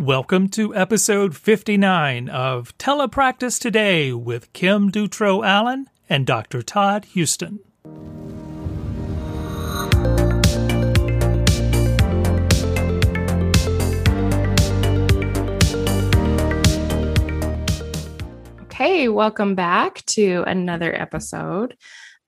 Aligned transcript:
Welcome 0.00 0.48
to 0.52 0.74
episode 0.74 1.36
59 1.36 2.30
of 2.30 2.74
Telepractice 2.78 3.60
Today 3.60 4.14
with 4.14 4.50
Kim 4.54 4.90
Dutro 4.90 5.44
Allen 5.44 5.90
and 6.08 6.26
Dr. 6.26 6.62
Todd 6.62 7.04
Houston. 7.12 7.60
Okay, 18.62 19.08
welcome 19.08 19.54
back 19.54 20.02
to 20.06 20.42
another 20.46 20.98
episode. 20.98 21.76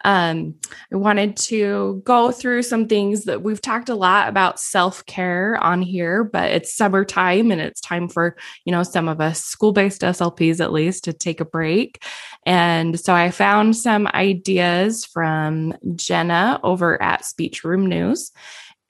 Um, 0.04 0.54
I 0.92 0.96
wanted 0.96 1.36
to 1.38 2.02
go 2.04 2.30
through 2.30 2.62
some 2.62 2.88
things 2.88 3.24
that 3.24 3.42
we've 3.42 3.60
talked 3.60 3.88
a 3.88 3.94
lot 3.94 4.28
about 4.28 4.60
self 4.60 5.04
care 5.06 5.56
on 5.58 5.82
here, 5.82 6.24
but 6.24 6.50
it's 6.50 6.74
summertime 6.74 7.50
and 7.50 7.60
it's 7.60 7.80
time 7.80 8.08
for, 8.08 8.36
you 8.64 8.72
know, 8.72 8.82
some 8.82 9.08
of 9.08 9.20
us 9.20 9.44
school 9.44 9.72
based 9.72 10.02
SLPs 10.02 10.60
at 10.60 10.72
least 10.72 11.04
to 11.04 11.12
take 11.12 11.40
a 11.40 11.44
break. 11.44 12.02
And 12.46 12.98
so 12.98 13.14
I 13.14 13.30
found 13.30 13.76
some 13.76 14.06
ideas 14.08 15.04
from 15.04 15.74
Jenna 15.94 16.60
over 16.62 17.00
at 17.00 17.24
Speech 17.24 17.64
Room 17.64 17.86
News 17.86 18.32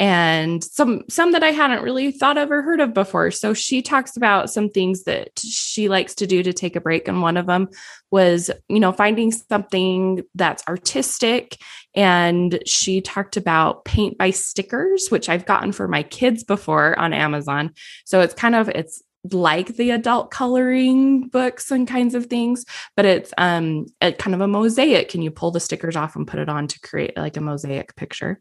and 0.02 0.64
some 0.64 1.04
some 1.08 1.30
that 1.30 1.44
I 1.44 1.52
hadn't 1.52 1.84
really 1.84 2.10
thought 2.10 2.36
of 2.36 2.50
or 2.50 2.60
heard 2.60 2.80
of 2.80 2.92
before. 2.92 3.30
So 3.30 3.54
she 3.54 3.82
talks 3.82 4.16
about 4.16 4.50
some 4.50 4.68
things 4.68 5.04
that 5.04 5.38
she 5.38 5.88
likes 5.88 6.16
to 6.16 6.26
do 6.26 6.42
to 6.42 6.52
take 6.52 6.74
a 6.74 6.80
break 6.80 7.06
and 7.06 7.22
one 7.22 7.36
of 7.36 7.46
them 7.46 7.68
was, 8.10 8.50
you 8.68 8.80
know, 8.80 8.90
finding 8.90 9.30
something 9.30 10.24
that's 10.34 10.64
artistic 10.66 11.56
and 11.94 12.60
she 12.66 13.00
talked 13.00 13.36
about 13.36 13.84
paint 13.84 14.18
by 14.18 14.30
stickers, 14.30 15.06
which 15.10 15.28
I've 15.28 15.46
gotten 15.46 15.70
for 15.70 15.86
my 15.86 16.02
kids 16.02 16.42
before 16.42 16.98
on 16.98 17.12
Amazon. 17.12 17.70
So 18.04 18.22
it's 18.22 18.34
kind 18.34 18.56
of 18.56 18.68
it's 18.70 19.04
like 19.30 19.76
the 19.76 19.90
adult 19.90 20.30
coloring 20.30 21.28
books 21.28 21.70
and 21.70 21.86
kinds 21.86 22.14
of 22.14 22.26
things, 22.26 22.64
but 22.96 23.04
it's 23.04 23.32
um 23.38 23.86
a, 24.00 24.12
kind 24.12 24.34
of 24.34 24.40
a 24.40 24.48
mosaic 24.48 25.08
Can 25.08 25.22
you 25.22 25.30
pull 25.30 25.50
the 25.50 25.60
stickers 25.60 25.96
off 25.96 26.16
and 26.16 26.26
put 26.26 26.40
it 26.40 26.48
on 26.48 26.66
to 26.68 26.80
create 26.80 27.16
like 27.16 27.36
a 27.36 27.40
mosaic 27.40 27.94
picture. 27.94 28.40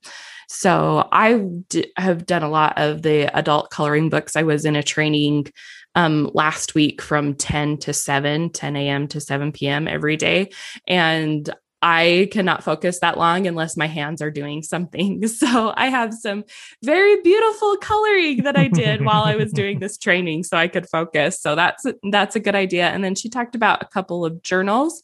So 0.50 1.08
I 1.12 1.38
d- 1.70 1.92
have 1.98 2.26
done 2.26 2.44
a 2.44 2.50
lot 2.50 2.74
of 2.78 3.04
the 3.04 3.36
adult 3.38 3.70
coloring 3.70 4.10
books. 4.10 4.36
I 4.36 4.44
was 4.44 4.66
in 4.66 4.76
a 4.76 4.84
training 4.84 5.48
um, 5.96 6.30
last 6.34 6.76
week 6.76 7.02
from 7.02 7.36
10 7.36 7.78
to 7.80 7.94
7, 7.94 8.50
10 8.50 8.76
a.m. 8.76 9.08
to 9.10 9.22
7 9.22 9.52
p.m. 9.52 9.88
every 9.88 10.18
day. 10.18 10.50
And 10.88 11.50
I 11.82 12.30
cannot 12.32 12.64
focus 12.64 13.00
that 13.00 13.18
long 13.18 13.48
unless 13.48 13.76
my 13.76 13.88
hands 13.88 14.22
are 14.22 14.32
doing 14.32 14.62
something. 14.64 15.24
So 15.42 15.74
I 15.76 15.88
have 15.88 16.14
some 16.14 16.44
very 16.84 17.20
beautiful 17.22 17.76
coloring 17.78 18.44
that 18.44 18.58
I 18.58 18.68
did 18.68 19.04
while 19.06 19.24
I 19.24 19.36
was 19.36 19.52
doing 19.52 19.80
this 19.80 19.98
training 19.98 20.44
so 20.44 20.56
I 20.56 20.68
could 20.68 20.88
focus. 20.88 21.40
So 21.40 21.56
that's 21.56 21.84
that's 22.12 22.36
a 22.36 22.40
good 22.40 22.54
idea. 22.54 22.90
And 22.90 23.04
then 23.04 23.16
she 23.16 23.30
talked 23.30 23.56
about 23.56 23.82
a 23.82 23.88
couple 23.88 24.24
of 24.24 24.44
journals. 24.44 25.02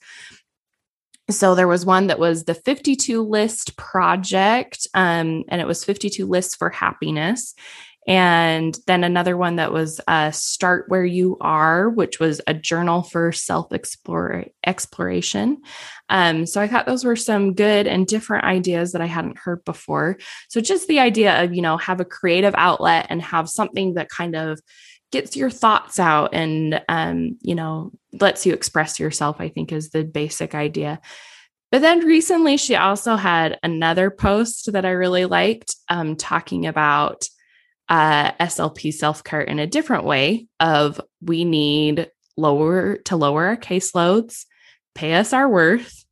So 1.29 1.55
there 1.55 1.67
was 1.67 1.85
one 1.85 2.07
that 2.07 2.19
was 2.19 2.43
the 2.43 2.53
52 2.53 3.23
list 3.23 3.77
project 3.77 4.87
um, 4.93 5.43
and 5.49 5.59
it 5.59 5.67
was 5.67 5.83
52 5.83 6.25
lists 6.25 6.55
for 6.55 6.69
happiness. 6.69 7.55
And 8.07 8.77
then 8.87 9.03
another 9.03 9.35
one 9.35 9.57
that 9.57 9.73
was 9.73 9.99
uh, 10.07 10.31
Start 10.31 10.85
Where 10.87 11.03
You 11.03 11.37
Are, 11.41 11.89
which 11.89 12.21
was 12.21 12.39
a 12.47 12.53
journal 12.53 13.03
for 13.03 13.33
self 13.33 13.67
exploration. 14.65 15.61
Um, 16.07 16.45
so 16.45 16.61
I 16.61 16.69
thought 16.69 16.85
those 16.85 17.03
were 17.03 17.17
some 17.17 17.53
good 17.53 17.85
and 17.85 18.07
different 18.07 18.45
ideas 18.45 18.93
that 18.93 19.01
I 19.01 19.07
hadn't 19.07 19.37
heard 19.37 19.65
before. 19.65 20.17
So 20.47 20.61
just 20.61 20.87
the 20.87 21.01
idea 21.01 21.43
of, 21.43 21.53
you 21.53 21.61
know, 21.61 21.75
have 21.75 21.99
a 21.99 22.05
creative 22.05 22.55
outlet 22.57 23.07
and 23.09 23.21
have 23.21 23.49
something 23.49 23.95
that 23.95 24.09
kind 24.09 24.37
of 24.37 24.61
gets 25.11 25.35
your 25.35 25.49
thoughts 25.49 25.99
out 25.99 26.33
and, 26.33 26.81
um, 26.87 27.37
you 27.41 27.55
know, 27.55 27.91
lets 28.13 28.45
you 28.45 28.53
express 28.53 28.99
yourself, 29.01 29.37
I 29.39 29.49
think 29.49 29.73
is 29.73 29.89
the 29.89 30.05
basic 30.05 30.55
idea. 30.55 31.01
But 31.71 31.81
then 31.81 32.05
recently, 32.05 32.55
she 32.55 32.75
also 32.75 33.17
had 33.17 33.59
another 33.63 34.09
post 34.09 34.71
that 34.71 34.85
I 34.85 34.91
really 34.91 35.25
liked, 35.25 35.75
um, 35.89 36.15
talking 36.15 36.65
about 36.65 37.27
uh, 37.89 38.31
SLP 38.33 38.93
self 38.93 39.23
care 39.23 39.41
in 39.41 39.59
a 39.59 39.67
different 39.67 40.03
way 40.03 40.47
of 40.59 40.99
we 41.21 41.45
need 41.45 42.09
lower 42.35 42.97
to 42.97 43.15
lower 43.15 43.45
our 43.45 43.57
caseloads, 43.57 44.45
pay 44.93 45.13
us 45.13 45.33
our 45.33 45.49
worth, 45.49 46.05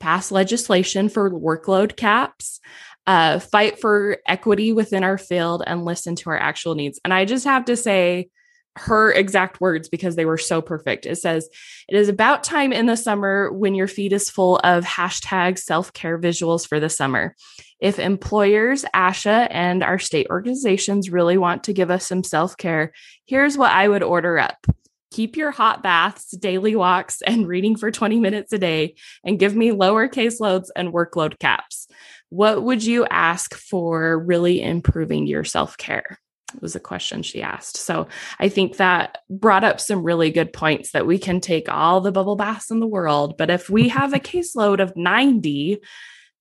pass 0.00 0.30
legislation 0.30 1.08
for 1.08 1.30
workload 1.30 1.96
caps, 1.96 2.60
uh, 3.06 3.38
fight 3.38 3.80
for 3.80 4.18
equity 4.26 4.72
within 4.72 5.04
our 5.04 5.18
field, 5.18 5.62
and 5.66 5.84
listen 5.84 6.16
to 6.16 6.30
our 6.30 6.38
actual 6.38 6.74
needs. 6.74 7.00
And 7.04 7.12
I 7.12 7.24
just 7.24 7.44
have 7.44 7.66
to 7.66 7.76
say, 7.76 8.28
her 8.76 9.12
exact 9.12 9.60
words 9.60 9.88
because 9.88 10.16
they 10.16 10.24
were 10.24 10.38
so 10.38 10.60
perfect. 10.60 11.06
It 11.06 11.16
says, 11.16 11.48
It 11.88 11.96
is 11.96 12.08
about 12.08 12.44
time 12.44 12.72
in 12.72 12.86
the 12.86 12.96
summer 12.96 13.50
when 13.52 13.74
your 13.74 13.88
feed 13.88 14.12
is 14.12 14.30
full 14.30 14.58
of 14.58 14.84
hashtag 14.84 15.58
self 15.58 15.92
care 15.92 16.18
visuals 16.18 16.66
for 16.66 16.78
the 16.78 16.88
summer. 16.88 17.34
If 17.80 17.98
employers, 17.98 18.84
ASHA, 18.94 19.48
and 19.50 19.82
our 19.82 19.98
state 19.98 20.28
organizations 20.30 21.10
really 21.10 21.36
want 21.36 21.64
to 21.64 21.72
give 21.72 21.90
us 21.90 22.06
some 22.06 22.22
self 22.22 22.56
care, 22.56 22.92
here's 23.26 23.58
what 23.58 23.72
I 23.72 23.88
would 23.88 24.02
order 24.02 24.38
up. 24.38 24.66
Keep 25.12 25.36
your 25.36 25.50
hot 25.50 25.82
baths, 25.82 26.30
daily 26.32 26.76
walks, 26.76 27.22
and 27.22 27.46
reading 27.46 27.76
for 27.76 27.90
20 27.90 28.20
minutes 28.20 28.52
a 28.52 28.58
day, 28.58 28.96
and 29.24 29.38
give 29.38 29.54
me 29.54 29.72
lower 29.72 30.08
caseloads 30.08 30.68
and 30.76 30.92
workload 30.92 31.38
caps. 31.38 31.88
What 32.28 32.62
would 32.62 32.84
you 32.84 33.06
ask 33.06 33.54
for 33.54 34.18
really 34.18 34.60
improving 34.60 35.26
your 35.26 35.44
self 35.44 35.76
care? 35.78 36.18
Was 36.60 36.76
a 36.76 36.80
question 36.80 37.22
she 37.22 37.42
asked. 37.42 37.76
So 37.76 38.06
I 38.38 38.48
think 38.48 38.76
that 38.76 39.18
brought 39.28 39.64
up 39.64 39.80
some 39.80 40.02
really 40.02 40.30
good 40.30 40.52
points 40.52 40.92
that 40.92 41.06
we 41.06 41.18
can 41.18 41.40
take 41.40 41.68
all 41.68 42.00
the 42.00 42.12
bubble 42.12 42.36
baths 42.36 42.70
in 42.70 42.80
the 42.80 42.86
world, 42.86 43.36
but 43.36 43.50
if 43.50 43.68
we 43.68 43.88
have 43.88 44.14
a 44.14 44.20
caseload 44.20 44.80
of 44.80 44.96
90, 44.96 45.78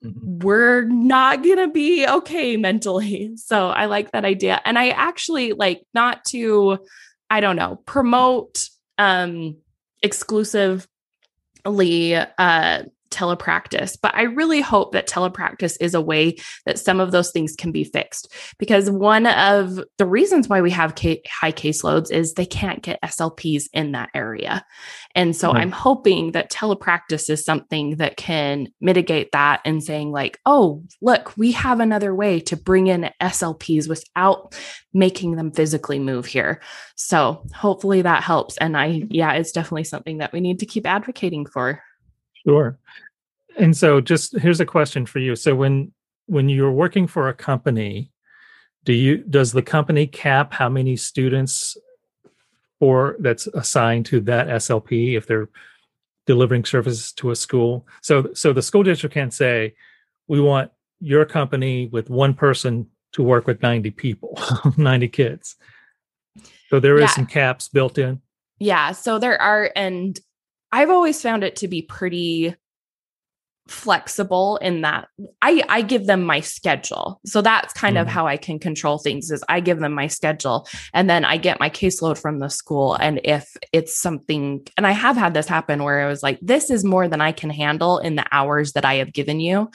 mm-hmm. 0.04 0.40
we're 0.40 0.84
not 0.84 1.44
going 1.44 1.58
to 1.58 1.68
be 1.70 2.08
okay 2.08 2.58
mentally. 2.58 3.32
So 3.36 3.70
I 3.70 3.86
like 3.86 4.12
that 4.12 4.26
idea. 4.26 4.62
And 4.66 4.78
I 4.78 4.90
actually 4.90 5.54
like 5.54 5.84
not 5.94 6.24
to 6.26 6.80
I 7.30 7.40
don't 7.40 7.56
know, 7.56 7.82
promote 7.86 8.70
um 8.98 9.58
exclusively 10.04 10.86
uh 12.16 12.84
telepractice. 13.10 13.98
But 14.02 14.16
I 14.16 14.24
really 14.24 14.62
hope 14.62 14.92
that 14.92 15.08
telepractice 15.08 15.78
is 15.80 15.94
a 15.94 16.02
way 16.02 16.38
that 16.66 16.80
some 16.80 17.00
of 17.00 17.12
those 17.12 17.32
things 17.32 17.56
can 17.56 17.72
be 17.72 17.84
fixed. 17.84 18.34
Because 18.58 18.90
one 18.90 19.26
of 19.26 19.80
the 19.98 20.06
reasons 20.06 20.48
why 20.48 20.62
we 20.62 20.72
have 20.72 20.96
ca- 20.96 21.22
high 21.28 21.52
caseloads 21.52 22.12
is 22.12 22.34
they 22.34 22.46
can't 22.46 22.82
get 22.82 23.02
SLPs 23.04 23.64
in 23.74 23.94
that 23.94 24.10
area. 24.14 24.66
And 25.14 25.36
so 25.36 25.52
right. 25.52 25.62
I'm 25.62 25.72
hoping 25.72 26.32
that 26.32 26.52
telepractice 26.52 27.30
is 27.30 27.46
something 27.46 27.98
that 27.98 28.18
can 28.18 28.68
mitigate 28.82 29.32
that 29.32 29.62
and 29.66 29.84
saying, 29.84 30.12
like, 30.12 30.40
oh, 30.46 30.84
look, 31.02 31.36
we 31.38 31.52
have 31.54 31.80
another 31.80 32.14
way 32.14 32.40
to 32.42 32.58
bring 32.58 32.88
in 32.88 33.10
SLPs 33.22 33.88
without 33.88 34.56
making 34.94 35.36
them 35.36 35.52
physically 35.52 36.00
move 36.00 36.26
here. 36.26 36.62
So 36.96 37.44
hopefully 37.54 38.02
that 38.02 38.24
helps. 38.24 38.58
And 38.58 38.78
I, 38.78 39.04
yeah, 39.10 39.34
it's 39.34 39.52
definitely 39.52 39.84
something 39.84 40.20
that 40.20 40.34
we 40.34 40.40
need 40.40 40.60
to 40.60 40.66
keep 40.66 40.86
advocating 40.86 41.46
for. 41.46 41.82
Sure. 42.46 42.78
And 43.58 43.76
so 43.76 44.02
just 44.02 44.38
here's 44.38 44.60
a 44.60 44.66
question 44.66 45.06
for 45.06 45.20
you. 45.20 45.36
So 45.36 45.56
when 45.56 45.92
when 46.28 46.50
you're 46.50 46.72
working 46.72 47.08
for 47.08 47.30
a 47.30 47.34
company, 47.34 48.12
do 48.84 48.94
you 48.94 49.18
does 49.18 49.52
the 49.52 49.62
company 49.62 50.08
cap 50.08 50.54
how 50.54 50.70
many 50.70 50.96
students 50.96 51.78
for 52.80 53.16
that's 53.20 53.48
assigned 53.48 54.06
to 54.08 54.20
that 54.22 54.48
SLP 54.48 55.16
if 55.16 55.28
they're 55.28 55.50
delivering 56.26 56.66
services 56.66 57.12
to 57.14 57.32
a 57.32 57.36
school? 57.36 57.88
So 58.02 58.34
so 58.34 58.54
the 58.54 58.62
school 58.62 58.84
district 58.84 59.14
can't 59.14 59.34
say, 59.34 59.76
we 60.28 60.42
want 60.42 60.72
your 61.00 61.26
company 61.26 61.88
with 61.88 62.10
one 62.10 62.34
person 62.34 62.88
to 63.14 63.24
work 63.24 63.48
with 63.48 63.62
90 63.62 63.92
people, 63.92 64.38
90 64.78 65.08
kids. 65.08 65.56
So 66.70 66.80
there 66.80 66.96
is 66.96 67.04
yeah. 67.04 67.08
some 67.08 67.26
caps 67.26 67.70
built 67.70 67.98
in. 67.98 68.22
Yeah. 68.60 68.92
So 68.92 69.20
there 69.20 69.42
are, 69.42 69.72
and 69.76 70.20
I've 70.72 70.90
always 70.90 71.22
found 71.22 71.44
it 71.44 71.58
to 71.58 71.68
be 71.68 71.82
pretty 71.82 72.56
flexible 73.68 74.58
in 74.58 74.82
that 74.82 75.08
I 75.42 75.64
I 75.68 75.82
give 75.82 76.06
them 76.06 76.24
my 76.24 76.40
schedule. 76.40 77.20
So 77.26 77.42
that's 77.42 77.74
kind 77.74 77.98
mm. 77.98 78.02
of 78.02 78.08
how 78.08 78.28
I 78.28 78.38
can 78.38 78.60
control 78.60 79.00
things 79.00 79.32
is 79.32 79.44
I 79.50 79.60
give 79.60 79.80
them 79.80 79.94
my 79.94 80.06
schedule 80.08 80.68
and 80.94 81.10
then 81.10 81.26
I 81.26 81.38
get 81.38 81.60
my 81.60 81.70
caseload 81.70 82.20
from 82.20 82.40
the 82.40 82.50
school 82.50 82.94
and 82.96 83.20
if 83.24 83.58
it's 83.74 83.98
something 84.00 84.68
and 84.78 84.86
I 84.86 84.92
have 84.92 85.18
had 85.18 85.34
this 85.34 85.48
happen 85.48 85.84
where 85.84 86.02
I 86.02 86.08
was 86.08 86.22
like 86.22 86.40
this 86.42 86.70
is 86.70 86.84
more 86.84 87.08
than 87.08 87.22
I 87.22 87.32
can 87.32 87.50
handle 87.50 87.98
in 87.98 88.16
the 88.16 88.26
hours 88.32 88.74
that 88.74 88.86
I 88.86 88.96
have 88.96 89.14
given 89.14 89.40
you 89.40 89.72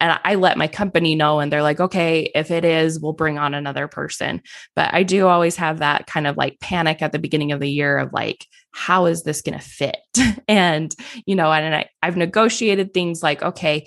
and 0.00 0.18
I 0.24 0.36
let 0.36 0.58
my 0.58 0.68
company 0.68 1.14
know 1.14 1.40
and 1.40 1.52
they're 1.52 1.62
like 1.62 1.80
okay 1.80 2.30
if 2.34 2.50
it 2.50 2.64
is 2.64 3.00
we'll 3.00 3.12
bring 3.12 3.38
on 3.38 3.54
another 3.54 3.88
person. 3.88 4.42
But 4.76 4.94
I 4.94 5.02
do 5.02 5.26
always 5.26 5.56
have 5.56 5.78
that 5.78 6.06
kind 6.06 6.26
of 6.26 6.36
like 6.36 6.60
panic 6.60 7.02
at 7.02 7.12
the 7.12 7.18
beginning 7.18 7.52
of 7.52 7.60
the 7.60 7.70
year 7.70 7.98
of 7.98 8.12
like 8.12 8.46
how 8.72 9.06
is 9.06 9.24
this 9.24 9.42
going 9.42 9.58
to 9.58 9.64
fit? 9.64 9.98
and, 10.48 10.94
you 11.26 11.34
know, 11.34 11.50
and 11.50 11.74
I, 11.74 11.88
I've 12.02 12.16
negotiated 12.16 12.94
things 12.94 13.22
like, 13.22 13.42
okay, 13.42 13.86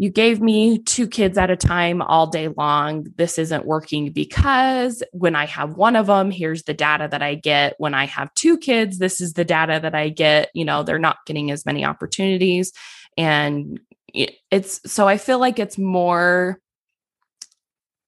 you 0.00 0.10
gave 0.10 0.40
me 0.40 0.78
two 0.78 1.08
kids 1.08 1.36
at 1.36 1.50
a 1.50 1.56
time 1.56 2.02
all 2.02 2.28
day 2.28 2.48
long. 2.48 3.06
This 3.16 3.36
isn't 3.36 3.66
working 3.66 4.12
because 4.12 5.02
when 5.12 5.34
I 5.34 5.46
have 5.46 5.76
one 5.76 5.96
of 5.96 6.06
them, 6.06 6.30
here's 6.30 6.62
the 6.62 6.74
data 6.74 7.08
that 7.10 7.20
I 7.22 7.34
get. 7.34 7.74
When 7.78 7.94
I 7.94 8.06
have 8.06 8.32
two 8.34 8.58
kids, 8.58 8.98
this 8.98 9.20
is 9.20 9.32
the 9.32 9.44
data 9.44 9.80
that 9.82 9.96
I 9.96 10.10
get. 10.10 10.50
You 10.54 10.64
know, 10.64 10.84
they're 10.84 11.00
not 11.00 11.26
getting 11.26 11.50
as 11.50 11.66
many 11.66 11.84
opportunities. 11.84 12.72
And 13.16 13.80
it's 14.14 14.80
so 14.90 15.06
I 15.06 15.18
feel 15.18 15.38
like 15.38 15.58
it's 15.58 15.78
more, 15.78 16.60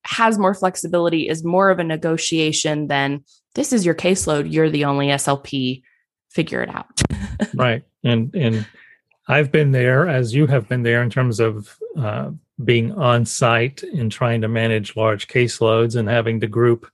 has 0.04 0.38
more 0.38 0.54
flexibility, 0.54 1.28
is 1.28 1.44
more 1.44 1.70
of 1.70 1.78
a 1.78 1.84
negotiation 1.84 2.88
than 2.88 3.24
this 3.54 3.72
is 3.72 3.84
your 3.84 3.94
caseload. 3.94 4.52
You're 4.52 4.70
the 4.70 4.84
only 4.84 5.08
SLP. 5.08 5.82
Figure 6.30 6.62
it 6.62 6.68
out. 6.68 7.00
right. 7.54 7.82
And, 8.04 8.32
and, 8.34 8.66
I've 9.30 9.52
been 9.52 9.70
there 9.70 10.08
as 10.08 10.34
you 10.34 10.48
have 10.48 10.68
been 10.68 10.82
there 10.82 11.04
in 11.04 11.10
terms 11.10 11.38
of 11.38 11.78
uh, 11.96 12.32
being 12.64 12.90
on 12.92 13.24
site 13.24 13.82
and 13.82 14.10
trying 14.10 14.40
to 14.40 14.48
manage 14.48 14.96
large 14.96 15.28
caseloads 15.28 15.94
and 15.94 16.08
having 16.08 16.40
to 16.40 16.48
group 16.48 16.90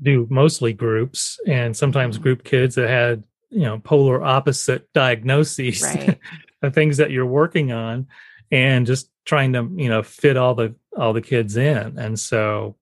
do 0.00 0.26
mostly 0.30 0.72
groups 0.72 1.38
and 1.46 1.76
sometimes 1.76 2.14
mm-hmm. 2.14 2.22
group 2.22 2.44
kids 2.44 2.76
that 2.76 2.88
had 2.88 3.24
you 3.50 3.62
know 3.62 3.78
polar 3.80 4.22
opposite 4.22 4.90
diagnoses 4.94 5.82
right. 5.82 6.18
The 6.62 6.70
things 6.70 6.96
that 6.96 7.10
you're 7.10 7.26
working 7.26 7.72
on 7.72 8.06
and 8.50 8.86
just 8.86 9.10
trying 9.24 9.52
to 9.52 9.70
you 9.76 9.88
know 9.88 10.02
fit 10.02 10.36
all 10.36 10.54
the 10.54 10.74
all 10.96 11.12
the 11.12 11.20
kids 11.20 11.56
in 11.56 11.98
and 11.98 12.18
so 12.18 12.74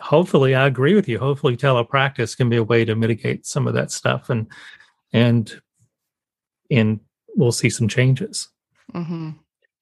hopefully 0.00 0.54
i 0.54 0.66
agree 0.66 0.94
with 0.94 1.08
you 1.08 1.18
hopefully 1.18 1.56
telepractice 1.56 2.36
can 2.36 2.48
be 2.48 2.56
a 2.56 2.64
way 2.64 2.84
to 2.84 2.94
mitigate 2.94 3.46
some 3.46 3.66
of 3.66 3.74
that 3.74 3.90
stuff 3.90 4.30
and 4.30 4.46
and 5.12 5.60
and 6.70 7.00
we'll 7.36 7.52
see 7.52 7.70
some 7.70 7.88
changes. 7.88 8.48
Mm-hmm. 8.94 9.30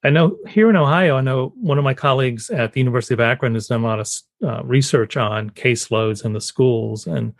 I 0.04 0.10
know 0.10 0.36
here 0.48 0.68
in 0.68 0.76
Ohio, 0.76 1.16
I 1.16 1.20
know 1.20 1.52
one 1.56 1.78
of 1.78 1.84
my 1.84 1.94
colleagues 1.94 2.50
at 2.50 2.72
the 2.72 2.80
University 2.80 3.14
of 3.14 3.20
Akron 3.20 3.54
has 3.54 3.68
done 3.68 3.82
a 3.82 3.86
lot 3.86 4.00
of 4.00 4.08
uh, 4.44 4.64
research 4.64 5.16
on 5.16 5.50
caseloads 5.50 6.24
in 6.24 6.32
the 6.32 6.40
schools, 6.40 7.06
and 7.06 7.34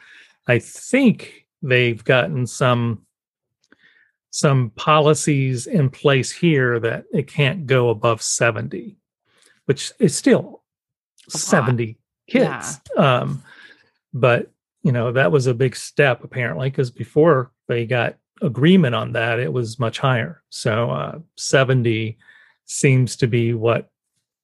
I 0.47 0.61
think 0.61 1.47
they've 1.61 2.03
gotten 2.03 2.47
some 2.47 3.05
some 4.33 4.71
policies 4.71 5.67
in 5.67 5.91
place 5.91 6.33
here 6.33 6.81
that 6.81 7.05
it 7.13 7.29
can't 7.29 7.67
go 7.67 7.91
above 7.91 8.23
70, 8.23 8.97
which 9.67 9.93
is 9.99 10.17
still 10.17 10.63
70 11.29 11.99
kids. 12.29 12.81
Yeah. 12.97 13.21
Um, 13.21 13.43
but 14.13 14.51
you 14.83 14.91
know 14.91 15.13
that 15.13 15.31
was 15.31 15.47
a 15.47 15.55
big 15.55 15.77
step 15.77 16.25
apparently 16.25 16.69
because 16.69 16.91
before 16.91 17.53
they 17.69 17.87
got 17.87 18.17
agreement 18.41 18.95
on 18.95 19.13
that, 19.13 19.39
it 19.39 19.53
was 19.53 19.79
much 19.79 19.99
higher. 19.99 20.43
So 20.49 20.91
uh, 20.91 21.19
70 21.37 22.19
seems 22.65 23.17
to 23.17 23.27
be 23.27 23.53
what 23.55 23.91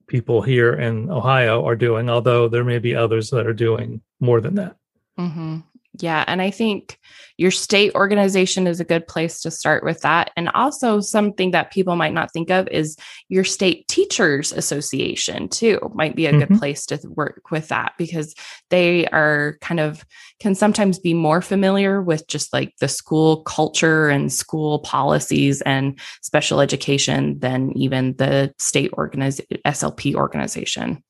people 0.06 0.43
here 0.43 0.75
in 0.75 1.11
Ohio 1.11 1.64
are 1.67 1.76
doing, 1.76 2.08
although 2.08 2.46
there 2.46 2.64
may 2.64 2.79
be 2.79 2.94
others 2.94 3.31
that 3.31 3.46
are 3.46 3.55
doing 3.55 4.02
more 4.20 4.41
than 4.41 4.55
that. 4.56 4.76
Mm-hmm. 5.19 5.58
Yeah. 6.00 6.25
And 6.27 6.41
I 6.41 6.50
think 6.50 6.99
your 7.39 7.50
state 7.50 7.95
organization 7.95 8.67
is 8.67 8.81
a 8.81 8.85
good 8.85 9.06
place 9.06 9.41
to 9.43 9.50
start 9.50 9.85
with 9.85 10.00
that. 10.03 10.31
And 10.37 10.49
also, 10.50 11.00
something 11.00 11.53
that 11.53 11.73
people 11.73 11.97
might 11.97 12.12
not 12.12 12.33
think 12.33 12.50
of 12.50 12.69
is 12.69 12.97
your 13.29 13.45
state 13.45 13.87
teachers 13.89 14.53
association, 14.53 15.49
too, 15.49 15.79
might 15.95 16.17
be 16.17 16.27
a 16.27 16.31
mm-hmm. 16.31 16.41
good 16.41 16.59
place 16.59 16.85
to 16.87 17.00
work 17.09 17.50
with 17.50 17.69
that 17.69 17.93
because 17.97 18.35
they 18.71 19.06
are 19.09 19.56
kind 19.61 19.81
of 19.81 20.05
can 20.41 20.55
sometimes 20.55 20.99
be 20.99 21.15
more 21.15 21.43
familiar 21.43 22.03
with 22.03 22.27
just 22.29 22.53
like 22.53 22.75
the 22.81 22.89
school 22.89 23.43
culture 23.43 24.09
and 24.09 24.33
school 24.33 24.81
policies 24.81 25.61
and 25.62 25.99
special 26.23 26.61
education 26.61 27.39
than 27.39 27.77
even 27.77 28.17
the 28.17 28.53
state 28.59 28.93
organization, 28.94 29.59
SLP 29.65 30.15
organization. 30.15 31.03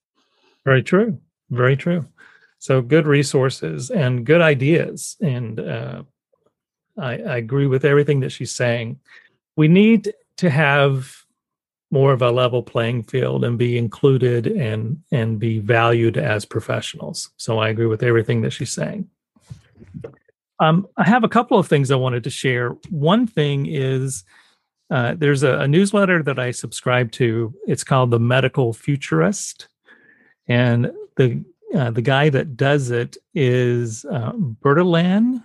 Very 0.64 0.82
true. 0.82 1.18
Very 1.50 1.76
true. 1.76 2.04
So 2.58 2.82
good 2.82 3.06
resources 3.06 3.90
and 3.90 4.26
good 4.26 4.40
ideas. 4.40 5.16
And 5.20 5.60
uh, 5.60 6.02
I, 6.98 7.18
I 7.18 7.36
agree 7.36 7.66
with 7.66 7.84
everything 7.84 8.20
that 8.20 8.30
she's 8.30 8.52
saying. 8.52 8.98
We 9.56 9.68
need 9.68 10.12
to 10.38 10.50
have 10.50 11.24
more 11.90 12.12
of 12.12 12.20
a 12.20 12.30
level 12.30 12.62
playing 12.62 13.02
field 13.04 13.44
and 13.44 13.56
be 13.58 13.78
included 13.78 14.46
and 14.46 15.02
and 15.10 15.38
be 15.38 15.58
valued 15.58 16.16
as 16.16 16.44
professionals. 16.44 17.30
So 17.36 17.58
I 17.58 17.68
agree 17.68 17.86
with 17.86 18.02
everything 18.02 18.42
that 18.42 18.50
she's 18.50 18.72
saying. 18.72 19.08
Um, 20.60 20.88
I 20.96 21.04
have 21.04 21.24
a 21.24 21.28
couple 21.28 21.58
of 21.58 21.68
things 21.68 21.90
I 21.90 21.96
wanted 21.96 22.24
to 22.24 22.30
share. 22.30 22.70
One 22.90 23.26
thing 23.26 23.66
is 23.66 24.24
uh, 24.90 25.14
there's 25.16 25.44
a, 25.44 25.60
a, 25.60 25.68
newsletter 25.68 26.22
that 26.22 26.38
I 26.38 26.50
subscribe 26.50 27.12
to. 27.12 27.54
It's 27.66 27.84
called 27.84 28.10
the 28.10 28.18
Medical 28.18 28.72
Futurist, 28.72 29.68
and 30.48 30.90
the 31.16 31.44
uh, 31.74 31.90
the 31.90 32.02
guy 32.02 32.30
that 32.30 32.56
does 32.56 32.90
it 32.90 33.16
is 33.34 34.04
uh, 34.04 34.32
Bertalan 34.32 35.44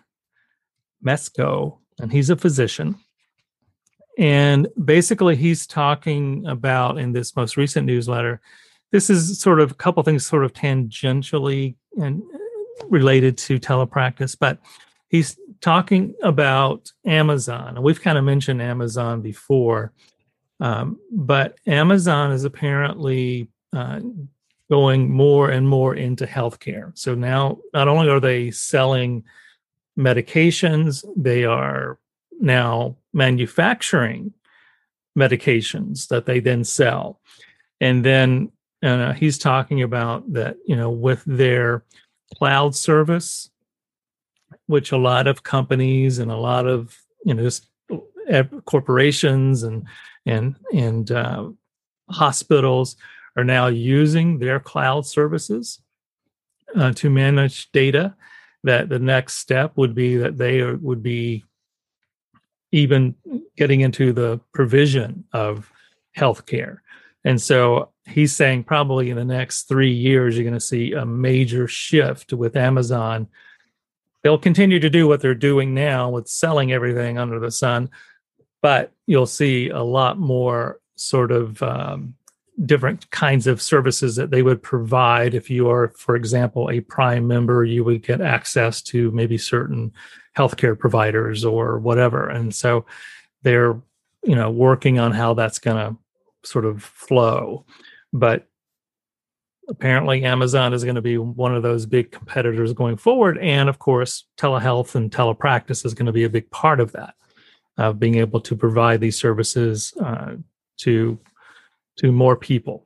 Mesko, 1.06 1.80
and 2.00 2.12
he's 2.12 2.30
a 2.30 2.36
physician. 2.36 2.96
And 4.18 4.68
basically, 4.84 5.36
he's 5.36 5.68
talking 5.68 6.46
about 6.46 6.98
in 6.98 7.14
this 7.14 7.36
most 7.36 7.58
recent 7.58 7.86
newsletter. 7.86 8.42
This 8.92 9.10
is 9.10 9.40
sort 9.40 9.60
of 9.60 9.72
a 9.72 9.75
couple 9.75 10.04
things, 10.04 10.25
sort 10.25 10.46
of 10.46 10.54
tangentially 10.54 11.75
and 11.98 12.22
related 12.90 13.38
to 13.40 13.60
telepractice, 13.60 14.38
but 14.40 14.60
he's 15.10 15.38
talking 15.62 16.14
about 16.22 16.92
Amazon. 17.06 17.75
And 17.75 17.84
we've 17.84 18.02
kind 18.02 18.18
of 18.18 18.24
mentioned 18.24 18.62
Amazon 18.62 19.22
before, 19.22 19.94
um, 20.60 21.00
but 21.12 21.58
Amazon 21.66 22.31
is 22.31 22.44
apparently 22.44 23.50
uh, 23.74 24.00
going 24.74 25.08
more 25.08 25.52
and 25.52 25.70
more 25.70 25.94
into 25.94 26.25
healthcare. 26.25 26.92
So 26.98 27.14
now, 27.14 27.60
not 27.75 27.88
only 27.88 28.10
are 28.10 28.20
they 28.20 28.50
selling 28.50 29.24
medications, 29.96 31.06
they 31.16 31.46
are 31.46 32.00
now 32.42 32.98
manufacturing 33.14 34.34
medications 35.16 36.08
that 36.08 36.25
they 36.25 36.40
then 36.40 36.64
sell. 36.64 37.20
And 37.81 38.04
then 38.04 38.52
uh, 38.81 39.14
he's 39.14 39.38
talking 39.38 39.84
about 39.84 40.34
that, 40.34 40.58
you 40.66 40.75
know, 40.75 40.90
with 40.90 41.22
their 41.28 41.84
cloud 42.36 42.74
service, 42.74 43.52
which 44.66 44.92
a 44.92 44.98
lot 44.98 45.28
of 45.28 45.44
companies 45.44 46.18
and 46.18 46.31
a 46.31 46.44
lot 46.52 46.66
of, 46.66 46.98
you 47.24 47.36
know, 47.36 47.44
just 47.44 47.68
corporations 48.66 49.62
and 49.62 49.86
and 50.25 50.56
and 50.74 51.12
uh, 51.12 51.48
hospitals 52.10 52.96
are 53.35 53.44
now 53.44 53.68
using 53.68 54.39
their 54.39 54.59
cloud 54.59 55.06
services 55.06 55.81
uh, 56.75 56.91
to 56.94 57.09
manage 57.09 57.71
data 57.71 58.15
that 58.63 58.89
the 58.89 59.00
next 59.00 59.38
step 59.38 59.74
would 59.75 59.94
be 59.94 60.18
that 60.18 60.38
they 60.38 60.62
are, 60.62 60.77
would 60.77 61.03
be 61.03 61.43
even 62.72 63.15
getting 63.55 63.81
into 63.81 64.13
the 64.13 64.39
provision 64.53 65.25
of 65.34 65.72
healthcare. 66.17 66.79
And 67.24 67.41
so 67.41 67.89
he's 68.05 68.36
saying 68.36 68.63
probably 68.63 69.10
in 69.10 69.17
the 69.17 69.25
next 69.25 69.63
three 69.63 69.91
years, 69.91 70.36
you're 70.36 70.43
going 70.43 70.53
to 70.53 70.60
see 70.60 70.93
a 70.93 71.05
major 71.05 71.67
shift 71.67 72.34
with 72.34 72.55
Amazon. 72.55 73.27
They'll 74.24 74.38
continue 74.38 74.79
to 74.79 74.89
do 74.89 75.08
what 75.08 75.22
they're 75.22 75.36
doing 75.36 75.74
now 75.74 76.10
with 76.10 76.27
selling 76.27 76.72
everything 76.72 77.17
under 77.17 77.39
the 77.39 77.51
sun, 77.51 77.89
but 78.62 78.91
you'll 79.05 79.25
see 79.25 79.69
a 79.69 79.84
lot 79.84 80.17
more 80.17 80.79
sort 80.96 81.31
of 81.31 81.62
um, 81.62 82.15
different 82.65 83.10
kinds 83.12 83.48
of 83.48 83.62
services 83.62 84.15
that 84.15 84.29
they 84.29 84.43
would 84.43 84.62
provide. 84.62 85.33
If 85.33 85.50
you 85.50 85.69
are, 85.69 85.89
for 85.98 86.15
example, 86.15 86.69
a 86.69 86.81
Prime 86.81 87.27
member, 87.27 87.63
you 87.63 87.83
would 87.83 88.03
get 88.03 88.22
access 88.22 88.81
to 88.83 89.12
maybe 89.12 89.38
certain 89.38 89.91
healthcare 90.38 90.77
providers 90.77 91.43
or 91.43 91.79
whatever. 91.79 92.29
And 92.29 92.53
so 92.53 92.86
they're, 93.41 93.81
you 94.24 94.36
know, 94.36 94.51
working 94.51 95.00
on 95.00 95.12
how 95.12 95.33
that's 95.33 95.60
going 95.60 95.77
to 95.77 95.98
sort 96.48 96.65
of 96.65 96.83
flow. 96.83 97.65
But 98.12 98.48
apparently 99.67 100.24
Amazon 100.24 100.74
is 100.74 100.83
going 100.83 100.95
to 100.95 101.01
be 101.01 101.17
one 101.17 101.55
of 101.55 101.63
those 101.63 101.86
big 101.86 102.12
competitors 102.12 102.74
going 102.74 102.98
forward. 102.98 103.38
And 103.39 103.69
of 103.69 103.79
course, 103.79 104.25
telehealth 104.38 104.95
and 104.95 105.12
telepractice 105.12 105.86
is 105.86 105.93
going 105.93 106.05
to 106.05 106.12
be 106.12 106.24
a 106.24 106.29
big 106.29 106.50
part 106.51 106.79
of 106.79 106.91
that, 106.91 107.15
of 107.77 108.00
being 108.00 108.15
able 108.15 108.41
to 108.41 108.55
provide 108.55 109.00
these 109.00 109.17
services 109.17 109.93
uh, 110.03 110.36
to 110.77 111.19
to 111.97 112.12
more 112.12 112.35
people 112.35 112.85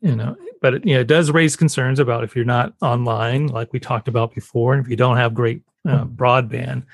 you 0.00 0.14
know 0.14 0.36
but 0.60 0.74
it, 0.74 0.86
you 0.86 0.94
know 0.94 1.00
it 1.00 1.06
does 1.06 1.30
raise 1.30 1.56
concerns 1.56 1.98
about 1.98 2.24
if 2.24 2.36
you're 2.36 2.44
not 2.44 2.74
online 2.82 3.46
like 3.48 3.72
we 3.72 3.80
talked 3.80 4.08
about 4.08 4.34
before 4.34 4.74
and 4.74 4.84
if 4.84 4.90
you 4.90 4.96
don't 4.96 5.16
have 5.16 5.34
great 5.34 5.62
uh, 5.88 6.04
broadband 6.04 6.84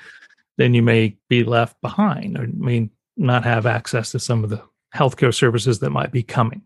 then 0.57 0.73
you 0.73 0.81
may 0.81 1.15
be 1.29 1.43
left 1.43 1.79
behind 1.81 2.37
or 2.37 2.47
may 2.53 2.89
not 3.15 3.43
have 3.43 3.65
access 3.65 4.11
to 4.11 4.19
some 4.19 4.43
of 4.43 4.49
the 4.49 4.61
healthcare 4.95 5.33
services 5.33 5.79
that 5.79 5.89
might 5.89 6.11
be 6.11 6.23
coming. 6.23 6.61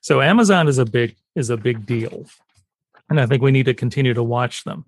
So 0.00 0.20
amazon 0.20 0.68
is 0.68 0.78
a 0.78 0.84
big 0.84 1.16
is 1.34 1.50
a 1.50 1.56
big 1.56 1.86
deal 1.86 2.26
and 3.08 3.20
i 3.20 3.26
think 3.26 3.42
we 3.42 3.52
need 3.52 3.66
to 3.66 3.74
continue 3.74 4.14
to 4.14 4.22
watch 4.22 4.64
them. 4.64 4.84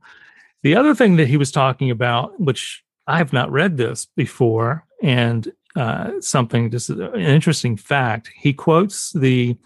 The 0.62 0.76
other 0.76 0.94
thing 0.94 1.16
that 1.16 1.28
he 1.28 1.36
was 1.36 1.50
talking 1.50 1.90
about 1.90 2.38
which 2.40 2.84
i 3.06 3.18
have 3.18 3.32
not 3.32 3.50
read 3.50 3.76
this 3.76 4.06
before 4.16 4.84
and 5.02 5.52
uh, 5.76 6.20
something, 6.20 6.70
just 6.70 6.90
an 6.90 7.14
interesting 7.16 7.76
fact. 7.76 8.30
He 8.36 8.52
quotes 8.52 9.12
the 9.12 9.56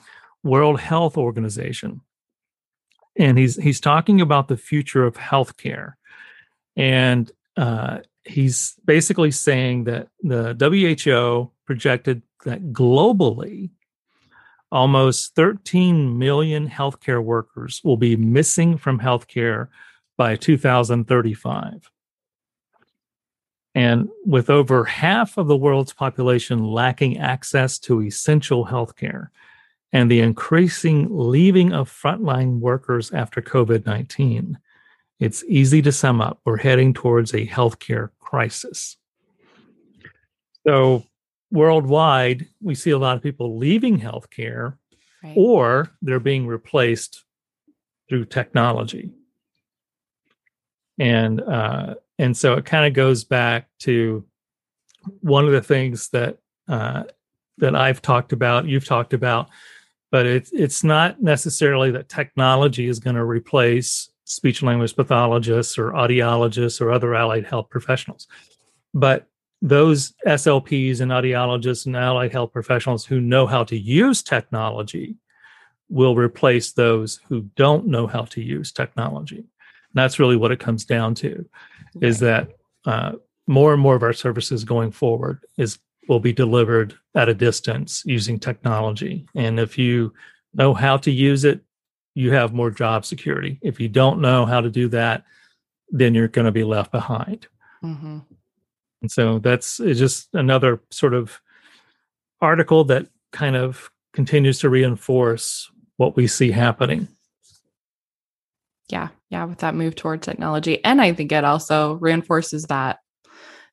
World 0.42 0.80
Health 0.80 1.16
Organization, 1.16 2.00
and 3.16 3.36
he's 3.36 3.56
he's 3.56 3.80
talking 3.80 4.20
about 4.20 4.48
the 4.48 4.56
future 4.56 5.04
of 5.04 5.16
healthcare, 5.16 5.94
and 6.76 7.30
uh, 7.56 7.98
he's 8.24 8.74
basically 8.84 9.30
saying 9.30 9.84
that 9.84 10.08
the 10.22 10.54
WHO 10.58 11.50
projected 11.66 12.22
that 12.44 12.72
globally, 12.72 13.70
almost 14.70 15.34
13 15.34 16.18
million 16.18 16.68
healthcare 16.68 17.22
workers 17.22 17.80
will 17.84 17.96
be 17.96 18.16
missing 18.16 18.78
from 18.78 19.00
healthcare 19.00 19.68
by 20.16 20.36
2035. 20.36 21.90
And 23.78 24.08
with 24.26 24.50
over 24.50 24.84
half 24.84 25.38
of 25.38 25.46
the 25.46 25.56
world's 25.56 25.92
population 25.92 26.64
lacking 26.64 27.18
access 27.18 27.78
to 27.78 28.02
essential 28.02 28.66
healthcare 28.66 29.28
and 29.92 30.10
the 30.10 30.18
increasing 30.18 31.06
leaving 31.08 31.72
of 31.72 31.88
frontline 31.88 32.58
workers 32.58 33.12
after 33.12 33.40
COVID 33.40 33.86
19, 33.86 34.58
it's 35.20 35.44
easy 35.44 35.80
to 35.82 35.92
sum 35.92 36.20
up 36.20 36.40
we're 36.44 36.56
heading 36.56 36.92
towards 36.92 37.32
a 37.32 37.46
healthcare 37.46 38.10
crisis. 38.18 38.96
So, 40.66 41.04
worldwide, 41.52 42.48
we 42.60 42.74
see 42.74 42.90
a 42.90 42.98
lot 42.98 43.16
of 43.16 43.22
people 43.22 43.58
leaving 43.58 44.00
healthcare 44.00 44.76
right. 45.22 45.34
or 45.36 45.88
they're 46.02 46.18
being 46.18 46.48
replaced 46.48 47.22
through 48.08 48.24
technology. 48.24 49.12
And 50.98 51.40
uh, 51.40 51.94
and 52.18 52.36
so 52.36 52.54
it 52.54 52.64
kind 52.64 52.86
of 52.86 52.94
goes 52.94 53.24
back 53.24 53.68
to 53.80 54.24
one 55.20 55.46
of 55.46 55.52
the 55.52 55.62
things 55.62 56.08
that 56.10 56.38
uh, 56.68 57.04
that 57.58 57.74
I've 57.74 58.02
talked 58.02 58.32
about, 58.32 58.66
you've 58.66 58.84
talked 58.84 59.12
about, 59.12 59.48
but 60.10 60.26
it's 60.26 60.50
it's 60.52 60.84
not 60.84 61.22
necessarily 61.22 61.90
that 61.92 62.08
technology 62.08 62.88
is 62.88 62.98
going 62.98 63.16
to 63.16 63.24
replace 63.24 64.10
speech 64.24 64.62
language 64.62 64.94
pathologists 64.94 65.78
or 65.78 65.92
audiologists 65.92 66.80
or 66.80 66.92
other 66.92 67.14
allied 67.14 67.46
health 67.46 67.70
professionals, 67.70 68.26
but 68.92 69.26
those 69.60 70.12
SLPs 70.26 71.00
and 71.00 71.10
audiologists 71.10 71.86
and 71.86 71.96
allied 71.96 72.30
health 72.30 72.52
professionals 72.52 73.04
who 73.04 73.20
know 73.20 73.46
how 73.46 73.64
to 73.64 73.76
use 73.76 74.22
technology 74.22 75.16
will 75.88 76.14
replace 76.14 76.72
those 76.72 77.20
who 77.28 77.42
don't 77.56 77.86
know 77.86 78.06
how 78.06 78.22
to 78.22 78.40
use 78.40 78.70
technology. 78.70 79.38
And 79.38 79.94
that's 79.94 80.18
really 80.18 80.36
what 80.36 80.52
it 80.52 80.60
comes 80.60 80.84
down 80.84 81.14
to 81.16 81.48
is 82.00 82.20
that 82.20 82.48
uh, 82.84 83.12
more 83.46 83.72
and 83.72 83.82
more 83.82 83.94
of 83.94 84.02
our 84.02 84.12
services 84.12 84.64
going 84.64 84.90
forward 84.90 85.44
is 85.56 85.78
will 86.08 86.20
be 86.20 86.32
delivered 86.32 86.94
at 87.14 87.28
a 87.28 87.34
distance 87.34 88.02
using 88.06 88.38
technology. 88.38 89.26
And 89.34 89.60
if 89.60 89.76
you 89.76 90.14
know 90.54 90.72
how 90.72 90.96
to 90.98 91.10
use 91.10 91.44
it, 91.44 91.60
you 92.14 92.32
have 92.32 92.54
more 92.54 92.70
job 92.70 93.04
security. 93.04 93.58
If 93.60 93.78
you 93.78 93.88
don't 93.88 94.20
know 94.20 94.46
how 94.46 94.62
to 94.62 94.70
do 94.70 94.88
that, 94.88 95.24
then 95.90 96.14
you're 96.14 96.28
going 96.28 96.46
to 96.46 96.52
be 96.52 96.64
left 96.64 96.92
behind. 96.92 97.46
Mm-hmm. 97.84 98.18
And 99.02 99.10
so 99.10 99.38
that's 99.38 99.76
just 99.76 100.28
another 100.32 100.80
sort 100.90 101.12
of 101.12 101.40
article 102.40 102.84
that 102.84 103.06
kind 103.32 103.54
of 103.54 103.90
continues 104.12 104.58
to 104.60 104.70
reinforce 104.70 105.70
what 105.96 106.16
we 106.16 106.26
see 106.26 106.50
happening 106.50 107.08
yeah 108.88 109.08
yeah 109.30 109.44
with 109.44 109.58
that 109.58 109.74
move 109.74 109.94
toward 109.94 110.22
technology 110.22 110.82
and 110.84 111.00
i 111.00 111.12
think 111.12 111.32
it 111.32 111.44
also 111.44 111.94
reinforces 111.94 112.64
that 112.64 112.98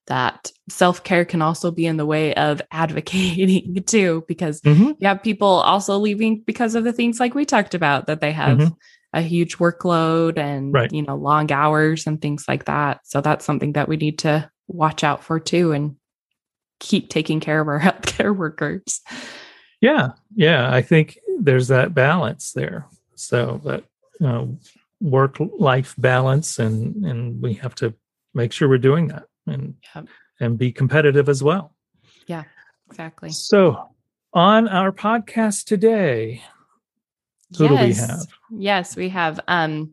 that 0.07 0.51
self-care 0.69 1.25
can 1.25 1.41
also 1.41 1.71
be 1.71 1.85
in 1.85 1.97
the 1.97 2.05
way 2.05 2.33
of 2.35 2.61
advocating 2.71 3.83
too 3.85 4.23
because 4.27 4.61
mm-hmm. 4.61 4.91
you 4.99 5.07
have 5.07 5.23
people 5.23 5.47
also 5.47 5.97
leaving 5.97 6.41
because 6.45 6.75
of 6.75 6.83
the 6.83 6.93
things 6.93 7.19
like 7.19 7.33
we 7.33 7.45
talked 7.45 7.73
about 7.73 8.07
that 8.07 8.21
they 8.21 8.31
have 8.31 8.57
mm-hmm. 8.57 8.73
a 9.13 9.21
huge 9.21 9.57
workload 9.57 10.37
and 10.37 10.73
right. 10.73 10.91
you 10.91 11.01
know 11.01 11.15
long 11.15 11.51
hours 11.51 12.05
and 12.07 12.21
things 12.21 12.45
like 12.47 12.65
that 12.65 12.99
so 13.03 13.21
that's 13.21 13.45
something 13.45 13.73
that 13.73 13.87
we 13.87 13.97
need 13.97 14.19
to 14.19 14.49
watch 14.67 15.03
out 15.03 15.23
for 15.23 15.39
too 15.39 15.71
and 15.71 15.95
keep 16.79 17.09
taking 17.09 17.39
care 17.39 17.61
of 17.61 17.67
our 17.67 17.79
healthcare 17.81 18.35
workers 18.35 19.01
yeah 19.81 20.09
yeah 20.35 20.71
i 20.73 20.81
think 20.81 21.17
there's 21.39 21.67
that 21.67 21.93
balance 21.93 22.51
there 22.53 22.85
so 23.15 23.61
that 23.63 23.83
you 24.19 24.27
know 24.27 24.57
work 25.01 25.37
life 25.57 25.95
balance 25.97 26.59
and 26.59 27.05
and 27.05 27.41
we 27.41 27.53
have 27.53 27.75
to 27.75 27.93
make 28.33 28.51
sure 28.51 28.67
we're 28.69 28.77
doing 28.77 29.07
that 29.07 29.23
and 29.47 29.75
yep. 29.95 30.07
and 30.39 30.57
be 30.57 30.71
competitive 30.71 31.29
as 31.29 31.43
well 31.43 31.75
yeah 32.27 32.43
exactly 32.89 33.29
so 33.29 33.89
on 34.33 34.67
our 34.67 34.91
podcast 34.91 35.65
today 35.65 36.41
who 37.57 37.65
yes. 37.65 37.69
do 37.69 37.85
we 37.85 37.93
have 37.93 38.27
yes 38.51 38.95
we 38.95 39.09
have 39.09 39.39
um 39.47 39.91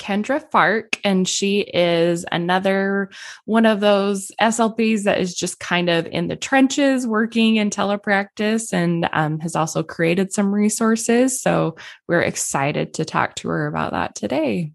Kendra 0.00 0.42
Fark, 0.50 0.98
and 1.04 1.28
she 1.28 1.60
is 1.60 2.24
another 2.32 3.10
one 3.44 3.66
of 3.66 3.80
those 3.80 4.32
SLPs 4.40 5.04
that 5.04 5.20
is 5.20 5.34
just 5.34 5.60
kind 5.60 5.90
of 5.90 6.06
in 6.06 6.28
the 6.28 6.36
trenches 6.36 7.06
working 7.06 7.56
in 7.56 7.68
telepractice 7.68 8.72
and 8.72 9.08
um, 9.12 9.38
has 9.40 9.54
also 9.54 9.82
created 9.82 10.32
some 10.32 10.52
resources. 10.52 11.40
So 11.40 11.76
we're 12.08 12.22
excited 12.22 12.94
to 12.94 13.04
talk 13.04 13.36
to 13.36 13.48
her 13.48 13.66
about 13.66 13.92
that 13.92 14.14
today. 14.14 14.72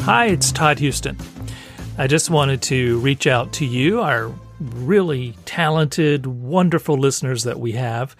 Hi, 0.00 0.26
it's 0.26 0.52
Todd 0.52 0.80
Houston. 0.80 1.16
I 1.96 2.06
just 2.06 2.28
wanted 2.28 2.60
to 2.62 2.98
reach 2.98 3.26
out 3.26 3.52
to 3.54 3.64
you, 3.64 4.00
our 4.02 4.32
really 4.60 5.36
talented, 5.44 6.26
wonderful 6.26 6.96
listeners 6.96 7.44
that 7.44 7.60
we 7.60 7.72
have, 7.72 8.16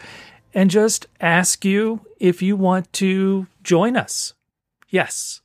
and 0.55 0.71
just 0.71 1.07
ask 1.21 1.65
you 1.65 2.01
if 2.19 2.43
you 2.43 2.57
want 2.57 2.93
to 2.95 3.47
join 3.63 3.97
us. 3.97 4.35
Yes. 4.89 5.41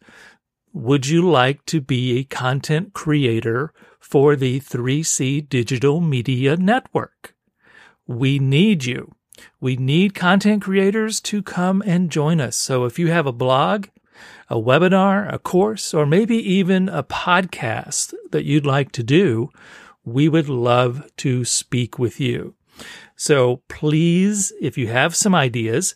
Would 0.73 1.07
you 1.07 1.29
like 1.29 1.65
to 1.65 1.81
be 1.81 2.17
a 2.17 2.23
content 2.23 2.93
creator 2.93 3.73
for 3.99 4.35
the 4.35 4.59
3C 4.59 5.47
Digital 5.49 5.99
Media 5.99 6.55
Network? 6.55 7.35
We 8.07 8.39
need 8.39 8.85
you. 8.85 9.13
We 9.59 9.75
need 9.75 10.13
content 10.15 10.61
creators 10.61 11.19
to 11.21 11.41
come 11.41 11.81
and 11.85 12.11
join 12.11 12.39
us. 12.39 12.55
So 12.55 12.85
if 12.85 12.99
you 12.99 13.07
have 13.07 13.25
a 13.25 13.31
blog, 13.31 13.87
a 14.49 14.55
webinar, 14.55 15.31
a 15.33 15.39
course, 15.39 15.93
or 15.93 16.05
maybe 16.05 16.37
even 16.37 16.89
a 16.89 17.03
podcast 17.03 18.13
that 18.31 18.45
you'd 18.45 18.65
like 18.65 18.91
to 18.93 19.03
do, 19.03 19.49
we 20.03 20.27
would 20.27 20.49
love 20.49 21.11
to 21.17 21.45
speak 21.45 21.99
with 21.99 22.19
you. 22.19 22.55
So 23.15 23.61
please, 23.67 24.51
if 24.61 24.77
you 24.77 24.87
have 24.87 25.15
some 25.15 25.35
ideas, 25.35 25.95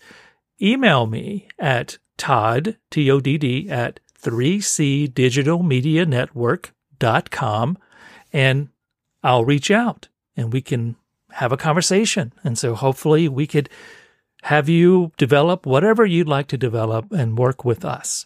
email 0.62 1.08
me 1.08 1.48
at 1.58 1.98
Todd, 2.18 2.78
T 2.92 3.10
O 3.10 3.20
D 3.20 3.38
D, 3.38 3.70
at 3.70 4.00
3C 4.22 5.14
Digital 5.14 5.62
Media 5.64 6.06
Network.com 6.06 7.78
and 8.34 8.70
I'll 9.24 9.46
reach 9.46 9.72
out 9.72 10.08
and 10.36 10.52
we 10.52 10.62
can 10.62 10.96
have 11.32 11.52
a 11.52 11.58
conversation. 11.58 12.34
And 12.44 12.58
so 12.58 12.76
hopefully 12.76 13.28
we 13.28 13.48
could 13.48 13.70
have 14.44 14.70
you 14.70 15.12
develop 15.18 15.66
whatever 15.66 16.06
you'd 16.06 16.30
like 16.30 16.48
to 16.48 16.58
develop 16.58 17.12
and 17.12 17.38
work 17.38 17.66
with 17.66 17.84
us. 17.84 18.26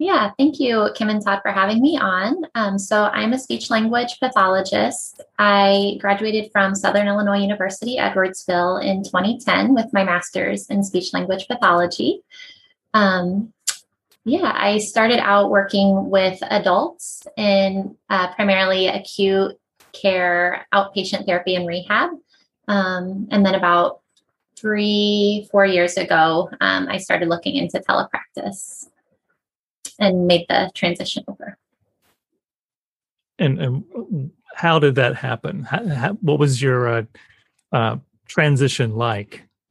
Yeah, 0.00 0.30
thank 0.38 0.60
you, 0.60 0.90
Kim 0.94 1.08
and 1.08 1.20
Todd, 1.24 1.40
for 1.42 1.50
having 1.50 1.80
me 1.80 1.98
on. 1.98 2.44
Um, 2.54 2.78
so, 2.78 3.06
I'm 3.06 3.32
a 3.32 3.38
speech 3.38 3.68
language 3.70 4.20
pathologist. 4.20 5.20
I 5.38 5.96
graduated 6.00 6.52
from 6.52 6.76
Southern 6.76 7.08
Illinois 7.08 7.38
University, 7.38 7.96
Edwardsville 7.96 8.84
in 8.84 9.02
2010 9.02 9.74
with 9.74 9.86
my 9.92 10.04
master's 10.04 10.66
in 10.66 10.84
speech 10.84 11.12
language 11.12 11.48
pathology. 11.48 12.22
Um, 12.94 13.52
yeah, 14.24 14.52
I 14.54 14.78
started 14.78 15.20
out 15.20 15.50
working 15.50 16.10
with 16.10 16.38
adults 16.42 17.26
in 17.36 17.96
uh, 18.10 18.32
primarily 18.34 18.88
acute 18.88 19.58
care, 19.92 20.66
outpatient 20.74 21.24
therapy, 21.26 21.54
and 21.54 21.66
rehab. 21.66 22.10
Um, 22.68 23.28
and 23.30 23.44
then 23.44 23.54
about 23.54 24.00
three, 24.56 25.48
four 25.50 25.64
years 25.64 25.96
ago, 25.96 26.50
um, 26.60 26.88
I 26.90 26.98
started 26.98 27.28
looking 27.28 27.56
into 27.56 27.80
telepractice 27.80 28.88
and 29.98 30.26
made 30.26 30.46
the 30.48 30.70
transition 30.74 31.24
over. 31.28 31.56
And, 33.38 33.58
and 33.58 34.30
how 34.54 34.78
did 34.78 34.96
that 34.96 35.16
happen? 35.16 35.62
How, 35.62 35.86
how, 35.86 36.12
what 36.14 36.38
was 36.38 36.60
your 36.60 36.88
uh, 36.88 37.02
uh, 37.72 37.96
transition 38.26 38.96
like? 38.96 39.44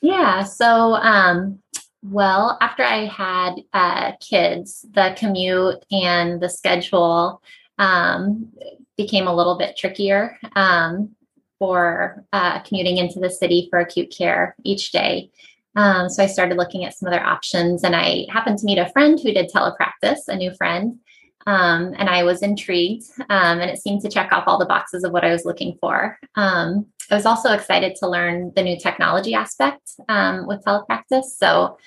yeah, 0.00 0.44
so 0.44 0.94
um, 0.94 1.61
Well, 2.02 2.58
after 2.60 2.82
I 2.82 3.06
had 3.06 3.54
uh, 3.72 4.12
kids, 4.20 4.84
the 4.92 5.14
commute 5.16 5.84
and 5.92 6.40
the 6.40 6.48
schedule 6.48 7.40
um, 7.78 8.52
became 8.96 9.28
a 9.28 9.34
little 9.34 9.56
bit 9.56 9.76
trickier 9.76 10.36
um, 10.56 11.14
for 11.58 12.24
uh, 12.32 12.58
commuting 12.60 12.96
into 12.96 13.20
the 13.20 13.30
city 13.30 13.68
for 13.70 13.78
acute 13.78 14.12
care 14.16 14.56
each 14.64 14.90
day. 14.90 15.30
Um, 15.76 16.08
so 16.08 16.22
I 16.22 16.26
started 16.26 16.58
looking 16.58 16.84
at 16.84 16.94
some 16.94 17.08
other 17.08 17.22
options, 17.22 17.84
and 17.84 17.94
I 17.94 18.26
happened 18.30 18.58
to 18.58 18.66
meet 18.66 18.78
a 18.78 18.90
friend 18.90 19.18
who 19.18 19.32
did 19.32 19.50
telepractice, 19.50 20.28
a 20.28 20.36
new 20.36 20.52
friend. 20.54 20.98
Um, 21.46 21.94
and 21.98 22.08
I 22.08 22.22
was 22.22 22.42
intrigued, 22.42 23.04
um, 23.28 23.60
and 23.60 23.70
it 23.70 23.82
seemed 23.82 24.02
to 24.02 24.08
check 24.08 24.32
off 24.32 24.44
all 24.46 24.58
the 24.58 24.66
boxes 24.66 25.04
of 25.04 25.12
what 25.12 25.24
I 25.24 25.32
was 25.32 25.44
looking 25.44 25.76
for. 25.80 26.18
Um, 26.36 26.86
I 27.10 27.14
was 27.14 27.26
also 27.26 27.52
excited 27.52 27.96
to 27.96 28.08
learn 28.08 28.52
the 28.54 28.62
new 28.62 28.78
technology 28.78 29.34
aspect 29.34 29.92
um, 30.08 30.46
with 30.46 30.64
telepractice. 30.64 31.36
So, 31.36 31.78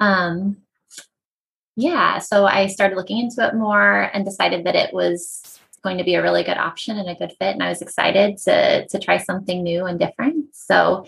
um, 0.00 0.58
yeah, 1.76 2.18
so 2.18 2.46
I 2.46 2.68
started 2.68 2.96
looking 2.96 3.18
into 3.18 3.46
it 3.46 3.54
more 3.54 4.10
and 4.14 4.24
decided 4.24 4.64
that 4.64 4.76
it 4.76 4.94
was 4.94 5.60
going 5.82 5.98
to 5.98 6.04
be 6.04 6.14
a 6.14 6.22
really 6.22 6.42
good 6.42 6.56
option 6.56 6.98
and 6.98 7.08
a 7.08 7.14
good 7.14 7.32
fit. 7.38 7.52
And 7.52 7.62
I 7.62 7.68
was 7.68 7.82
excited 7.82 8.38
to 8.38 8.86
to 8.86 8.98
try 8.98 9.18
something 9.18 9.62
new 9.62 9.84
and 9.84 9.98
different. 9.98 10.56
So 10.56 11.06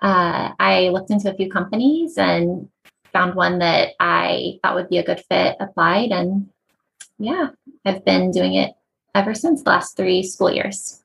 uh, 0.00 0.52
I 0.58 0.88
looked 0.88 1.10
into 1.10 1.30
a 1.30 1.34
few 1.34 1.50
companies 1.50 2.16
and 2.18 2.68
found 3.12 3.34
one 3.34 3.58
that 3.58 3.90
I 4.00 4.58
thought 4.62 4.74
would 4.74 4.88
be 4.88 4.98
a 4.98 5.04
good 5.04 5.22
fit, 5.28 5.56
applied, 5.60 6.12
and 6.12 6.48
yeah, 7.22 7.48
I've 7.84 8.04
been 8.04 8.30
doing 8.30 8.54
it 8.54 8.72
ever 9.14 9.34
since 9.34 9.62
the 9.62 9.70
last 9.70 9.96
three 9.96 10.22
school 10.22 10.52
years. 10.52 11.02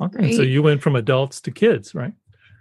Okay. 0.00 0.32
So 0.32 0.42
you 0.42 0.62
went 0.62 0.82
from 0.82 0.96
adults 0.96 1.40
to 1.42 1.50
kids, 1.50 1.94
right? 1.94 2.12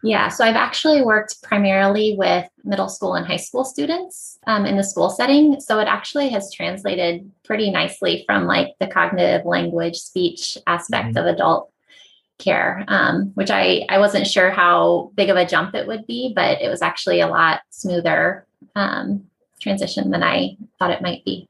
Yeah. 0.04 0.28
So 0.28 0.44
I've 0.44 0.58
actually 0.58 1.02
worked 1.02 1.42
primarily 1.42 2.16
with 2.18 2.48
middle 2.66 2.90
school 2.90 3.16
and 3.16 3.26
high 3.26 3.38
school 3.38 3.64
students 3.64 4.38
um, 4.48 4.66
in 4.66 4.76
the 4.76 4.84
school 4.84 5.10
setting. 5.10 5.62
So 5.62 5.80
it 5.80 5.88
actually 5.88 6.30
has 6.30 6.52
translated 6.54 7.32
pretty 7.46 7.72
nicely 7.72 8.24
from 8.26 8.46
like 8.46 8.76
the 8.80 8.88
cognitive 8.88 9.46
language 9.46 9.96
speech 9.96 10.58
aspect 10.68 11.10
mm-hmm. 11.10 11.18
of 11.18 11.26
adult 11.26 11.72
care, 12.38 12.84
um, 12.90 13.32
which 13.36 13.50
I, 13.50 13.86
I 13.90 13.98
wasn't 14.00 14.28
sure 14.28 14.52
how 14.52 15.12
big 15.16 15.30
of 15.30 15.38
a 15.38 15.46
jump 15.46 15.74
it 15.74 15.88
would 15.88 16.06
be, 16.06 16.34
but 16.36 16.62
it 16.62 16.70
was 16.70 16.82
actually 16.82 17.22
a 17.22 17.28
lot 17.28 17.62
smoother 17.70 18.46
um, 18.76 19.26
transition 19.62 20.12
than 20.12 20.22
I 20.22 20.58
thought 20.78 20.92
it 20.92 21.02
might 21.02 21.24
be. 21.24 21.48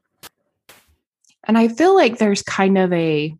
And 1.46 1.58
I 1.58 1.68
feel 1.68 1.94
like 1.94 2.18
there's 2.18 2.42
kind 2.42 2.78
of 2.78 2.92
a, 2.92 3.34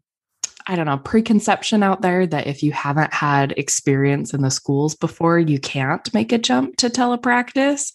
I 0.66 0.76
don't 0.76 0.86
know, 0.86 0.98
preconception 0.98 1.82
out 1.82 2.02
there 2.02 2.26
that 2.26 2.46
if 2.46 2.62
you 2.62 2.72
haven't 2.72 3.12
had 3.12 3.52
experience 3.52 4.32
in 4.32 4.42
the 4.42 4.50
schools 4.50 4.94
before, 4.94 5.38
you 5.38 5.58
can't 5.58 6.12
make 6.14 6.32
a 6.32 6.38
jump 6.38 6.76
to 6.76 6.88
telepractice. 6.88 7.92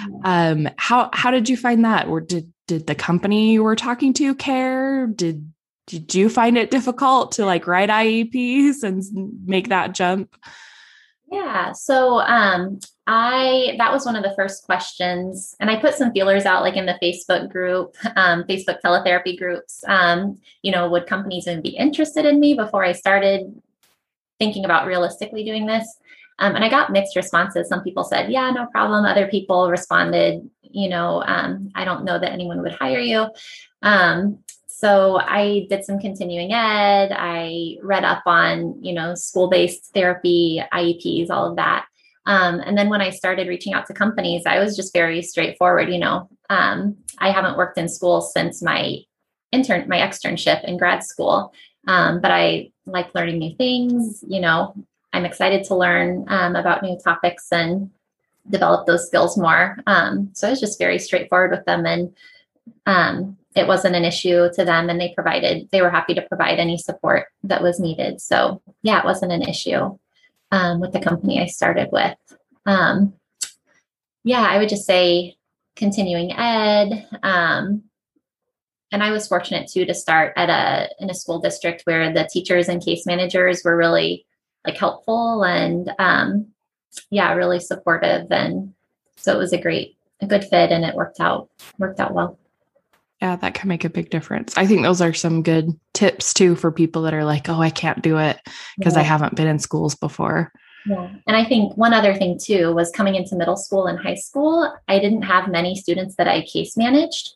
Mm. 0.00 0.20
Um, 0.24 0.72
how 0.76 1.10
how 1.12 1.30
did 1.30 1.48
you 1.48 1.56
find 1.56 1.84
that? 1.84 2.08
Or 2.08 2.20
did 2.20 2.52
did 2.66 2.86
the 2.86 2.94
company 2.94 3.52
you 3.52 3.62
were 3.62 3.76
talking 3.76 4.12
to 4.14 4.34
care? 4.34 5.06
Did 5.06 5.52
did 5.86 6.14
you 6.14 6.28
find 6.28 6.56
it 6.56 6.70
difficult 6.70 7.32
to 7.32 7.44
like 7.44 7.66
write 7.66 7.88
IEPs 7.88 8.82
and 8.82 9.02
make 9.44 9.68
that 9.68 9.94
jump? 9.94 10.34
Yeah. 11.32 11.72
So 11.72 12.20
um, 12.20 12.78
I 13.06 13.74
that 13.78 13.90
was 13.90 14.04
one 14.04 14.16
of 14.16 14.22
the 14.22 14.34
first 14.36 14.64
questions, 14.64 15.56
and 15.60 15.70
I 15.70 15.80
put 15.80 15.94
some 15.94 16.12
feelers 16.12 16.44
out, 16.44 16.62
like 16.62 16.76
in 16.76 16.84
the 16.84 16.98
Facebook 17.02 17.50
group, 17.50 17.96
um, 18.16 18.44
Facebook 18.44 18.80
teletherapy 18.84 19.38
groups. 19.38 19.82
Um, 19.88 20.38
you 20.62 20.70
know, 20.70 20.90
would 20.90 21.06
companies 21.06 21.48
even 21.48 21.62
be 21.62 21.70
interested 21.70 22.26
in 22.26 22.38
me 22.38 22.52
before 22.52 22.84
I 22.84 22.92
started 22.92 23.60
thinking 24.38 24.66
about 24.66 24.86
realistically 24.86 25.42
doing 25.42 25.64
this? 25.64 25.98
Um, 26.38 26.54
and 26.54 26.64
I 26.64 26.68
got 26.68 26.92
mixed 26.92 27.16
responses. 27.16 27.66
Some 27.66 27.82
people 27.82 28.04
said, 28.04 28.30
"Yeah, 28.30 28.50
no 28.50 28.66
problem." 28.66 29.06
Other 29.06 29.26
people 29.26 29.70
responded, 29.70 30.48
"You 30.60 30.90
know, 30.90 31.22
um, 31.26 31.70
I 31.74 31.86
don't 31.86 32.04
know 32.04 32.18
that 32.18 32.32
anyone 32.32 32.60
would 32.60 32.72
hire 32.72 32.98
you." 32.98 33.28
Um, 33.80 34.44
so 34.82 35.20
I 35.20 35.68
did 35.70 35.84
some 35.84 36.00
continuing 36.00 36.52
ed. 36.52 37.12
I 37.16 37.76
read 37.82 38.02
up 38.02 38.24
on, 38.26 38.82
you 38.82 38.92
know, 38.92 39.14
school 39.14 39.48
based 39.48 39.94
therapy, 39.94 40.60
IEPs, 40.72 41.30
all 41.30 41.48
of 41.48 41.54
that. 41.54 41.86
Um, 42.26 42.58
and 42.58 42.76
then 42.76 42.88
when 42.88 43.00
I 43.00 43.10
started 43.10 43.46
reaching 43.46 43.74
out 43.74 43.86
to 43.86 43.94
companies, 43.94 44.42
I 44.44 44.58
was 44.58 44.74
just 44.74 44.92
very 44.92 45.22
straightforward. 45.22 45.88
You 45.88 46.00
know, 46.00 46.28
um, 46.50 46.96
I 47.18 47.30
haven't 47.30 47.56
worked 47.56 47.78
in 47.78 47.88
school 47.88 48.20
since 48.20 48.60
my 48.60 48.96
intern, 49.52 49.88
my 49.88 49.98
externship 49.98 50.64
in 50.64 50.78
grad 50.78 51.04
school, 51.04 51.52
um, 51.86 52.20
but 52.20 52.32
I 52.32 52.72
like 52.84 53.14
learning 53.14 53.38
new 53.38 53.54
things. 53.54 54.24
You 54.26 54.40
know, 54.40 54.74
I'm 55.12 55.24
excited 55.24 55.62
to 55.66 55.76
learn 55.76 56.24
um, 56.26 56.56
about 56.56 56.82
new 56.82 56.98
topics 56.98 57.52
and 57.52 57.88
develop 58.50 58.88
those 58.88 59.06
skills 59.06 59.38
more. 59.38 59.78
Um, 59.86 60.30
so 60.32 60.48
I 60.48 60.50
was 60.50 60.58
just 60.58 60.80
very 60.80 60.98
straightforward 60.98 61.52
with 61.52 61.64
them 61.66 61.86
and 61.86 62.16
um, 62.86 63.36
it 63.54 63.66
wasn't 63.66 63.96
an 63.96 64.04
issue 64.04 64.48
to 64.54 64.64
them 64.64 64.88
and 64.88 65.00
they 65.00 65.12
provided 65.14 65.68
they 65.70 65.82
were 65.82 65.90
happy 65.90 66.14
to 66.14 66.22
provide 66.22 66.58
any 66.58 66.78
support 66.78 67.26
that 67.44 67.62
was 67.62 67.80
needed. 67.80 68.20
So 68.20 68.62
yeah 68.82 68.98
it 68.98 69.04
wasn't 69.04 69.32
an 69.32 69.42
issue 69.42 69.98
um, 70.50 70.80
with 70.80 70.92
the 70.92 71.00
company 71.00 71.40
i 71.40 71.46
started 71.46 71.88
with. 71.92 72.16
Um, 72.66 73.14
yeah 74.24 74.42
i 74.42 74.58
would 74.58 74.68
just 74.68 74.86
say 74.86 75.36
continuing 75.76 76.32
ed 76.32 77.08
um, 77.22 77.82
and 78.90 79.02
i 79.02 79.10
was 79.10 79.26
fortunate 79.26 79.68
too 79.68 79.84
to 79.84 79.94
start 79.94 80.32
at 80.36 80.50
a 80.50 80.90
in 81.02 81.10
a 81.10 81.14
school 81.14 81.40
district 81.40 81.82
where 81.84 82.12
the 82.12 82.28
teachers 82.30 82.68
and 82.68 82.84
case 82.84 83.06
managers 83.06 83.62
were 83.64 83.76
really 83.76 84.26
like 84.66 84.76
helpful 84.76 85.44
and 85.44 85.90
um, 85.98 86.46
yeah 87.10 87.32
really 87.34 87.60
supportive 87.60 88.30
and 88.30 88.74
so 89.16 89.34
it 89.34 89.38
was 89.38 89.52
a 89.52 89.60
great 89.60 89.96
a 90.20 90.26
good 90.26 90.44
fit 90.44 90.70
and 90.70 90.84
it 90.84 90.94
worked 90.94 91.20
out 91.20 91.48
worked 91.78 92.00
out 92.00 92.14
well 92.14 92.38
yeah, 93.22 93.36
that 93.36 93.54
can 93.54 93.68
make 93.68 93.84
a 93.84 93.88
big 93.88 94.10
difference. 94.10 94.58
I 94.58 94.66
think 94.66 94.82
those 94.82 95.00
are 95.00 95.14
some 95.14 95.44
good 95.44 95.78
tips 95.94 96.34
too 96.34 96.56
for 96.56 96.72
people 96.72 97.02
that 97.02 97.14
are 97.14 97.24
like, 97.24 97.48
oh, 97.48 97.60
I 97.60 97.70
can't 97.70 98.02
do 98.02 98.18
it 98.18 98.40
because 98.76 98.94
yeah. 98.94 99.00
I 99.00 99.04
haven't 99.04 99.36
been 99.36 99.46
in 99.46 99.60
schools 99.60 99.94
before. 99.94 100.52
Yeah. 100.86 101.08
And 101.28 101.36
I 101.36 101.44
think 101.44 101.76
one 101.76 101.94
other 101.94 102.16
thing 102.16 102.36
too 102.36 102.74
was 102.74 102.90
coming 102.90 103.14
into 103.14 103.36
middle 103.36 103.56
school 103.56 103.86
and 103.86 103.96
high 103.96 104.16
school, 104.16 104.74
I 104.88 104.98
didn't 104.98 105.22
have 105.22 105.48
many 105.48 105.76
students 105.76 106.16
that 106.16 106.26
I 106.26 106.42
case 106.42 106.76
managed. 106.76 107.34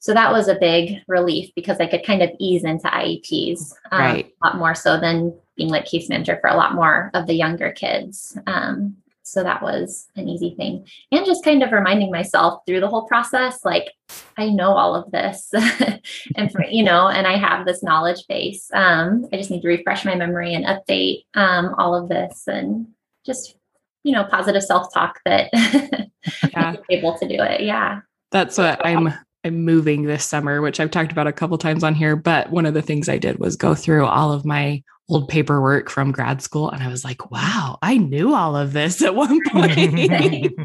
So 0.00 0.12
that 0.14 0.32
was 0.32 0.48
a 0.48 0.58
big 0.58 0.98
relief 1.06 1.52
because 1.54 1.78
I 1.78 1.86
could 1.86 2.04
kind 2.04 2.22
of 2.22 2.30
ease 2.40 2.64
into 2.64 2.88
IEPs 2.88 3.72
um, 3.92 4.00
right. 4.00 4.34
a 4.42 4.46
lot 4.48 4.58
more 4.58 4.74
so 4.74 4.98
than 4.98 5.32
being 5.54 5.68
like 5.68 5.84
case 5.84 6.08
manager 6.08 6.38
for 6.40 6.50
a 6.50 6.56
lot 6.56 6.74
more 6.74 7.12
of 7.14 7.28
the 7.28 7.34
younger 7.34 7.70
kids. 7.70 8.36
Um, 8.48 8.96
so 9.30 9.42
that 9.42 9.62
was 9.62 10.08
an 10.16 10.28
easy 10.28 10.54
thing. 10.56 10.86
And 11.12 11.24
just 11.24 11.44
kind 11.44 11.62
of 11.62 11.72
reminding 11.72 12.10
myself 12.10 12.62
through 12.66 12.80
the 12.80 12.88
whole 12.88 13.06
process, 13.06 13.64
like, 13.64 13.92
I 14.36 14.48
know 14.48 14.72
all 14.72 14.94
of 14.94 15.10
this. 15.10 15.50
and 16.36 16.50
for, 16.50 16.64
you 16.64 16.82
know, 16.82 17.08
and 17.08 17.26
I 17.26 17.36
have 17.36 17.66
this 17.66 17.82
knowledge 17.82 18.26
base. 18.28 18.70
Um, 18.72 19.28
I 19.32 19.36
just 19.36 19.50
need 19.50 19.62
to 19.62 19.68
refresh 19.68 20.04
my 20.04 20.14
memory 20.14 20.54
and 20.54 20.64
update 20.64 21.24
um, 21.34 21.74
all 21.78 21.94
of 21.94 22.08
this 22.08 22.44
and 22.46 22.88
just, 23.24 23.56
you 24.02 24.12
know, 24.12 24.24
positive 24.24 24.62
self-talk 24.62 25.20
that 25.24 25.50
yeah. 25.52 26.08
I'm 26.54 26.78
able 26.90 27.16
to 27.18 27.28
do 27.28 27.36
it. 27.42 27.62
Yeah. 27.62 28.00
That's 28.32 28.58
what 28.58 28.84
I'm 28.84 29.12
I'm 29.44 29.64
moving 29.64 30.04
this 30.04 30.24
summer, 30.24 30.60
which 30.60 30.80
I've 30.80 30.90
talked 30.90 31.12
about 31.12 31.26
a 31.26 31.32
couple 31.32 31.56
times 31.58 31.82
on 31.82 31.94
here. 31.94 32.16
But 32.16 32.50
one 32.50 32.66
of 32.66 32.74
the 32.74 32.82
things 32.82 33.08
I 33.08 33.18
did 33.18 33.38
was 33.38 33.56
go 33.56 33.74
through 33.74 34.06
all 34.06 34.32
of 34.32 34.44
my 34.44 34.82
old 35.10 35.28
paperwork 35.28 35.90
from 35.90 36.12
grad 36.12 36.40
school. 36.40 36.70
And 36.70 36.82
I 36.82 36.88
was 36.88 37.04
like, 37.04 37.30
wow, 37.30 37.78
I 37.82 37.96
knew 37.96 38.34
all 38.34 38.56
of 38.56 38.72
this 38.72 39.02
at 39.02 39.14
one 39.14 39.40
point. 39.50 40.60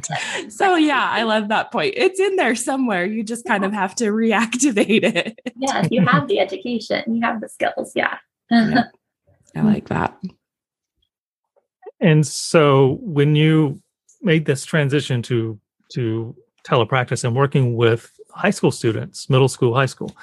so, 0.50 0.76
yeah, 0.76 1.10
I 1.10 1.24
love 1.24 1.48
that 1.50 1.72
point. 1.72 1.96
It's 1.98 2.20
in 2.20 2.36
there 2.36 2.56
somewhere. 2.56 3.06
You 3.06 3.24
just 3.24 3.46
kind 3.46 3.66
of 3.66 3.74
have 3.74 3.96
to 3.96 4.06
reactivate 4.12 5.04
it. 5.16 5.40
yeah, 5.56 5.88
you 5.90 6.06
have 6.06 6.28
the 6.28 6.40
education, 6.40 7.04
you 7.16 7.22
have 7.22 7.42
the 7.42 7.50
skills. 7.50 7.92
Yeah. 7.96 8.18
yeah. 8.52 8.84
I 9.56 9.62
like 9.62 9.88
that. 9.88 10.18
And 12.02 12.28
so, 12.28 13.00
when 13.02 13.36
you 13.36 13.82
made 14.22 14.46
this 14.46 14.66
transition 14.66 15.22
to 15.24 15.60
to 15.94 16.36
telepractice 16.66 17.24
and 17.24 17.36
working 17.36 17.76
with 17.76 18.12
high 18.36 18.52
school 18.52 18.72
students, 18.72 19.30
middle 19.30 19.48
school, 19.48 19.74
high 19.74 19.86
school, 19.86 20.16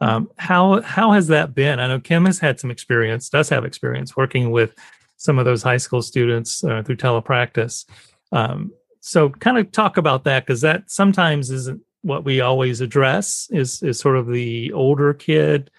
um, 0.00 0.30
how 0.36 0.80
how 0.82 1.12
has 1.12 1.26
that 1.28 1.54
been? 1.54 1.78
I 1.78 1.86
know 1.86 2.00
Kim 2.00 2.24
has 2.24 2.38
had 2.38 2.58
some 2.58 2.70
experience, 2.70 3.28
does 3.28 3.48
have 3.50 3.64
experience 3.64 4.16
working 4.16 4.50
with 4.50 4.74
some 5.16 5.38
of 5.38 5.44
those 5.44 5.62
high 5.62 5.76
school 5.76 6.00
students 6.00 6.64
uh, 6.64 6.82
through 6.82 6.96
telepractice. 6.96 7.84
Um, 8.32 8.72
so, 9.00 9.28
kind 9.28 9.58
of 9.58 9.70
talk 9.72 9.98
about 9.98 10.24
that 10.24 10.46
because 10.46 10.62
that 10.62 10.90
sometimes 10.90 11.50
isn't 11.50 11.82
what 12.02 12.24
we 12.24 12.40
always 12.40 12.80
address. 12.80 13.48
Is 13.52 13.82
is 13.82 13.98
sort 13.98 14.16
of 14.16 14.26
the 14.26 14.72
older 14.72 15.12
kid 15.12 15.70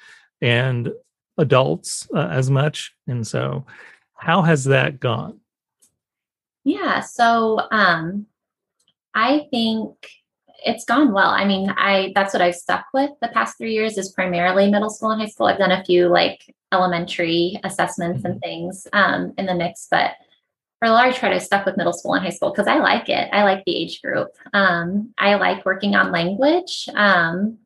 and 0.42 0.92
adults 1.38 2.08
uh, 2.16 2.28
as 2.28 2.52
much, 2.52 2.94
and 3.08 3.26
so 3.26 3.66
how 4.14 4.44
has 4.44 4.66
that 4.66 5.00
gone? 5.00 5.40
Yeah, 6.64 7.00
so 7.00 7.68
um, 7.72 8.28
I 9.16 9.48
think 9.50 9.96
it's 10.63 10.86
gone 10.86 11.13
well. 11.13 11.30
I 11.30 11.45
mean, 11.45 11.69
I 11.78 12.12
that's 12.15 12.34
what 12.34 12.41
I've 12.41 12.56
stuck 12.56 12.86
with 12.93 13.12
the 13.21 13.30
past 13.30 13.58
three 13.58 13.74
years 13.74 13.97
is 13.97 14.12
primarily 14.12 14.69
middle 14.69 14.89
school 14.89 15.12
and 15.12 15.21
high 15.21 15.28
school. 15.28 15.47
I've 15.47 15.58
done 15.58 15.71
a 15.71 15.84
few 15.84 16.08
like 16.08 16.54
elementary 16.71 17.60
assessments 17.63 18.24
and 18.24 18.36
mm-hmm. 18.36 18.39
things 18.39 18.88
um, 18.93 19.34
in 19.38 19.45
the 19.45 19.56
mix, 19.56 19.88
but 19.89 20.12
for 20.80 20.88
the 20.88 20.93
large 20.93 21.19
part, 21.19 21.34
I 21.34 21.38
stuck 21.38 21.65
with 21.65 21.78
middle 21.78 21.93
school 21.93 22.15
and 22.15 22.24
high 22.24 22.32
school 22.32 22.50
because 22.52 22.67
I 22.67 22.78
like 22.78 23.08
it. 23.10 23.30
I 23.32 23.43
like 23.43 23.63
the 23.65 23.76
age 23.76 24.02
group. 24.02 24.30
Um, 24.54 25.13
I 25.17 25.36
like 25.36 25.65
working 25.65 25.95
on 25.95 26.12
language. 26.12 26.89
Um, 26.95 27.60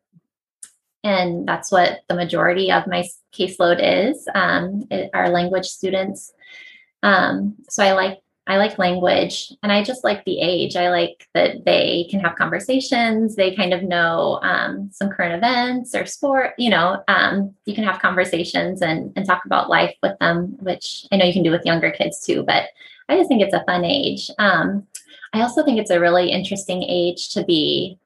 and 1.06 1.48
that's 1.48 1.72
what 1.72 2.00
the 2.10 2.16
majority 2.16 2.72
of 2.72 2.88
my 2.88 3.08
caseload 3.34 3.80
is 3.80 4.28
um, 4.34 4.86
it, 4.90 5.12
our 5.14 5.30
language 5.30 5.68
students 5.68 6.34
um, 7.04 7.56
so 7.70 7.84
i 7.84 7.94
like 7.94 8.20
i 8.48 8.58
like 8.58 8.78
language 8.78 9.52
and 9.64 9.72
i 9.72 9.84
just 9.84 10.04
like 10.04 10.24
the 10.26 10.40
age 10.40 10.76
i 10.76 10.90
like 10.90 11.28
that 11.34 11.66
they 11.66 12.08
can 12.10 12.20
have 12.20 12.36
conversations 12.36 13.36
they 13.36 13.56
kind 13.56 13.74
of 13.74 13.84
know 13.84 14.40
um, 14.44 14.90
some 14.92 15.10
current 15.10 15.34
events 15.34 15.96
or 15.96 16.06
sport 16.06 16.54
you 16.58 16.70
know 16.70 17.04
um, 17.08 17.54
you 17.66 17.74
can 17.74 17.84
have 17.84 18.02
conversations 18.02 18.82
and, 18.82 19.12
and 19.16 19.26
talk 19.26 19.46
about 19.46 19.70
life 19.70 19.96
with 20.02 20.18
them 20.20 20.58
which 20.62 21.06
i 21.12 21.18
know 21.18 21.26
you 21.26 21.34
can 21.34 21.44
do 21.44 21.52
with 21.52 21.66
younger 21.66 21.92
kids 21.92 22.26
too 22.26 22.44
but 22.44 22.66
i 23.10 23.18
just 23.18 23.28
think 23.28 23.42
it's 23.42 23.54
a 23.54 23.64
fun 23.66 23.84
age 23.84 24.30
um, 24.40 24.86
i 25.34 25.42
also 25.42 25.64
think 25.64 25.80
it's 25.80 25.92
a 25.92 26.00
really 26.00 26.32
interesting 26.32 26.84
age 26.84 27.30
to 27.30 27.44
be 27.44 27.98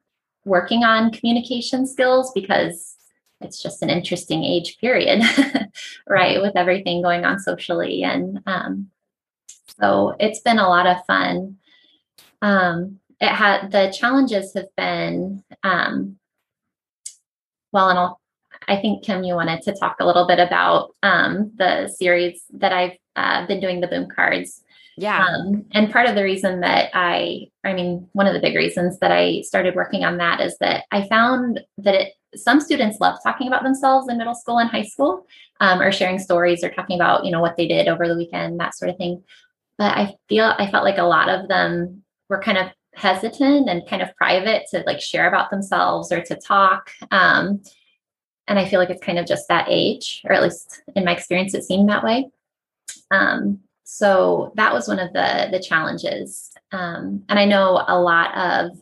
working 0.46 0.84
on 0.84 1.12
communication 1.12 1.86
skills 1.86 2.32
because 2.34 2.96
it's 3.42 3.62
just 3.62 3.82
an 3.82 3.90
interesting 3.90 4.44
age 4.44 4.78
period, 4.80 5.22
right? 6.08 6.42
With 6.42 6.58
everything 6.58 7.02
going 7.02 7.26
on 7.26 7.40
socially. 7.40 8.04
And 8.04 8.42
um, 8.46 8.90
so 9.82 10.16
it's 10.20 10.42
been 10.42 10.60
a 10.60 10.68
lot 10.68 10.88
of 10.88 11.06
fun. 11.06 11.58
Um, 12.42 13.00
it 13.20 13.30
had 13.30 13.72
the 13.72 13.94
challenges 13.98 14.54
have 14.54 14.74
been, 14.78 15.44
um, 15.64 16.18
well, 17.72 17.90
and 17.90 18.00
I'll, 18.00 18.22
I 18.68 18.78
think 18.78 19.04
Kim, 19.04 19.24
you 19.24 19.36
wanted 19.36 19.62
to 19.64 19.74
talk 19.74 19.98
a 20.00 20.06
little 20.06 20.28
bit 20.28 20.40
about 20.40 20.96
um, 21.04 21.52
the 21.56 21.88
series 21.88 22.44
that 22.54 22.72
I've 22.72 22.98
uh, 23.16 23.48
been 23.48 23.60
doing 23.60 23.82
the 23.82 23.88
boom 23.88 24.08
cards. 24.14 24.64
Yeah. 24.98 25.26
Um, 25.26 25.66
and 25.72 25.92
part 25.92 26.08
of 26.08 26.16
the 26.16 26.24
reason 26.24 26.60
that 26.60 26.90
I, 26.94 27.48
I 27.64 27.74
mean, 27.74 28.08
one 28.14 28.28
of 28.28 28.34
the 28.34 28.42
big 28.42 28.56
reasons 28.56 29.00
that 29.00 29.12
I 29.12 29.42
started 29.42 29.76
working 29.76 30.04
on 30.04 30.18
that 30.18 30.42
is 30.42 30.58
that 30.60 30.84
I 30.92 31.08
found 31.08 31.62
that 31.78 31.96
it, 31.96 32.14
some 32.36 32.60
students 32.60 33.00
love 33.00 33.18
talking 33.24 33.48
about 33.48 33.64
themselves 33.64 34.10
in 34.10 34.18
middle 34.18 34.36
school 34.36 34.60
and 34.60 34.70
high 34.70 34.84
school, 34.84 35.26
um, 35.62 35.82
or 35.82 35.92
sharing 35.92 36.20
stories 36.20 36.64
or 36.64 36.70
talking 36.70 36.98
about, 36.98 37.26
you 37.26 37.32
know, 37.32 37.42
what 37.42 37.58
they 37.58 37.68
did 37.68 37.88
over 37.88 38.08
the 38.08 38.16
weekend, 38.16 38.60
that 38.60 38.76
sort 38.76 38.92
of 38.92 38.98
thing. 38.98 39.24
But 39.80 39.98
I 39.98 40.16
feel, 40.28 40.54
I 40.60 40.70
felt 40.70 40.84
like 40.84 41.00
a 41.00 41.04
lot 41.04 41.30
of 41.30 41.48
them 41.48 42.04
were 42.30 42.42
kind 42.42 42.60
of 42.60 42.68
hesitant 42.94 43.68
and 43.68 43.88
kind 43.88 44.04
of 44.04 44.16
private 44.16 44.66
to 44.70 44.84
like 44.86 45.02
share 45.02 45.28
about 45.28 45.50
themselves 45.50 46.12
or 46.12 46.22
to 46.22 46.36
talk. 46.36 46.92
Um, 47.10 47.64
and 48.48 48.60
I 48.60 48.66
feel 48.66 48.80
like 48.80 48.92
it's 48.92 49.04
kind 49.04 49.18
of 49.18 49.26
just 49.26 49.48
that 49.48 49.66
age, 49.68 50.22
or 50.26 50.34
at 50.34 50.44
least 50.44 50.84
in 50.96 51.06
my 51.06 51.14
experience, 51.14 51.56
it 51.56 51.64
seemed 51.64 51.90
that 51.90 52.04
way. 52.04 52.30
Um, 53.10 53.62
so 53.92 54.52
that 54.56 54.72
was 54.72 54.88
one 54.88 55.00
of 55.00 55.12
the 55.14 55.48
the 55.52 55.60
challenges 55.60 56.52
um, 56.72 57.24
and 57.28 57.40
i 57.40 57.46
know 57.46 57.84
a 57.88 58.00
lot 58.00 58.36
of 58.38 58.80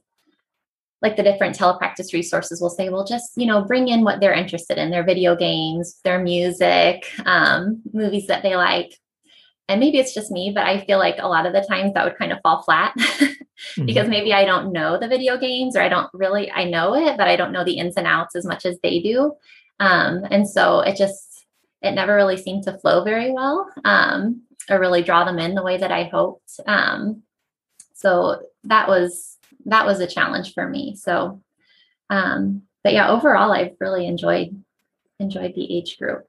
like 1.01 1.15
the 1.15 1.23
different 1.23 1.57
telepractice 1.57 2.11
resources 2.11 2.59
will 2.59 2.69
say 2.69 2.89
well 2.89 3.05
just 3.05 3.31
you 3.37 3.45
know 3.45 3.63
bring 3.63 3.87
in 3.87 4.03
what 4.03 4.19
they're 4.19 4.33
interested 4.33 4.77
in 4.77 4.91
their 4.91 5.05
video 5.05 5.33
games 5.33 6.01
their 6.03 6.19
music 6.19 7.09
um, 7.25 7.81
movies 7.93 8.27
that 8.27 8.43
they 8.43 8.57
like 8.57 8.99
and 9.69 9.79
maybe 9.79 9.97
it's 9.97 10.13
just 10.13 10.31
me 10.31 10.51
but 10.53 10.65
i 10.65 10.83
feel 10.85 10.97
like 10.97 11.15
a 11.19 11.27
lot 11.27 11.45
of 11.45 11.53
the 11.53 11.65
times 11.67 11.93
that 11.93 12.03
would 12.03 12.17
kind 12.17 12.31
of 12.31 12.39
fall 12.41 12.63
flat 12.63 12.93
because 12.95 13.15
mm-hmm. 13.77 14.09
maybe 14.09 14.33
i 14.33 14.45
don't 14.45 14.71
know 14.71 14.97
the 14.99 15.07
video 15.07 15.37
games 15.37 15.75
or 15.75 15.81
i 15.81 15.89
don't 15.89 16.09
really 16.13 16.51
i 16.51 16.63
know 16.63 16.93
it 16.95 17.17
but 17.17 17.27
i 17.27 17.35
don't 17.35 17.51
know 17.51 17.63
the 17.63 17.77
ins 17.77 17.95
and 17.95 18.07
outs 18.07 18.35
as 18.35 18.45
much 18.45 18.65
as 18.65 18.77
they 18.81 18.99
do 18.99 19.33
um, 19.79 20.25
and 20.31 20.49
so 20.49 20.79
it 20.79 20.97
just 20.97 21.45
it 21.81 21.91
never 21.91 22.15
really 22.15 22.37
seemed 22.37 22.63
to 22.63 22.77
flow 22.79 23.03
very 23.03 23.31
well 23.31 23.69
um, 23.85 24.41
or 24.69 24.79
really 24.79 25.03
draw 25.03 25.23
them 25.23 25.39
in 25.39 25.55
the 25.55 25.63
way 25.63 25.77
that 25.77 25.91
I 25.91 26.03
hoped. 26.03 26.59
Um, 26.65 27.23
so 27.93 28.41
that 28.65 28.87
was 28.87 29.37
that 29.65 29.85
was 29.85 29.99
a 29.99 30.07
challenge 30.07 30.53
for 30.53 30.67
me. 30.67 30.95
So, 30.95 31.41
um, 32.09 32.63
but 32.83 32.93
yeah, 32.93 33.09
overall, 33.09 33.51
I've 33.51 33.75
really 33.79 34.07
enjoyed 34.07 34.63
enjoyed 35.19 35.53
the 35.55 35.77
age 35.77 35.97
group. 35.97 36.25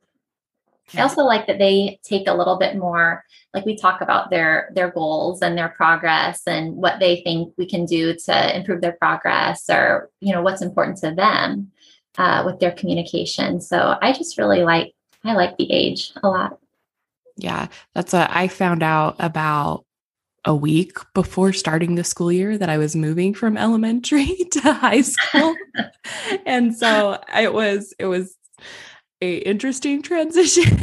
I 0.94 1.02
also 1.02 1.22
like 1.22 1.46
that 1.46 1.58
they 1.58 1.98
take 2.02 2.28
a 2.28 2.34
little 2.34 2.58
bit 2.58 2.76
more, 2.76 3.24
like 3.52 3.64
we 3.64 3.76
talk 3.76 4.00
about 4.00 4.30
their 4.30 4.70
their 4.74 4.90
goals 4.90 5.42
and 5.42 5.56
their 5.56 5.68
progress 5.70 6.42
and 6.46 6.76
what 6.76 7.00
they 7.00 7.20
think 7.22 7.52
we 7.58 7.66
can 7.66 7.84
do 7.84 8.14
to 8.26 8.56
improve 8.56 8.80
their 8.80 8.92
progress, 8.92 9.68
or 9.68 10.10
you 10.20 10.32
know 10.32 10.42
what's 10.42 10.62
important 10.62 10.98
to 10.98 11.14
them 11.14 11.70
uh, 12.16 12.42
with 12.46 12.58
their 12.60 12.72
communication. 12.72 13.60
So 13.60 13.96
I 14.00 14.12
just 14.12 14.38
really 14.38 14.62
like 14.62 14.92
I 15.24 15.34
like 15.34 15.56
the 15.56 15.70
age 15.70 16.12
a 16.22 16.28
lot. 16.28 16.58
Yeah, 17.36 17.68
that's 17.94 18.12
what 18.12 18.30
I 18.30 18.48
found 18.48 18.82
out 18.82 19.16
about 19.18 19.84
a 20.44 20.54
week 20.54 20.96
before 21.14 21.52
starting 21.52 21.94
the 21.94 22.04
school 22.04 22.32
year 22.32 22.56
that 22.56 22.70
I 22.70 22.78
was 22.78 22.96
moving 22.96 23.34
from 23.34 23.56
elementary 23.58 24.46
to 24.52 24.72
high 24.72 25.02
school. 25.02 25.54
and 26.46 26.74
so 26.76 27.20
it 27.36 27.52
was 27.52 27.94
it 27.98 28.06
was 28.06 28.34
a 29.20 29.36
interesting 29.38 30.02
transition 30.02 30.78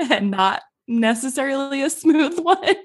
and 0.10 0.30
not 0.30 0.62
necessarily 0.86 1.82
a 1.82 1.90
smooth 1.90 2.38
one, 2.42 2.76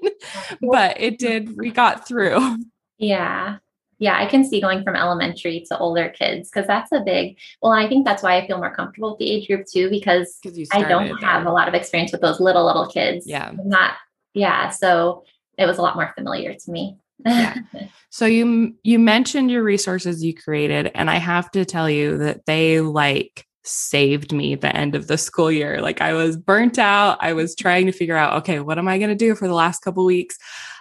but 0.62 1.00
it 1.00 1.18
did 1.18 1.56
we 1.56 1.70
got 1.70 2.06
through. 2.06 2.58
Yeah 2.98 3.58
yeah, 3.98 4.18
I 4.18 4.26
can 4.26 4.44
see 4.44 4.60
going 4.60 4.82
from 4.82 4.96
elementary 4.96 5.64
to 5.68 5.78
older 5.78 6.08
kids 6.10 6.50
because 6.50 6.66
that's 6.66 6.92
a 6.92 7.00
big. 7.00 7.38
Well, 7.62 7.72
I 7.72 7.88
think 7.88 8.04
that's 8.04 8.22
why 8.22 8.36
I 8.36 8.46
feel 8.46 8.58
more 8.58 8.74
comfortable 8.74 9.10
with 9.10 9.18
the 9.18 9.30
age 9.30 9.46
group 9.46 9.66
too 9.66 9.88
because 9.88 10.38
I 10.72 10.82
don't 10.82 11.16
have 11.22 11.46
a 11.46 11.52
lot 11.52 11.68
of 11.68 11.74
experience 11.74 12.12
with 12.12 12.20
those 12.20 12.40
little 12.40 12.66
little 12.66 12.86
kids. 12.86 13.26
Yeah, 13.26 13.48
I'm 13.48 13.68
not. 13.68 13.94
Yeah, 14.34 14.70
so 14.70 15.24
it 15.56 15.66
was 15.66 15.78
a 15.78 15.82
lot 15.82 15.96
more 15.96 16.12
familiar 16.14 16.54
to 16.54 16.70
me. 16.70 16.98
yeah. 17.24 17.56
So 18.10 18.26
you 18.26 18.76
you 18.84 19.00
mentioned 19.00 19.50
your 19.50 19.64
resources 19.64 20.22
you 20.22 20.34
created, 20.34 20.92
and 20.94 21.10
I 21.10 21.16
have 21.16 21.50
to 21.50 21.64
tell 21.64 21.90
you 21.90 22.18
that 22.18 22.46
they 22.46 22.80
like 22.80 23.44
saved 23.64 24.32
me 24.32 24.54
the 24.54 24.74
end 24.74 24.94
of 24.94 25.06
the 25.06 25.18
school 25.18 25.50
year. 25.50 25.80
Like 25.80 26.00
I 26.00 26.12
was 26.12 26.36
burnt 26.36 26.78
out. 26.78 27.18
I 27.20 27.32
was 27.32 27.54
trying 27.54 27.86
to 27.86 27.92
figure 27.92 28.16
out, 28.16 28.38
okay, 28.38 28.60
what 28.60 28.78
am 28.78 28.88
I 28.88 28.98
going 28.98 29.10
to 29.10 29.14
do 29.14 29.34
for 29.34 29.48
the 29.48 29.54
last 29.54 29.80
couple 29.80 30.04
weeks? 30.04 30.36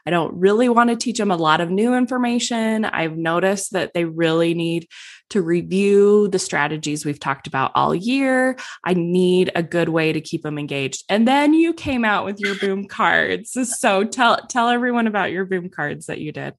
I 0.05 0.09
don't 0.09 0.35
really 0.35 0.67
want 0.67 0.89
to 0.89 0.95
teach 0.97 1.17
them 1.17 1.31
a 1.31 1.37
lot 1.37 1.61
of 1.61 1.69
new 1.69 1.95
information. 1.95 2.83
I've 2.85 3.17
noticed 3.17 3.71
that 3.71 3.93
they 3.93 4.03
really 4.03 4.53
need 4.53 4.87
to 5.29 5.41
review 5.41 6.27
the 6.27 6.39
strategies 6.39 7.05
we've 7.05 7.19
talked 7.19 7.47
about 7.47 7.71
all 7.73 7.95
year. 7.95 8.57
I 8.83 8.93
need 8.93 9.51
a 9.55 9.63
good 9.63 9.89
way 9.89 10.11
to 10.11 10.21
keep 10.21 10.43
them 10.43 10.59
engaged. 10.59 11.05
And 11.07 11.27
then 11.27 11.53
you 11.53 11.73
came 11.73 12.03
out 12.03 12.25
with 12.25 12.39
your 12.39 12.55
boom 12.55 12.87
cards. 12.87 13.57
So 13.79 14.03
tell 14.03 14.37
tell 14.47 14.69
everyone 14.69 15.07
about 15.07 15.31
your 15.31 15.45
boom 15.45 15.69
cards 15.69 16.07
that 16.07 16.19
you 16.19 16.31
did. 16.31 16.53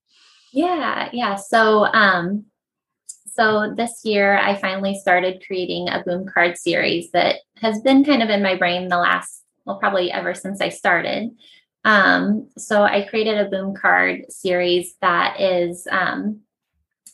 Yeah, 0.53 1.11
yeah. 1.13 1.37
So 1.37 1.85
um 1.85 2.47
so 3.35 3.75
this 3.77 4.05
year 4.05 4.38
I 4.38 4.55
finally 4.61 4.94
started 4.94 5.42
creating 5.44 5.88
a 5.88 6.03
boom 6.05 6.27
card 6.27 6.57
series 6.57 7.11
that 7.11 7.37
has 7.57 7.81
been 7.81 8.05
kind 8.05 8.23
of 8.23 8.31
in 8.31 8.42
my 8.42 8.57
brain 8.57 8.88
the 8.88 8.99
last, 8.99 9.42
well, 9.64 9.79
probably 9.79 10.12
ever 10.12 10.35
since 10.35 10.61
I 10.61 10.68
started. 10.68 11.31
Um, 11.85 12.49
so 12.57 12.83
I 12.83 13.07
created 13.09 13.38
a 13.38 13.51
boom 13.51 13.75
card 13.75 14.31
series 14.31 14.94
that 15.01 15.40
is 15.40 15.87
um, 15.90 16.40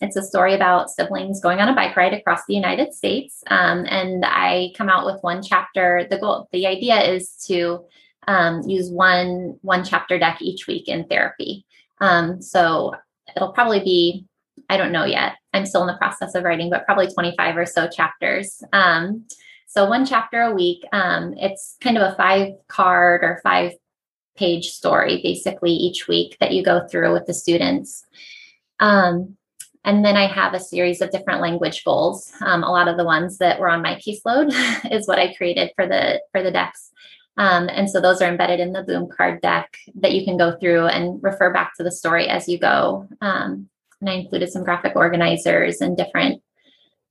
it's 0.01 0.17
a 0.17 0.23
story 0.23 0.55
about 0.55 0.91
siblings 0.91 1.41
going 1.41 1.59
on 1.59 1.69
a 1.69 1.75
bike 1.75 1.97
ride 1.97 2.15
across 2.15 2.45
the 2.47 2.55
United 2.55 2.95
States. 2.95 3.43
Um, 3.49 3.85
and 3.89 4.25
I 4.25 4.73
come 4.77 4.89
out 4.89 5.07
with 5.07 5.23
one 5.23 5.43
chapter. 5.43 6.07
The 6.09 6.19
goal, 6.19 6.49
the 6.53 6.67
idea 6.67 7.01
is 7.03 7.35
to 7.49 7.85
um, 8.29 8.63
use 8.69 8.91
one 8.91 9.59
one 9.63 9.85
chapter 9.85 10.19
deck 10.19 10.41
each 10.41 10.67
week 10.67 10.89
in 10.89 11.05
therapy. 11.05 11.65
Um, 12.01 12.41
so 12.41 12.95
it'll 13.35 13.53
probably 13.53 13.81
be 13.81 14.27
I 14.69 14.77
don't 14.77 14.93
know 14.93 15.05
yet. 15.05 15.35
I'm 15.53 15.67
still 15.67 15.83
in 15.83 15.89
the 15.89 15.99
process 15.99 16.35
of 16.35 16.45
writing, 16.45 16.71
but 16.71 16.87
probably 16.87 17.09
25 17.09 17.57
or 17.57 17.67
so 17.67 17.89
chapters. 17.89 18.63
Um, 18.73 19.27
so 19.67 19.89
one 19.89 20.05
chapter 20.05 20.43
a 20.43 20.55
week. 20.55 20.85
Um, 20.93 21.35
it's 21.37 21.77
kind 21.81 21.97
of 21.97 22.03
a 22.03 22.17
five 22.17 22.55
card 22.69 23.23
or 23.23 23.41
five 23.43 23.73
page 24.37 24.71
story, 24.71 25.21
basically 25.23 25.73
each 25.73 26.09
week 26.09 26.37
that 26.41 26.53
you 26.53 26.65
go 26.65 26.87
through 26.87 27.13
with 27.13 27.27
the 27.27 27.35
students. 27.35 28.05
Um, 28.81 29.37
and 29.85 30.05
then 30.05 30.17
I 30.17 30.27
have 30.27 30.55
a 30.55 30.61
series 30.61 31.01
of 31.01 31.11
different 31.11 31.41
language 31.41 31.85
goals. 31.85 32.33
Um, 32.41 32.65
a 32.65 32.71
lot 32.71 32.89
of 32.89 32.97
the 32.97 33.05
ones 33.05 33.39
that 33.39 33.61
were 33.61 33.69
on 33.69 33.83
my 33.83 33.95
caseload 33.95 34.53
is 34.91 35.07
what 35.07 35.19
I 35.19 35.35
created 35.35 35.71
for 35.77 35.87
the 35.87 36.21
for 36.33 36.43
the 36.43 36.51
decks. 36.51 36.91
Um, 37.37 37.69
and 37.71 37.89
so 37.89 38.01
those 38.01 38.21
are 38.21 38.29
embedded 38.29 38.61
in 38.61 38.73
the 38.73 38.83
boom 38.83 39.09
card 39.09 39.41
deck 39.41 39.75
that 39.95 40.13
you 40.13 40.25
can 40.25 40.37
go 40.37 40.57
through 40.59 40.87
and 40.87 41.23
refer 41.23 41.53
back 41.53 41.75
to 41.77 41.83
the 41.83 41.93
story 41.93 42.29
as 42.29 42.49
you 42.49 42.59
go. 42.59 43.09
Um, 43.21 43.69
and 44.01 44.11
I 44.11 44.15
included 44.15 44.51
some 44.51 44.65
graphic 44.65 44.97
organizers 44.97 45.81
and 45.81 45.97
different 45.97 46.43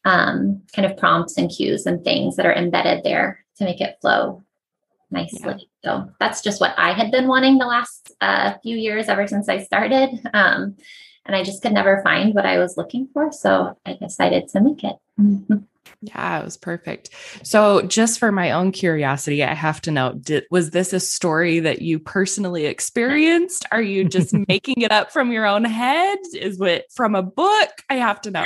um, 0.06 0.62
kind 0.74 0.86
of 0.86 0.98
prompts 0.98 1.38
and 1.38 1.50
cues 1.50 1.86
and 1.86 2.04
things 2.04 2.36
that 2.36 2.46
are 2.46 2.54
embedded 2.54 3.04
there 3.04 3.44
to 3.58 3.66
make 3.66 3.82
it 3.82 3.98
flow 4.02 4.44
nicely. 5.12 5.70
Yeah. 5.84 6.04
So 6.06 6.12
that's 6.20 6.42
just 6.42 6.62
what 6.62 6.74
I 6.78 6.94
had 6.94 7.12
been 7.12 7.28
wanting 7.28 7.58
the 7.58 7.66
last 7.66 8.14
uh, 8.22 8.54
few 8.64 8.76
years 8.76 9.10
ever 9.10 9.28
since 9.28 9.50
I 9.50 9.60
started. 9.60 10.10
Um, 10.34 10.78
and 11.26 11.36
I 11.36 11.44
just 11.44 11.62
could 11.62 11.74
never 11.74 12.02
find 12.04 12.34
what 12.34 12.46
I 12.46 12.58
was 12.58 12.78
looking 12.78 13.08
for. 13.14 13.32
So 13.32 13.78
I 13.86 13.94
decided 13.94 14.48
to 14.50 14.62
make 14.62 14.84
it. 14.84 14.96
Yeah, 16.02 16.40
it 16.40 16.46
was 16.46 16.58
perfect. 16.58 17.10
So, 17.44 17.82
just 17.84 18.20
for 18.20 18.32
my 18.32 18.52
own 18.52 18.72
curiosity, 18.72 19.44
I 19.44 19.54
have 19.54 19.82
to 19.82 19.92
know 19.92 20.14
did, 20.14 20.46
was 20.52 20.72
this 20.72 20.94
a 20.94 21.00
story 21.00 21.60
that 21.60 21.82
you 21.82 22.00
personally 22.00 22.66
experienced? 22.66 23.66
Are 23.72 23.82
you 23.82 24.06
just 24.06 24.34
making 24.48 24.82
it 24.82 24.92
up 24.92 25.12
from 25.12 25.32
your 25.32 25.46
own 25.46 25.66
head? 25.66 26.20
Is 26.34 26.60
it 26.62 26.86
from 26.94 27.16
a 27.16 27.24
book? 27.24 27.70
I 27.90 27.96
have 27.96 28.22
to 28.22 28.32
know. 28.32 28.46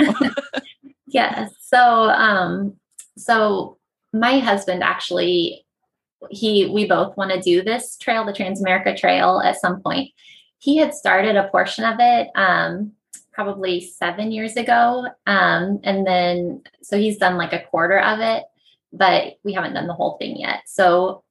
yes. 1.07 1.51
So, 1.61 1.77
um, 1.79 2.75
so 3.17 3.77
my 4.11 4.39
husband 4.39 4.83
actually, 4.83 5.65
he, 6.29 6.67
we 6.67 6.87
both 6.87 7.17
want 7.17 7.31
to 7.31 7.41
do 7.41 7.61
this 7.61 7.97
trail, 7.97 8.25
the 8.25 8.33
Transamerica 8.33 8.97
Trail, 8.97 9.41
at 9.43 9.59
some 9.59 9.81
point. 9.81 10.11
He 10.59 10.77
had 10.77 10.93
started 10.93 11.35
a 11.35 11.49
portion 11.49 11.83
of 11.83 11.97
it. 11.99 12.29
Um, 12.35 12.93
probably 13.33 13.81
seven 13.81 14.31
years 14.31 14.55
ago. 14.55 15.07
Um, 15.27 15.79
and 15.83 16.05
then, 16.05 16.61
so 16.81 16.97
he's 16.97 17.17
done 17.17 17.37
like 17.37 17.53
a 17.53 17.63
quarter 17.63 17.99
of 17.99 18.19
it, 18.19 18.43
but 18.91 19.37
we 19.43 19.53
haven't 19.53 19.73
done 19.73 19.87
the 19.87 19.93
whole 19.93 20.17
thing 20.17 20.37
yet. 20.37 20.61
So 20.65 21.23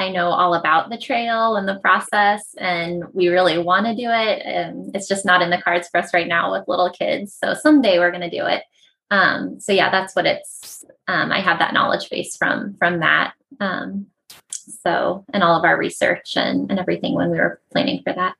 I 0.00 0.08
know 0.10 0.30
all 0.30 0.54
about 0.54 0.88
the 0.88 0.96
trail 0.96 1.56
and 1.56 1.68
the 1.68 1.78
process, 1.78 2.54
and 2.58 3.04
we 3.12 3.28
really 3.28 3.58
want 3.58 3.86
to 3.86 3.94
do 3.94 4.08
it. 4.08 4.42
And 4.44 4.94
it's 4.96 5.06
just 5.06 5.26
not 5.26 5.42
in 5.42 5.50
the 5.50 5.60
cards 5.60 5.88
for 5.88 5.98
us 5.98 6.14
right 6.14 6.26
now 6.26 6.52
with 6.52 6.68
little 6.68 6.90
kids. 6.90 7.34
So 7.34 7.54
someday 7.54 7.98
we're 7.98 8.10
going 8.10 8.28
to 8.28 8.30
do 8.30 8.46
it. 8.46 8.62
Um, 9.10 9.60
so 9.60 9.72
yeah, 9.72 9.90
that's 9.90 10.16
what 10.16 10.26
it's. 10.26 10.84
Um, 11.06 11.32
I 11.32 11.40
have 11.40 11.58
that 11.58 11.74
knowledge 11.74 12.08
base 12.08 12.36
from 12.36 12.76
from 12.78 13.00
that. 13.00 13.34
Um, 13.58 14.06
so 14.50 15.24
and 15.34 15.42
all 15.42 15.58
of 15.58 15.64
our 15.64 15.76
research 15.76 16.36
and 16.36 16.70
and 16.70 16.78
everything 16.78 17.14
when 17.14 17.30
we 17.30 17.38
were 17.38 17.60
planning 17.72 18.02
for 18.02 18.12
that. 18.12 18.36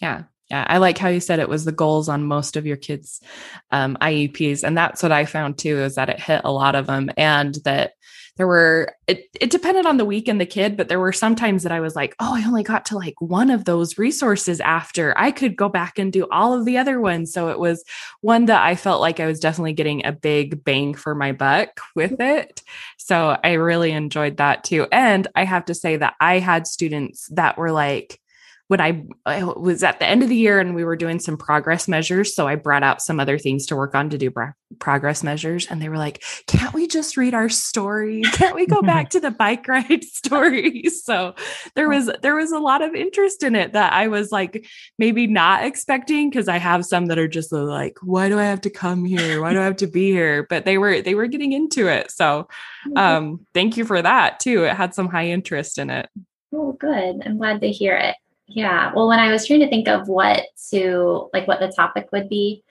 Yeah, 0.00 0.24
I 0.50 0.78
like 0.78 0.98
how 0.98 1.08
you 1.08 1.20
said 1.20 1.38
it 1.38 1.48
was 1.48 1.64
the 1.64 1.72
goals 1.72 2.08
on 2.08 2.24
most 2.24 2.56
of 2.56 2.66
your 2.66 2.76
kids' 2.76 3.20
um, 3.70 3.96
IEPs, 4.00 4.64
and 4.64 4.76
that's 4.76 5.02
what 5.02 5.12
I 5.12 5.24
found 5.24 5.58
too 5.58 5.78
is 5.80 5.94
that 5.94 6.08
it 6.08 6.20
hit 6.20 6.42
a 6.44 6.52
lot 6.52 6.74
of 6.74 6.86
them, 6.86 7.10
and 7.16 7.54
that 7.64 7.92
there 8.36 8.46
were 8.46 8.94
it, 9.06 9.28
it 9.38 9.50
depended 9.50 9.84
on 9.84 9.96
the 9.96 10.04
week 10.04 10.26
and 10.26 10.40
the 10.40 10.46
kid, 10.46 10.76
but 10.76 10.88
there 10.88 11.00
were 11.00 11.12
some 11.12 11.36
times 11.36 11.62
that 11.62 11.72
I 11.72 11.80
was 11.80 11.94
like, 11.94 12.14
oh, 12.20 12.34
I 12.34 12.46
only 12.46 12.62
got 12.62 12.86
to 12.86 12.96
like 12.96 13.20
one 13.20 13.50
of 13.50 13.64
those 13.64 13.98
resources 13.98 14.60
after 14.60 15.12
I 15.18 15.30
could 15.30 15.56
go 15.56 15.68
back 15.68 15.98
and 15.98 16.12
do 16.12 16.26
all 16.30 16.54
of 16.54 16.64
the 16.64 16.78
other 16.78 17.00
ones. 17.00 17.32
So 17.32 17.50
it 17.50 17.58
was 17.58 17.84
one 18.22 18.46
that 18.46 18.62
I 18.64 18.76
felt 18.76 19.00
like 19.00 19.20
I 19.20 19.26
was 19.26 19.40
definitely 19.40 19.74
getting 19.74 20.06
a 20.06 20.12
big 20.12 20.64
bang 20.64 20.94
for 20.94 21.14
my 21.14 21.32
buck 21.32 21.80
with 21.94 22.20
it. 22.20 22.62
So 22.96 23.36
I 23.44 23.54
really 23.54 23.90
enjoyed 23.90 24.38
that 24.38 24.64
too, 24.64 24.86
and 24.90 25.26
I 25.34 25.44
have 25.44 25.66
to 25.66 25.74
say 25.74 25.96
that 25.96 26.14
I 26.20 26.38
had 26.38 26.66
students 26.66 27.28
that 27.32 27.58
were 27.58 27.72
like 27.72 28.19
when 28.70 28.80
I, 28.80 29.02
I, 29.26 29.42
was 29.42 29.82
at 29.82 29.98
the 29.98 30.06
end 30.06 30.22
of 30.22 30.28
the 30.28 30.36
year 30.36 30.60
and 30.60 30.76
we 30.76 30.84
were 30.84 30.94
doing 30.94 31.18
some 31.18 31.36
progress 31.36 31.88
measures. 31.88 32.36
So 32.36 32.46
I 32.46 32.54
brought 32.54 32.84
out 32.84 33.02
some 33.02 33.18
other 33.18 33.36
things 33.36 33.66
to 33.66 33.74
work 33.74 33.96
on 33.96 34.10
to 34.10 34.16
do 34.16 34.30
bra- 34.30 34.52
progress 34.78 35.24
measures. 35.24 35.66
And 35.68 35.82
they 35.82 35.88
were 35.88 35.98
like, 35.98 36.22
can't 36.46 36.72
we 36.72 36.86
just 36.86 37.16
read 37.16 37.34
our 37.34 37.48
story? 37.48 38.22
Can't 38.22 38.54
we 38.54 38.66
go 38.66 38.80
back 38.82 39.10
to 39.10 39.18
the 39.18 39.32
bike 39.32 39.66
ride 39.66 40.04
story? 40.12 40.84
So 40.84 41.34
there 41.74 41.88
was, 41.88 42.12
there 42.22 42.36
was 42.36 42.52
a 42.52 42.60
lot 42.60 42.80
of 42.80 42.94
interest 42.94 43.42
in 43.42 43.56
it 43.56 43.72
that 43.72 43.92
I 43.92 44.06
was 44.06 44.30
like, 44.30 44.64
maybe 45.00 45.26
not 45.26 45.64
expecting 45.64 46.30
because 46.30 46.46
I 46.46 46.58
have 46.58 46.86
some 46.86 47.06
that 47.06 47.18
are 47.18 47.26
just 47.26 47.50
like, 47.50 47.96
why 48.02 48.28
do 48.28 48.38
I 48.38 48.44
have 48.44 48.60
to 48.60 48.70
come 48.70 49.04
here? 49.04 49.42
Why 49.42 49.52
do 49.52 49.60
I 49.60 49.64
have 49.64 49.78
to 49.78 49.88
be 49.88 50.12
here? 50.12 50.46
But 50.48 50.64
they 50.64 50.78
were, 50.78 51.02
they 51.02 51.16
were 51.16 51.26
getting 51.26 51.50
into 51.50 51.88
it. 51.88 52.12
So 52.12 52.46
mm-hmm. 52.86 52.96
um, 52.96 53.46
thank 53.52 53.76
you 53.76 53.84
for 53.84 54.00
that 54.00 54.38
too. 54.38 54.62
It 54.62 54.76
had 54.76 54.94
some 54.94 55.08
high 55.08 55.26
interest 55.26 55.76
in 55.76 55.90
it. 55.90 56.08
Oh, 56.54 56.70
good. 56.70 57.22
I'm 57.26 57.36
glad 57.36 57.62
to 57.62 57.72
hear 57.72 57.96
it. 57.96 58.14
Yeah. 58.52 58.92
Well, 58.94 59.08
when 59.08 59.20
I 59.20 59.30
was 59.30 59.46
trying 59.46 59.60
to 59.60 59.68
think 59.68 59.88
of 59.88 60.08
what 60.08 60.42
to 60.70 61.28
like 61.32 61.46
what 61.46 61.60
the 61.60 61.68
topic 61.68 62.08
would 62.12 62.28
be, 62.28 62.64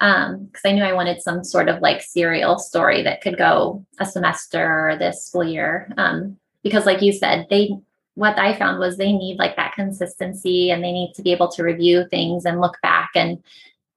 um, 0.00 0.46
because 0.46 0.62
I 0.64 0.72
knew 0.72 0.84
I 0.84 0.92
wanted 0.92 1.22
some 1.22 1.42
sort 1.42 1.68
of 1.68 1.80
like 1.80 2.02
serial 2.02 2.58
story 2.58 3.02
that 3.02 3.22
could 3.22 3.38
go 3.38 3.86
a 3.98 4.04
semester 4.04 4.90
or 4.90 4.96
this 4.98 5.26
school 5.26 5.44
year. 5.44 5.90
Um, 5.96 6.36
because 6.62 6.86
like 6.86 7.02
you 7.02 7.12
said, 7.12 7.46
they 7.48 7.70
what 8.14 8.38
I 8.38 8.58
found 8.58 8.78
was 8.78 8.96
they 8.96 9.12
need 9.12 9.38
like 9.38 9.56
that 9.56 9.74
consistency 9.74 10.70
and 10.70 10.84
they 10.84 10.92
need 10.92 11.14
to 11.14 11.22
be 11.22 11.32
able 11.32 11.48
to 11.52 11.62
review 11.62 12.06
things 12.10 12.44
and 12.44 12.60
look 12.60 12.76
back. 12.82 13.10
And 13.14 13.42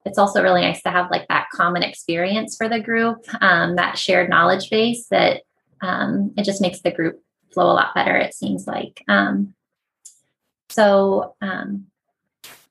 it's 0.06 0.16
also 0.18 0.42
really 0.42 0.62
nice 0.62 0.82
to 0.84 0.90
have 0.90 1.10
like 1.10 1.28
that 1.28 1.48
common 1.52 1.82
experience 1.82 2.56
for 2.56 2.68
the 2.68 2.80
group, 2.80 3.26
um, 3.42 3.76
that 3.76 3.98
shared 3.98 4.30
knowledge 4.30 4.70
base 4.70 5.08
that 5.08 5.42
um, 5.82 6.32
it 6.38 6.44
just 6.44 6.62
makes 6.62 6.80
the 6.80 6.92
group 6.92 7.20
flow 7.52 7.70
a 7.70 7.74
lot 7.74 7.94
better, 7.94 8.16
it 8.16 8.32
seems 8.32 8.66
like. 8.66 9.02
Um, 9.08 9.54
so, 10.68 11.34
um, 11.40 11.86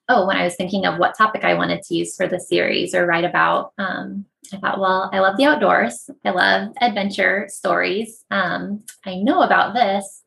oh, 0.08 0.27
when 0.27 0.38
I 0.38 0.43
was 0.43 0.55
thinking 0.55 0.86
of 0.86 0.99
what 0.99 1.17
topic 1.17 1.43
I 1.43 1.55
wanted 1.55 1.81
to 1.84 1.95
use 1.95 2.15
for 2.15 2.27
the 2.27 2.39
series 2.39 2.93
or 2.93 3.05
write 3.05 3.23
about, 3.23 3.73
um, 3.77 4.25
I 4.53 4.58
thought, 4.58 4.79
well, 4.79 5.10
I 5.12 5.19
love 5.19 5.38
the 5.38 5.45
outdoors. 5.45 6.10
I 6.23 6.29
love 6.29 6.73
adventure 6.79 7.47
stories. 7.49 8.23
Um, 8.29 8.84
I 9.05 9.15
know 9.15 9.41
about 9.41 9.73
this. 9.73 10.23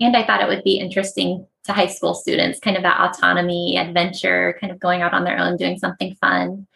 And 0.00 0.16
I 0.16 0.26
thought 0.26 0.40
it 0.40 0.48
would 0.48 0.64
be 0.64 0.78
interesting 0.78 1.46
to 1.64 1.72
high 1.72 1.86
school 1.86 2.14
students, 2.14 2.58
kind 2.58 2.76
of 2.76 2.82
that 2.82 3.00
autonomy, 3.00 3.76
adventure, 3.76 4.56
kind 4.60 4.72
of 4.72 4.80
going 4.80 5.02
out 5.02 5.12
on 5.12 5.24
their 5.24 5.38
own, 5.38 5.56
doing 5.56 5.78
something 5.78 6.14
fun. 6.14 6.66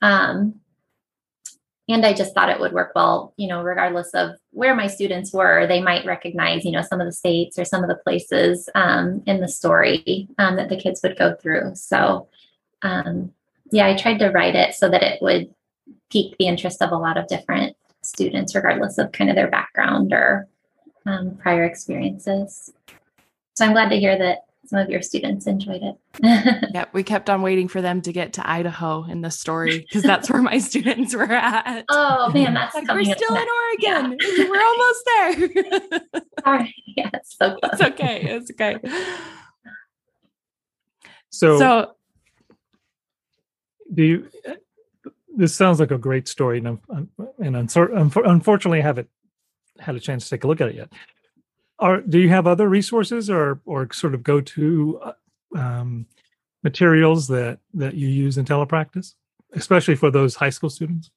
Um, 0.00 0.60
and 1.88 2.04
i 2.04 2.12
just 2.12 2.34
thought 2.34 2.50
it 2.50 2.60
would 2.60 2.72
work 2.72 2.92
well 2.94 3.32
you 3.36 3.48
know 3.48 3.62
regardless 3.62 4.10
of 4.14 4.30
where 4.50 4.74
my 4.74 4.86
students 4.86 5.32
were 5.32 5.66
they 5.66 5.80
might 5.80 6.04
recognize 6.04 6.64
you 6.64 6.72
know 6.72 6.82
some 6.82 7.00
of 7.00 7.06
the 7.06 7.12
states 7.12 7.58
or 7.58 7.64
some 7.64 7.82
of 7.82 7.88
the 7.88 7.96
places 7.96 8.68
um, 8.74 9.22
in 9.26 9.40
the 9.40 9.48
story 9.48 10.28
um, 10.38 10.56
that 10.56 10.68
the 10.68 10.76
kids 10.76 11.00
would 11.02 11.18
go 11.18 11.34
through. 11.34 11.74
So 11.74 12.28
um, 12.82 13.32
yeah 13.70 13.86
i 13.86 13.96
tried 13.96 14.18
to 14.18 14.30
write 14.30 14.54
it 14.54 14.74
so 14.74 14.88
that 14.88 15.02
it 15.02 15.20
would 15.22 15.52
pique 16.10 16.36
the 16.38 16.46
interest 16.46 16.82
of 16.82 16.90
a 16.90 16.96
lot 16.96 17.16
of 17.16 17.26
different 17.26 17.76
students 18.02 18.54
regardless 18.54 18.98
of 18.98 19.12
kind 19.12 19.30
of 19.30 19.36
their 19.36 19.50
background 19.50 20.12
or 20.12 20.48
um, 21.06 21.36
prior 21.36 21.64
experiences. 21.64 22.72
So 23.54 23.64
i'm 23.64 23.72
glad 23.72 23.88
to 23.90 23.98
hear 23.98 24.18
that 24.18 24.47
some 24.68 24.80
of 24.80 24.90
your 24.90 25.00
students 25.00 25.46
enjoyed 25.46 25.82
it. 25.82 25.96
yeah, 26.74 26.84
we 26.92 27.02
kept 27.02 27.30
on 27.30 27.40
waiting 27.40 27.68
for 27.68 27.80
them 27.80 28.02
to 28.02 28.12
get 28.12 28.34
to 28.34 28.48
Idaho 28.48 29.04
in 29.04 29.22
the 29.22 29.30
story 29.30 29.78
because 29.78 30.02
that's 30.02 30.28
where 30.30 30.42
my 30.42 30.58
students 30.58 31.14
were 31.14 31.24
at. 31.24 31.86
Oh 31.88 32.30
man, 32.32 32.52
that's 32.52 32.74
like 32.74 32.86
we're 32.88 33.04
still 33.04 33.34
in 33.34 33.46
Oregon. 33.48 34.18
Yeah. 34.20 34.48
We're 34.48 34.62
almost 34.62 35.04
there. 35.06 36.00
Sorry, 36.44 36.74
yeah, 36.86 37.10
it's 37.14 37.36
so 37.36 37.56
close. 37.56 37.72
It's 37.72 37.82
okay. 37.82 38.22
It's 38.22 38.50
okay. 38.50 38.76
So, 41.30 41.58
so 41.58 41.92
do 43.92 44.02
you? 44.02 44.28
This 45.34 45.54
sounds 45.54 45.80
like 45.80 45.92
a 45.92 45.98
great 45.98 46.28
story, 46.28 46.58
and 46.58 46.78
and 47.38 47.56
unfortunately, 47.56 48.80
I 48.80 48.82
haven't 48.82 49.08
had 49.78 49.94
a 49.94 50.00
chance 50.00 50.24
to 50.24 50.30
take 50.30 50.44
a 50.44 50.46
look 50.46 50.60
at 50.60 50.68
it 50.68 50.74
yet 50.74 50.92
are 51.78 52.00
do 52.00 52.18
you 52.18 52.28
have 52.28 52.46
other 52.46 52.68
resources 52.68 53.30
or 53.30 53.60
or 53.64 53.92
sort 53.92 54.14
of 54.14 54.22
go 54.22 54.40
to 54.40 55.00
uh, 55.02 55.12
um, 55.56 56.06
materials 56.62 57.28
that 57.28 57.58
that 57.74 57.94
you 57.94 58.08
use 58.08 58.38
in 58.38 58.44
telepractice 58.44 59.14
especially 59.54 59.94
for 59.94 60.10
those 60.10 60.34
high 60.34 60.50
school 60.50 60.70
students? 60.70 61.10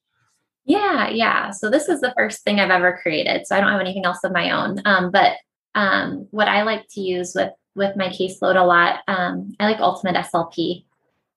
Yeah 0.64 1.08
yeah. 1.10 1.50
So 1.50 1.68
this 1.70 1.88
is 1.88 2.00
the 2.00 2.14
first 2.16 2.42
thing 2.44 2.60
i've 2.60 2.70
ever 2.70 2.98
created 3.02 3.46
so 3.46 3.56
i 3.56 3.60
don't 3.60 3.72
have 3.72 3.80
anything 3.80 4.04
else 4.04 4.24
of 4.24 4.32
my 4.32 4.50
own. 4.50 4.80
Um, 4.84 5.10
but 5.10 5.36
um, 5.74 6.26
what 6.30 6.48
i 6.48 6.62
like 6.62 6.86
to 6.90 7.00
use 7.00 7.32
with 7.34 7.52
with 7.74 7.96
my 7.96 8.08
caseload 8.08 8.56
a 8.56 8.64
lot 8.64 9.00
um, 9.08 9.52
i 9.58 9.64
like 9.64 9.80
ultimate 9.80 10.16
slp 10.16 10.84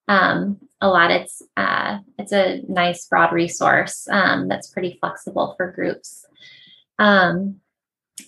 um, 0.08 0.60
a 0.82 0.88
lot 0.88 1.12
it's 1.12 1.42
uh, 1.58 2.00
it's 2.20 2.32
a 2.32 2.62
nice 2.68 3.08
broad 3.08 3.34
resource 3.34 4.08
um, 4.10 4.48
that's 4.48 4.70
pretty 4.70 4.98
flexible 5.00 5.56
for 5.58 5.72
groups. 5.72 6.26
Um, 7.00 7.60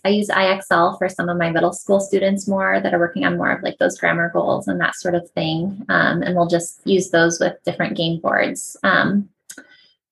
I 0.04 0.10
use 0.10 0.28
IXL 0.28 0.98
for 0.98 1.10
some 1.10 1.30
of 1.30 1.38
my 1.38 1.50
middle 1.50 1.74
school 1.74 2.00
students 2.00 2.48
more 2.48 2.80
that 2.82 2.94
are 2.94 3.00
working 3.00 3.26
on 3.26 3.38
more 3.38 3.52
of 3.52 3.64
like 3.64 3.78
those 3.78 3.98
grammar 3.98 4.30
goals 4.34 4.68
and 4.68 4.80
that 4.82 4.96
sort 4.96 5.16
of 5.16 5.30
thing. 5.32 5.86
Um, 5.90 6.22
and 6.22 6.36
we'll 6.36 6.48
just 6.48 6.86
use 6.86 7.10
those 7.10 7.40
with 7.40 7.64
different 7.66 7.96
game 7.96 8.20
boards. 8.20 8.76
Um, 8.84 9.30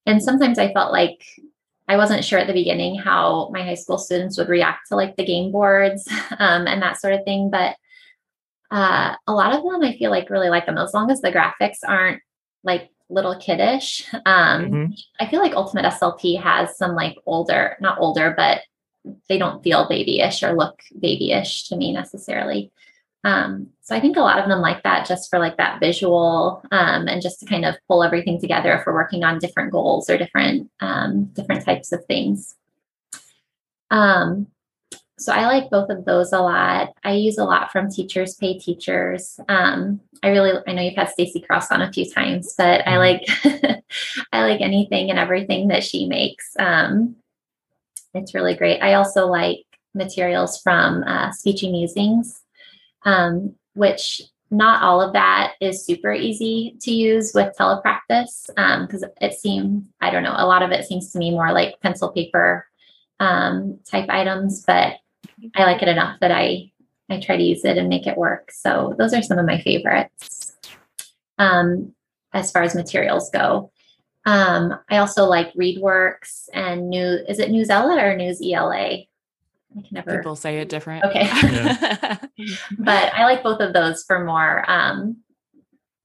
and 0.06 0.22
sometimes 0.24 0.60
I 0.60 0.72
felt 0.74 0.92
like 0.92 1.24
I 1.88 1.98
wasn't 1.98 2.24
sure 2.24 2.40
at 2.40 2.48
the 2.48 2.54
beginning 2.54 2.98
how 2.98 3.50
my 3.52 3.64
high 3.64 3.76
school 3.76 3.98
students 3.98 4.38
would 4.38 4.50
react 4.50 4.88
to 4.90 4.96
like 4.96 5.16
the 5.16 5.26
game 5.26 5.52
boards 5.52 6.08
um, 6.40 6.68
and 6.68 6.82
that 6.82 7.00
sort 7.00 7.14
of 7.14 7.24
thing. 7.26 7.50
But 7.50 7.76
uh, 8.72 9.16
a 9.28 9.34
lot 9.34 9.54
of 9.54 9.64
them 9.64 9.84
I 9.84 9.98
feel 9.98 10.12
like 10.12 10.30
really 10.30 10.50
like 10.50 10.66
them 10.66 10.78
as 10.78 10.94
long 10.94 11.12
as 11.12 11.22
the 11.22 11.32
graphics 11.32 11.80
aren't 11.86 12.22
like 12.64 12.90
little 13.10 13.38
kiddish. 13.38 14.08
Um, 14.26 14.66
mm-hmm. 14.66 14.86
I 15.20 15.28
feel 15.28 15.40
like 15.40 15.54
Ultimate 15.54 15.86
SLP 15.86 16.42
has 16.42 16.78
some 16.78 16.96
like 16.96 17.18
older, 17.26 17.78
not 17.80 18.00
older, 18.00 18.34
but 18.36 18.62
they 19.30 19.38
don't 19.38 19.64
feel 19.64 19.88
babyish 19.88 20.44
or 20.44 20.54
look 20.54 20.82
babyish 20.94 21.68
to 21.70 21.76
me 21.76 21.92
necessarily. 21.92 22.72
Um, 23.26 23.70
so 23.82 23.96
I 23.96 24.00
think 24.00 24.18
a 24.18 24.22
lot 24.22 24.38
of 24.38 24.48
them 24.48 24.62
like 24.62 24.84
that 24.84 25.08
just 25.08 25.32
for 25.32 25.40
like 25.40 25.58
that 25.58 25.80
visual 25.80 26.64
um, 26.72 27.08
and 27.08 27.24
just 27.24 27.40
to 27.40 27.46
kind 27.48 27.66
of 27.66 27.76
pull 27.88 28.04
everything 28.04 28.40
together 28.40 28.74
if 28.74 28.86
we're 28.86 28.94
working 28.94 29.24
on 29.24 29.40
different 29.40 29.72
goals 29.72 30.10
or 30.10 30.18
different 30.18 30.70
um, 30.80 31.26
different 31.34 31.66
types 31.66 31.92
of 31.92 32.06
things. 32.06 32.56
Um, 33.90 34.48
so 35.18 35.34
I 35.34 35.48
like 35.48 35.72
both 35.72 35.90
of 35.90 36.06
those 36.06 36.34
a 36.34 36.40
lot. 36.40 36.94
I 37.04 37.14
use 37.14 37.38
a 37.38 37.46
lot 37.46 37.72
from 37.72 37.90
Teachers 37.90 38.36
Pay 38.36 38.60
Teachers. 38.60 39.40
Um, 39.50 40.02
I 40.22 40.30
really 40.30 40.62
I 40.68 40.74
know 40.74 40.84
you've 40.84 40.96
had 40.96 41.10
Stacy 41.10 41.40
Crouse 41.40 41.72
on 41.72 41.82
a 41.82 41.92
few 41.92 42.10
times, 42.10 42.54
but 42.56 42.88
I 42.88 42.92
mm-hmm. 42.92 43.66
like 43.66 43.84
I 44.34 44.42
like 44.44 44.62
anything 44.62 45.10
and 45.10 45.18
everything 45.18 45.70
that 45.70 45.84
she 45.84 46.06
makes. 46.06 46.54
Um, 46.60 47.16
it's 48.16 48.34
really 48.34 48.56
great. 48.56 48.82
I 48.82 48.94
also 48.94 49.28
like 49.28 49.66
materials 49.94 50.62
from 50.62 51.04
uh, 51.04 51.30
Speechy 51.30 51.72
Musings, 51.72 52.42
um, 53.04 53.56
which 53.74 54.22
not 54.52 54.84
all 54.84 55.02
of 55.02 55.14
that 55.14 55.54
is 55.60 55.86
super 55.86 56.14
easy 56.14 56.78
to 56.82 56.92
use 56.92 57.34
with 57.34 57.56
telepractice 57.58 58.48
because 58.48 59.04
um, 59.04 59.10
it 59.22 59.34
seems, 59.34 59.84
I 60.02 60.12
don't 60.12 60.24
know, 60.24 60.36
a 60.36 60.46
lot 60.46 60.64
of 60.64 60.72
it 60.72 60.86
seems 60.86 61.12
to 61.12 61.20
me 61.20 61.32
more 61.32 61.52
like 61.52 61.80
pencil 61.82 62.12
paper 62.12 62.68
um, 63.20 63.80
type 63.90 64.10
items, 64.10 64.64
but 64.66 64.98
I 65.56 65.64
like 65.64 65.82
it 65.82 65.88
enough 65.88 66.20
that 66.22 66.32
I 66.32 66.72
I 67.10 67.20
try 67.20 67.38
to 67.38 67.44
use 67.44 67.64
it 67.64 67.78
and 67.78 67.88
make 67.88 68.08
it 68.08 68.18
work. 68.18 68.52
So 68.52 68.96
those 68.98 69.14
are 69.14 69.22
some 69.22 69.38
of 69.38 69.46
my 69.46 69.62
favorites 69.62 70.56
um, 71.38 71.94
as 72.34 72.52
far 72.52 72.64
as 72.64 72.74
materials 72.74 73.30
go. 73.30 73.72
Um, 74.26 74.80
I 74.90 74.98
also 74.98 75.26
like 75.26 75.54
ReadWorks 75.54 76.50
and 76.54 76.90
New. 76.90 77.20
Is 77.28 77.40
it 77.40 77.50
Newsela 77.50 78.02
or 78.02 78.16
News 78.16 78.42
ELA? 78.44 79.06
I 79.78 79.82
can 79.82 79.90
never. 79.92 80.18
People 80.18 80.36
say 80.36 80.60
it 80.60 80.70
different. 80.70 81.06
Okay, 81.06 81.28
but 82.80 83.14
I 83.14 83.26
like 83.26 83.44
both 83.44 83.60
of 83.60 83.74
those 83.74 84.04
for 84.04 84.24
more, 84.24 84.70
um, 84.70 85.18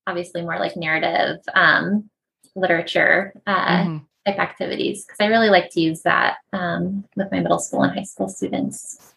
obviously 0.06 0.42
more 0.42 0.58
like 0.58 0.76
narrative 0.76 1.38
um, 1.54 2.10
literature 2.54 3.32
uh, 3.46 3.84
mm-hmm. 3.84 3.98
type 4.26 4.38
activities 4.38 5.04
because 5.04 5.20
I 5.20 5.26
really 5.26 5.50
like 5.50 5.70
to 5.70 5.80
use 5.80 6.02
that 6.02 6.38
um, 6.52 7.04
with 7.16 7.30
my 7.30 7.40
middle 7.40 7.60
school 7.60 7.84
and 7.84 7.94
high 7.94 8.04
school 8.04 8.28
students 8.28 9.14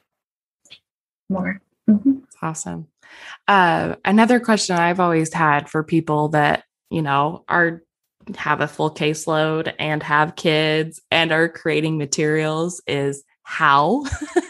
more. 1.30 1.60
Mm-hmm. 1.90 2.20
Awesome. 2.42 2.88
Uh, 3.48 3.96
another 4.06 4.40
question 4.40 4.78
I've 4.78 5.00
always 5.00 5.34
had 5.34 5.70
for 5.70 5.84
people 5.84 6.30
that 6.30 6.64
you 6.90 7.02
know 7.02 7.44
are 7.50 7.84
have 8.36 8.62
a 8.62 8.68
full 8.68 8.92
caseload 8.92 9.74
and 9.80 10.04
have 10.04 10.36
kids 10.36 11.02
and 11.12 11.32
are 11.32 11.50
creating 11.50 11.98
materials 11.98 12.82
is 12.88 13.24
how. 13.44 14.04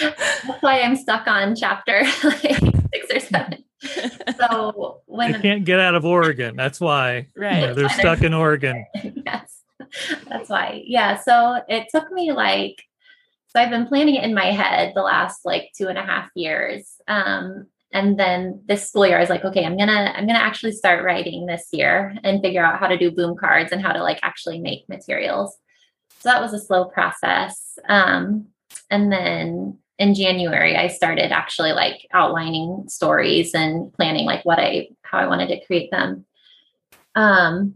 That's 0.00 0.62
why 0.62 0.80
I'm 0.80 0.96
stuck 0.96 1.26
on 1.26 1.54
chapter 1.54 2.02
like 2.24 2.40
six 2.40 3.14
or 3.14 3.20
seven. 3.20 3.64
So 4.38 5.02
when 5.06 5.32
they 5.32 5.40
can't 5.40 5.64
get 5.64 5.78
out 5.80 5.94
of 5.94 6.04
Oregon, 6.04 6.56
that's 6.56 6.80
why. 6.80 7.28
Right. 7.36 7.60
You 7.60 7.66
know, 7.68 7.74
they're 7.74 7.88
stuck 7.90 8.22
in 8.22 8.34
Oregon. 8.34 8.84
yes. 9.26 9.62
That's 10.28 10.48
why. 10.48 10.82
Yeah. 10.84 11.20
So 11.20 11.60
it 11.68 11.88
took 11.90 12.10
me 12.10 12.32
like 12.32 12.82
so 13.48 13.60
I've 13.60 13.70
been 13.70 13.86
planning 13.86 14.16
it 14.16 14.24
in 14.24 14.34
my 14.34 14.46
head 14.46 14.92
the 14.94 15.02
last 15.02 15.44
like 15.44 15.70
two 15.76 15.88
and 15.88 15.98
a 15.98 16.02
half 16.02 16.30
years. 16.34 17.00
Um, 17.06 17.66
and 17.92 18.18
then 18.18 18.62
this 18.66 18.88
school 18.88 19.06
year 19.06 19.16
i 19.16 19.20
was 19.20 19.30
like 19.30 19.44
okay 19.44 19.64
i'm 19.64 19.76
gonna 19.76 20.12
i'm 20.14 20.26
gonna 20.26 20.38
actually 20.38 20.72
start 20.72 21.04
writing 21.04 21.46
this 21.46 21.68
year 21.72 22.16
and 22.22 22.42
figure 22.42 22.64
out 22.64 22.78
how 22.78 22.86
to 22.86 22.98
do 22.98 23.10
boom 23.10 23.36
cards 23.36 23.72
and 23.72 23.82
how 23.82 23.92
to 23.92 24.02
like 24.02 24.18
actually 24.22 24.58
make 24.58 24.88
materials. 24.88 25.56
So 26.20 26.28
that 26.28 26.42
was 26.42 26.52
a 26.52 26.58
slow 26.58 26.86
process. 26.86 27.78
Um, 27.88 28.48
and 28.90 29.12
then 29.12 29.78
in 29.98 30.14
january 30.14 30.76
i 30.76 30.86
started 30.86 31.32
actually 31.32 31.72
like 31.72 32.06
outlining 32.12 32.84
stories 32.86 33.52
and 33.52 33.92
planning 33.94 34.26
like 34.26 34.44
what 34.44 34.60
i 34.60 34.86
how 35.02 35.18
i 35.18 35.26
wanted 35.26 35.48
to 35.48 35.64
create 35.66 35.90
them. 35.90 36.24
Um, 37.14 37.74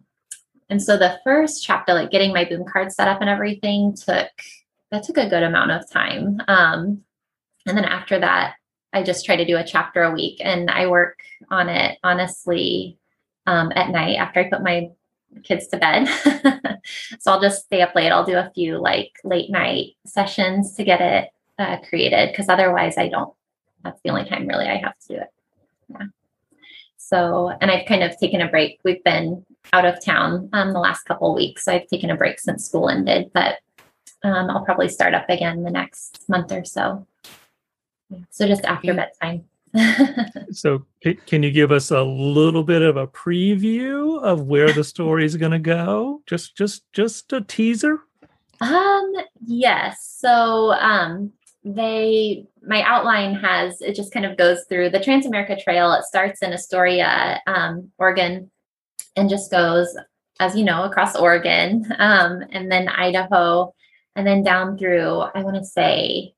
and 0.71 0.81
so 0.81 0.97
the 0.97 1.19
first 1.25 1.65
chapter 1.65 1.93
like 1.93 2.11
getting 2.11 2.33
my 2.33 2.45
boom 2.45 2.65
cards 2.65 2.95
set 2.95 3.09
up 3.09 3.21
and 3.21 3.29
everything 3.29 3.95
took 3.95 4.31
that 4.91 5.03
took 5.03 5.17
a 5.17 5.29
good 5.29 5.43
amount 5.43 5.71
of 5.71 5.91
time. 5.91 6.39
Um, 6.49 7.03
and 7.67 7.77
then 7.77 7.85
after 7.85 8.19
that 8.21 8.55
I 8.93 9.03
just 9.03 9.25
try 9.25 9.37
to 9.37 9.45
do 9.45 9.57
a 9.57 9.65
chapter 9.65 10.03
a 10.03 10.13
week 10.13 10.41
and 10.45 10.71
I 10.71 10.87
work 10.87 11.21
on 11.51 11.69
it 11.69 11.99
honestly 12.03 12.99
um, 13.47 13.73
at 13.75 13.91
night 13.91 14.17
after 14.17 14.41
I 14.41 14.51
put 14.51 14.63
my 14.63 14.91
kids 15.45 15.67
to 15.69 15.79
bed. 15.79 16.07
so 17.19 17.33
I'll 17.33 17.41
just 17.41 17.65
stay 17.65 17.81
up 17.81 17.95
late. 17.95 18.11
I'll 18.11 18.25
do 18.25 18.37
a 18.37 18.51
few 18.55 18.79
like 18.79 19.13
late 19.25 19.51
night 19.51 19.97
sessions 20.07 20.75
to 20.75 20.85
get 20.85 21.01
it 21.01 21.31
uh, 21.59 21.79
created 21.89 22.31
because 22.31 22.49
otherwise 22.49 22.99
I 22.99 23.09
don't, 23.09 23.33
that's 23.83 24.01
the 24.03 24.11
only 24.11 24.29
time 24.29 24.47
really 24.47 24.67
I 24.67 24.77
have 24.77 24.99
to 24.99 25.09
do 25.09 25.15
it. 25.15 25.29
Yeah. 25.89 26.07
So, 26.99 27.53
and 27.61 27.71
I've 27.71 27.87
kind 27.87 28.03
of 28.03 28.17
taken 28.19 28.41
a 28.41 28.49
break. 28.49 28.81
We've 28.85 29.03
been 29.05 29.45
out 29.73 29.85
of 29.85 30.03
town 30.05 30.49
um, 30.53 30.73
the 30.73 30.79
last 30.79 31.03
couple 31.05 31.35
weeks. 31.35 31.65
So 31.65 31.73
I've 31.73 31.89
taken 31.89 32.11
a 32.11 32.17
break 32.17 32.39
since 32.39 32.67
school 32.67 32.89
ended, 32.89 33.31
but 33.35 33.59
um, 34.25 34.51
I'll 34.51 34.65
probably 34.65 34.89
start 34.89 35.15
up 35.15 35.29
again 35.29 35.63
the 35.63 35.71
next 35.71 36.25
month 36.29 36.53
or 36.53 36.65
so. 36.65 37.07
So 38.31 38.47
just 38.47 38.65
after 38.65 38.95
bedtime. 38.95 39.45
so 40.53 40.85
can 41.01 41.43
you 41.43 41.51
give 41.51 41.73
us 41.73 41.91
a 41.91 42.03
little 42.03 42.63
bit 42.63 42.83
of 42.83 42.97
a 42.97 43.07
preview 43.07 44.23
of 44.23 44.43
where 44.43 44.73
the 44.73 44.85
story 44.85 45.25
is 45.25 45.37
going 45.37 45.53
to 45.53 45.59
go? 45.59 46.23
Just 46.27 46.57
just 46.57 46.85
just 46.93 47.33
a 47.33 47.41
teaser? 47.41 48.01
Um 48.61 49.13
yes. 49.45 50.17
So 50.19 50.73
um 50.73 51.33
they 51.65 52.47
my 52.67 52.83
outline 52.83 53.35
has 53.35 53.81
it 53.81 53.95
just 53.95 54.13
kind 54.13 54.27
of 54.27 54.37
goes 54.37 54.65
through 54.69 54.91
the 54.91 54.99
Transamerica 54.99 55.63
Trail. 55.63 55.93
It 55.93 56.05
starts 56.05 56.43
in 56.43 56.53
Astoria, 56.53 57.41
um, 57.47 57.91
Oregon, 57.99 58.51
and 59.17 59.31
just 59.31 59.51
goes, 59.51 59.97
as 60.41 60.57
you 60.57 60.65
know, 60.65 60.85
across 60.85 61.17
Oregon, 61.17 61.85
um, 61.99 62.43
and 62.51 62.71
then 62.71 62.89
Idaho, 62.89 63.75
and 64.17 64.27
then 64.27 64.43
down 64.43 64.77
through, 64.77 65.21
I 65.35 65.43
want 65.43 65.57
to 65.57 65.65
say 65.65 66.35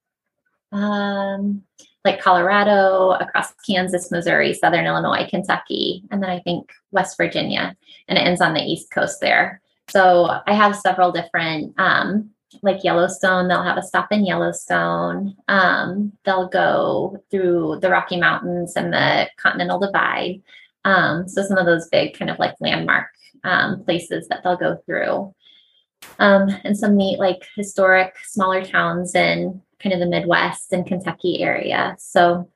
um, 0.73 1.63
like 2.05 2.21
Colorado, 2.21 3.13
across 3.13 3.53
Kansas, 3.67 4.11
Missouri, 4.11 4.53
Southern 4.53 4.87
Illinois, 4.87 5.27
Kentucky, 5.29 6.03
and 6.11 6.23
then 6.23 6.31
I 6.31 6.41
think 6.41 6.71
West 6.91 7.17
Virginia, 7.17 7.77
and 8.09 8.19
it 8.19 8.23
ends 8.23 8.41
on 8.41 8.55
the 8.55 8.63
East 8.63 8.91
Coast 8.91 9.21
there. 9.21 9.61
So 9.89 10.31
I 10.47 10.55
have 10.55 10.77
several 10.77 11.13
different, 11.13 11.75
um, 11.79 12.31
like 12.63 12.85
Yellowstone, 12.85 13.49
they'll 13.49 13.63
have 13.63 13.79
a 13.79 13.83
stop 13.83 14.13
in 14.13 14.25
Yellowstone. 14.25 15.35
Um, 15.49 16.13
they'll 16.25 16.49
go 16.49 17.23
through 17.31 17.79
the 17.81 17.91
Rocky 17.91 18.19
Mountains 18.19 18.75
and 18.77 18.93
the 18.93 19.29
Continental 19.39 19.79
Divide. 19.79 20.43
Um, 20.85 21.29
so 21.29 21.43
some 21.43 21.59
of 21.59 21.67
those 21.67 21.89
big 21.89 22.17
kind 22.17 22.31
of 22.31 22.39
like 22.39 22.55
landmark 22.61 23.07
um, 23.43 23.83
places 23.85 24.29
that 24.29 24.43
they'll 24.43 24.57
go 24.57 24.77
through. 24.87 25.35
Um, 26.19 26.49
and 26.65 26.77
some 26.77 26.97
neat 26.97 27.19
like 27.19 27.47
historic 27.57 28.17
smaller 28.25 28.65
towns 28.65 29.15
in 29.15 29.61
kind 29.81 29.93
of 29.93 30.01
the 30.01 30.07
Midwest 30.07 30.73
and 30.73 30.87
Kentucky 30.87 31.43
area. 31.43 31.97
So 31.99 32.49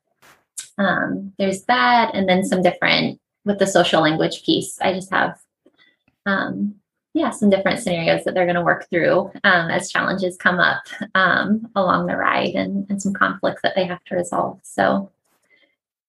um, 0.79 1.33
there's 1.39 1.65
that, 1.65 2.15
and 2.15 2.29
then 2.29 2.45
some 2.45 2.63
different 2.63 3.21
with 3.45 3.59
the 3.59 3.67
social 3.67 4.03
language 4.03 4.45
piece. 4.45 4.79
I 4.81 4.93
just 4.93 5.11
have, 5.11 5.39
um, 6.27 6.77
yeah, 7.15 7.31
some 7.31 7.51
different 7.51 7.81
scenarios 7.81 8.25
that 8.25 8.35
they're 8.35 8.47
going 8.47 8.55
to 8.55 8.63
work 8.63 8.89
through 8.89 9.33
um, 9.45 9.71
as 9.71 9.91
challenges 9.91 10.37
come 10.37 10.61
up 10.61 10.83
um, 11.15 11.69
along 11.75 12.07
the 12.07 12.17
ride, 12.17 12.55
and, 12.55 12.87
and 12.89 13.03
some 13.03 13.13
conflicts 13.13 13.63
that 13.63 13.75
they 13.75 13.85
have 13.85 14.05
to 14.05 14.17
resolve. 14.17 14.61
So, 14.63 15.11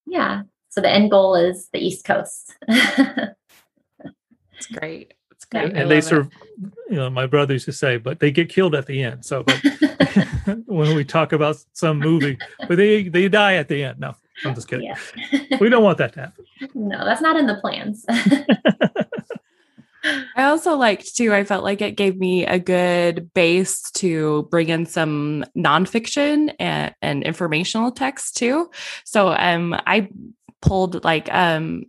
yeah. 0.05 0.43
So 0.69 0.81
the 0.81 0.89
end 0.89 1.09
goal 1.09 1.35
is 1.35 1.69
the 1.69 1.79
East 1.79 2.05
Coast. 2.05 2.55
It's 4.59 4.67
great. 4.67 5.13
It's 5.51 5.71
great. 5.71 5.75
And, 5.75 5.89
they 5.91 6.01
sort 6.01 6.21
of, 6.21 6.31
you 6.89 6.97
know, 6.97 7.09
my 7.09 7.25
brother 7.25 7.53
used 7.53 7.65
to 7.65 7.73
say, 7.73 7.97
but 7.97 8.19
they 8.19 8.31
get 8.31 8.49
killed 8.49 8.75
at 8.75 8.85
the 8.85 9.03
end. 9.03 9.25
So, 9.25 9.43
but 9.43 9.61
when 10.65 10.95
we 10.95 11.03
talk 11.03 11.31
about 11.31 11.57
some 11.73 11.99
movie, 11.99 12.37
but 12.67 12.77
they 12.77 13.09
they 13.09 13.27
die 13.27 13.55
at 13.55 13.67
the 13.67 13.83
end. 13.83 13.99
No, 13.99 14.15
I'm 14.45 14.55
just 14.55 14.67
kidding. 14.67 14.85
Yeah. 14.85 15.57
we 15.59 15.69
don't 15.69 15.83
want 15.83 15.97
that 15.99 16.13
to 16.13 16.21
happen. 16.21 16.45
No, 16.73 17.05
that's 17.05 17.21
not 17.21 17.37
in 17.37 17.47
the 17.47 17.55
plans. 17.55 18.05
I 20.35 20.45
also 20.45 20.75
liked 20.77 21.17
too, 21.17 21.33
I 21.33 21.43
felt 21.43 21.63
like 21.63 21.81
it 21.81 21.97
gave 21.97 22.17
me 22.17 22.45
a 22.45 22.57
good 22.57 23.33
base 23.33 23.91
to 23.91 24.43
bring 24.49 24.69
in 24.69 24.85
some 24.85 25.43
nonfiction 25.57 26.55
and, 26.57 26.95
and 27.01 27.21
informational 27.23 27.91
text 27.91 28.37
too. 28.37 28.71
So 29.03 29.33
um 29.33 29.75
I 29.85 30.09
pulled 30.61 31.03
like 31.03 31.33
um 31.33 31.83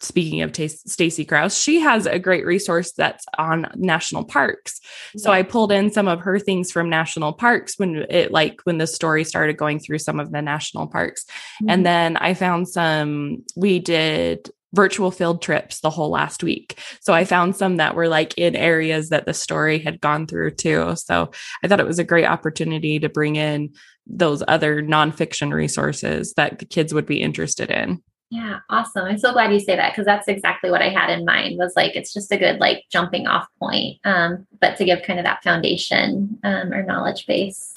speaking 0.00 0.42
of 0.42 0.54
Stacy 0.54 1.24
Crouse, 1.24 1.56
she 1.56 1.80
has 1.80 2.06
a 2.06 2.18
great 2.18 2.46
resource 2.46 2.92
that's 2.92 3.24
on 3.38 3.66
national 3.76 4.24
parks. 4.24 4.80
So 5.16 5.30
I 5.30 5.42
pulled 5.42 5.72
in 5.72 5.90
some 5.90 6.08
of 6.08 6.20
her 6.20 6.38
things 6.38 6.72
from 6.72 6.88
national 6.88 7.32
parks 7.34 7.78
when 7.78 8.06
it 8.08 8.32
like 8.32 8.60
when 8.64 8.78
the 8.78 8.86
story 8.86 9.24
started 9.24 9.56
going 9.56 9.78
through 9.78 9.98
some 9.98 10.18
of 10.18 10.32
the 10.32 10.42
national 10.42 10.86
parks. 10.86 11.24
Mm-hmm. 11.24 11.70
And 11.70 11.86
then 11.86 12.16
I 12.16 12.34
found 12.34 12.68
some 12.68 13.44
we 13.56 13.78
did 13.78 14.50
virtual 14.72 15.10
field 15.10 15.42
trips 15.42 15.80
the 15.80 15.90
whole 15.90 16.10
last 16.10 16.42
week. 16.42 16.78
So 17.00 17.12
I 17.12 17.24
found 17.24 17.56
some 17.56 17.78
that 17.78 17.94
were 17.94 18.08
like 18.08 18.38
in 18.38 18.54
areas 18.54 19.08
that 19.08 19.26
the 19.26 19.34
story 19.34 19.78
had 19.78 20.00
gone 20.00 20.26
through 20.26 20.52
too. 20.52 20.94
So 20.96 21.32
I 21.62 21.68
thought 21.68 21.80
it 21.80 21.86
was 21.86 21.98
a 21.98 22.04
great 22.04 22.26
opportunity 22.26 23.00
to 23.00 23.08
bring 23.08 23.36
in 23.36 23.74
those 24.06 24.42
other 24.46 24.82
nonfiction 24.82 25.52
resources 25.52 26.34
that 26.34 26.58
the 26.58 26.64
kids 26.64 26.94
would 26.94 27.06
be 27.06 27.20
interested 27.20 27.70
in. 27.70 28.02
Yeah, 28.30 28.60
awesome. 28.70 29.06
I'm 29.06 29.18
so 29.18 29.32
glad 29.32 29.52
you 29.52 29.58
say 29.58 29.74
that 29.74 29.92
because 29.92 30.06
that's 30.06 30.28
exactly 30.28 30.70
what 30.70 30.82
I 30.82 30.88
had 30.88 31.10
in 31.10 31.24
mind 31.24 31.58
was 31.58 31.74
like 31.74 31.96
it's 31.96 32.12
just 32.12 32.30
a 32.30 32.36
good 32.36 32.60
like 32.60 32.84
jumping 32.90 33.26
off 33.26 33.48
point. 33.58 33.98
Um, 34.04 34.46
but 34.60 34.76
to 34.76 34.84
give 34.84 35.02
kind 35.02 35.18
of 35.18 35.24
that 35.24 35.42
foundation 35.42 36.38
um, 36.44 36.72
or 36.72 36.84
knowledge 36.84 37.26
base 37.26 37.74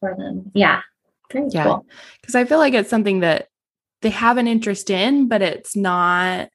for 0.00 0.14
them. 0.16 0.50
Yeah. 0.54 0.80
Very 1.30 1.48
yeah. 1.50 1.64
cool. 1.64 1.86
Because 2.22 2.34
I 2.34 2.46
feel 2.46 2.58
like 2.58 2.72
it's 2.72 2.88
something 2.88 3.20
that 3.20 3.48
they 4.00 4.10
have 4.10 4.38
an 4.38 4.48
interest 4.48 4.88
in, 4.88 5.28
but 5.28 5.42
it's 5.42 5.76
not 5.76 6.48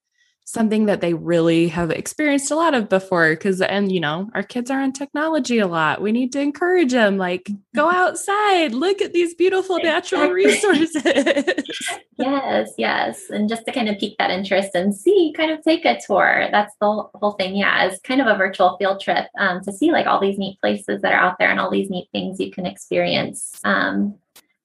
something 0.51 0.85
that 0.85 1.01
they 1.01 1.13
really 1.13 1.67
have 1.69 1.91
experienced 1.91 2.51
a 2.51 2.55
lot 2.55 2.73
of 2.73 2.89
before 2.89 3.31
because 3.31 3.61
and 3.61 3.91
you 3.91 3.99
know 3.99 4.29
our 4.33 4.43
kids 4.43 4.69
are 4.69 4.81
on 4.81 4.91
technology 4.91 5.59
a 5.59 5.67
lot. 5.67 6.01
We 6.01 6.11
need 6.11 6.31
to 6.33 6.41
encourage 6.41 6.91
them 6.91 7.17
like 7.17 7.49
go 7.73 7.89
outside. 7.89 8.73
Look 8.73 9.01
at 9.01 9.13
these 9.13 9.33
beautiful 9.33 9.79
natural 9.79 10.29
resources. 10.29 11.03
Yes 12.17 12.73
yes. 12.77 13.31
And 13.31 13.49
just 13.49 13.65
to 13.65 13.71
kind 13.71 13.89
of 13.89 13.97
pique 13.97 14.15
that 14.19 14.29
interest 14.29 14.75
and 14.75 14.95
see 14.95 15.33
kind 15.35 15.49
of 15.49 15.63
take 15.63 15.85
a 15.85 15.99
tour. 16.05 16.49
That's 16.51 16.73
the 16.79 16.85
whole 17.15 17.31
thing. 17.31 17.55
Yeah 17.55 17.85
it's 17.85 17.99
kind 18.01 18.21
of 18.21 18.27
a 18.27 18.37
virtual 18.37 18.77
field 18.77 19.01
trip 19.01 19.27
um, 19.39 19.61
to 19.61 19.73
see 19.73 19.91
like 19.91 20.05
all 20.05 20.19
these 20.19 20.37
neat 20.37 20.59
places 20.59 21.01
that 21.01 21.13
are 21.13 21.19
out 21.19 21.39
there 21.39 21.49
and 21.49 21.59
all 21.59 21.71
these 21.71 21.89
neat 21.89 22.09
things 22.11 22.39
you 22.39 22.51
can 22.51 22.67
experience 22.67 23.59
um, 23.63 24.15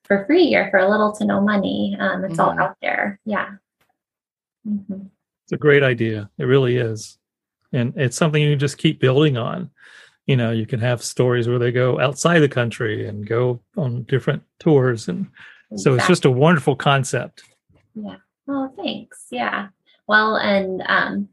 for 0.05 0.26
free 0.26 0.55
or 0.55 0.70
for 0.70 0.78
a 0.78 0.91
little 0.91 1.12
to 1.12 1.24
no 1.24 1.41
money. 1.41 1.97
Um, 1.99 2.24
it's 2.24 2.34
mm-hmm. 2.34 2.41
all 2.41 2.61
out 2.61 2.76
there. 2.82 3.18
Yeah. 3.24 3.53
Mm-hmm. 4.68 5.07
It's 5.47 5.53
a 5.53 5.57
great 5.57 5.85
idea. 5.85 6.29
It 6.39 6.45
really 6.45 6.77
is. 6.77 7.19
And 7.73 7.93
it's 7.97 8.17
something 8.17 8.43
you 8.43 8.51
can 8.51 8.59
just 8.59 8.79
keep 8.79 8.99
building 9.01 9.37
on. 9.37 9.71
You 10.27 10.37
know, 10.37 10.51
you 10.51 10.67
can 10.67 10.81
have 10.81 11.05
stories 11.05 11.47
where 11.47 11.61
they 11.61 11.71
go 11.71 12.01
outside 12.01 12.41
the 12.41 12.49
country 12.49 13.07
and 13.07 13.25
go 13.25 13.61
on 13.77 14.03
different 14.05 14.43
tours. 14.59 15.07
And 15.07 15.29
exactly. 15.71 15.79
so 15.79 15.95
it's 15.95 16.09
just 16.09 16.25
a 16.25 16.31
wonderful 16.33 16.75
concept. 16.75 17.45
Yeah. 17.95 18.17
Well, 18.49 18.75
thanks. 18.77 19.27
Yeah. 19.31 19.69
Well, 20.09 20.35
and 20.35 20.83
um, 20.89 21.29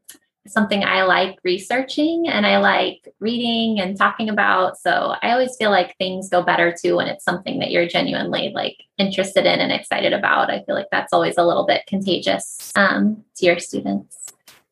something 0.47 0.83
I 0.83 1.03
like 1.03 1.39
researching 1.43 2.27
and 2.27 2.45
I 2.45 2.57
like 2.57 3.07
reading 3.19 3.79
and 3.79 3.97
talking 3.97 4.29
about. 4.29 4.77
So 4.77 5.15
I 5.21 5.31
always 5.31 5.55
feel 5.57 5.71
like 5.71 5.95
things 5.97 6.29
go 6.29 6.43
better 6.43 6.75
too 6.79 6.97
when 6.97 7.07
it's 7.07 7.23
something 7.23 7.59
that 7.59 7.71
you're 7.71 7.87
genuinely 7.87 8.51
like 8.53 8.77
interested 8.97 9.45
in 9.45 9.59
and 9.59 9.71
excited 9.71 10.13
about. 10.13 10.51
I 10.51 10.63
feel 10.63 10.75
like 10.75 10.89
that's 10.91 11.13
always 11.13 11.37
a 11.37 11.45
little 11.45 11.65
bit 11.65 11.85
contagious 11.87 12.71
um, 12.75 13.23
to 13.37 13.45
your 13.45 13.59
students. 13.59 14.17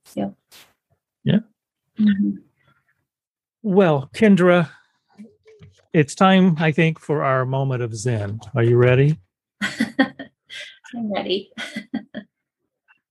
So. 0.05 0.35
Yeah. 1.23 1.39
Mm-hmm. 1.99 2.37
Well, 3.63 4.09
Kendra, 4.13 4.69
it's 5.93 6.15
time, 6.15 6.55
I 6.59 6.71
think, 6.71 6.99
for 6.99 7.23
our 7.23 7.45
moment 7.45 7.83
of 7.83 7.95
Zen. 7.95 8.39
Are 8.55 8.63
you 8.63 8.75
ready? 8.75 9.19
I'm 9.61 11.13
ready. 11.13 11.51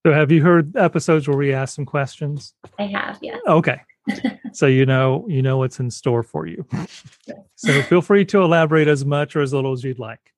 So 0.05 0.13
have 0.13 0.33
you 0.33 0.43
heard 0.43 0.77
episodes 0.77 1.29
where 1.29 1.37
we 1.37 1.53
ask 1.53 1.75
some 1.75 1.85
questions? 1.85 2.55
I 2.79 2.85
have, 2.85 3.19
yeah. 3.21 3.37
Okay. 3.47 3.81
so 4.53 4.67
you 4.67 4.87
know 4.87 5.27
you 5.29 5.43
know 5.43 5.59
what's 5.59 5.79
in 5.79 5.91
store 5.91 6.23
for 6.23 6.47
you. 6.47 6.67
so 7.55 7.83
feel 7.83 8.01
free 8.01 8.25
to 8.25 8.43
elaborate 8.43 8.89
as 8.89 9.05
much 9.05 9.37
or 9.37 9.43
as 9.43 9.53
little 9.53 9.73
as 9.73 9.85
you'd 9.85 9.99
like. 9.99 10.33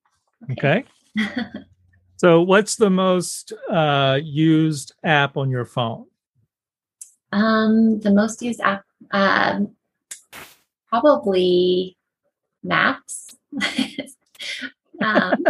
Okay. 0.53 0.85
okay? 1.19 1.41
so 2.17 2.43
what's 2.43 2.77
the 2.77 2.91
most 2.91 3.53
uh, 3.71 4.19
used 4.23 4.95
app 5.05 5.37
on 5.37 5.49
your 5.49 5.65
phone? 5.65 6.07
Um, 7.31 8.01
the 8.01 8.11
most 8.11 8.43
used 8.43 8.61
app 8.61 8.85
um, 9.13 9.75
probably 10.89 11.97
Maps. 12.63 13.37
um, 15.03 15.45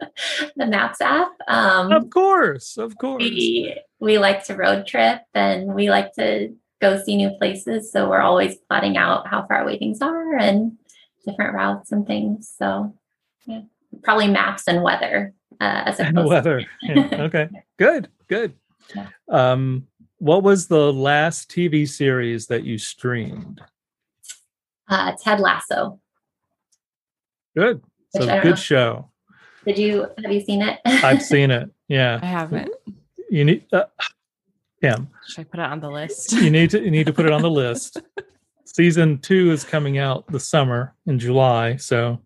the 0.56 0.66
Maps 0.66 1.00
app. 1.00 1.32
Um, 1.46 1.92
of 1.92 2.10
course, 2.10 2.76
of 2.76 2.96
course. 2.98 3.22
We, 3.22 3.78
we 4.00 4.18
like 4.18 4.44
to 4.44 4.54
road 4.54 4.86
trip 4.86 5.22
and 5.34 5.74
we 5.74 5.90
like 5.90 6.12
to 6.14 6.54
go 6.80 7.00
see 7.02 7.16
new 7.16 7.30
places. 7.38 7.92
So 7.92 8.08
we're 8.08 8.20
always 8.20 8.56
plotting 8.68 8.96
out 8.96 9.26
how 9.26 9.46
far 9.46 9.62
away 9.62 9.78
things 9.78 10.00
are 10.00 10.36
and 10.36 10.78
different 11.26 11.54
routes 11.54 11.92
and 11.92 12.06
things. 12.06 12.52
So 12.56 12.94
yeah, 13.46 13.62
probably 14.02 14.28
maps 14.28 14.64
and 14.66 14.82
weather. 14.82 15.34
Uh, 15.60 15.82
as 15.86 15.98
and 15.98 16.24
weather. 16.24 16.64
Yeah. 16.82 17.08
Okay, 17.12 17.48
good, 17.78 18.08
good. 18.28 18.54
Yeah. 18.94 19.08
Um, 19.28 19.88
what 20.18 20.42
was 20.42 20.68
the 20.68 20.92
last 20.92 21.50
TV 21.50 21.88
series 21.88 22.46
that 22.46 22.64
you 22.64 22.78
streamed? 22.78 23.60
Uh, 24.88 25.12
Ted 25.20 25.40
Lasso. 25.40 26.00
Good. 27.56 27.82
So 28.10 28.20
good 28.20 28.44
know. 28.44 28.54
show. 28.54 29.10
Did 29.68 29.76
you 29.76 30.06
have 30.24 30.32
you 30.32 30.40
seen 30.40 30.62
it? 30.62 30.80
I've 30.86 31.22
seen 31.34 31.50
it. 31.50 31.70
Yeah. 31.88 32.18
I 32.22 32.26
haven't. 32.26 32.70
You 33.28 33.44
need 33.44 33.66
uh, 33.70 33.84
Kim. 34.80 35.08
Should 35.26 35.42
I 35.42 35.44
put 35.44 35.60
it 35.60 35.66
on 35.66 35.80
the 35.80 35.90
list? 35.90 36.32
you 36.32 36.48
need 36.48 36.70
to 36.70 36.82
you 36.82 36.90
need 36.90 37.04
to 37.04 37.12
put 37.12 37.26
it 37.26 37.32
on 37.32 37.42
the 37.42 37.50
list. 37.50 38.00
Season 38.64 39.18
two 39.18 39.52
is 39.52 39.64
coming 39.64 39.98
out 39.98 40.26
the 40.28 40.40
summer 40.40 40.94
in 41.04 41.18
July, 41.18 41.76
so 41.76 42.18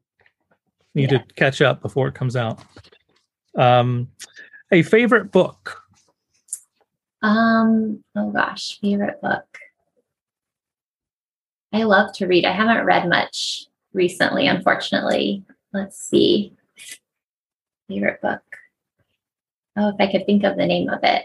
need 0.95 1.11
yeah. 1.11 1.19
to 1.19 1.35
catch 1.35 1.61
up 1.61 1.83
before 1.83 2.07
it 2.07 2.15
comes 2.15 2.37
out. 2.37 2.61
Um, 3.59 4.07
a 4.71 4.83
favorite 4.83 5.33
book. 5.33 5.83
Um. 7.23 8.05
Oh 8.15 8.31
gosh, 8.31 8.79
favorite 8.81 9.21
book. 9.21 9.59
I 11.73 11.83
love 11.83 12.13
to 12.19 12.29
read. 12.29 12.45
I 12.45 12.53
haven't 12.53 12.85
read 12.85 13.09
much 13.09 13.67
recently, 13.93 14.47
unfortunately. 14.47 15.43
Let's 15.73 15.99
see 15.99 16.55
favorite 17.93 18.21
book. 18.21 18.43
Oh, 19.77 19.89
if 19.89 19.97
I 19.99 20.11
could 20.11 20.27
think 20.27 20.45
of 20.45 20.57
the 20.57 20.67
name 20.67 20.89
of 20.89 21.01
it. 21.03 21.25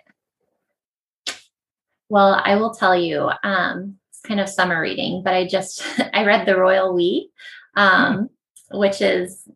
Well, 2.10 2.42
I 2.44 2.56
will 2.56 2.74
tell 2.74 2.96
you, 2.96 3.30
um, 3.44 3.98
it's 4.10 4.22
kind 4.22 4.40
of 4.40 4.48
summer 4.48 4.82
reading, 4.82 5.22
but 5.24 5.34
I 5.34 5.46
just 5.46 5.84
I 6.14 6.26
read 6.26 6.46
The 6.46 6.58
Royal 6.58 6.94
We, 6.94 7.30
um, 7.76 8.30
which 8.72 9.02
is 9.02 9.48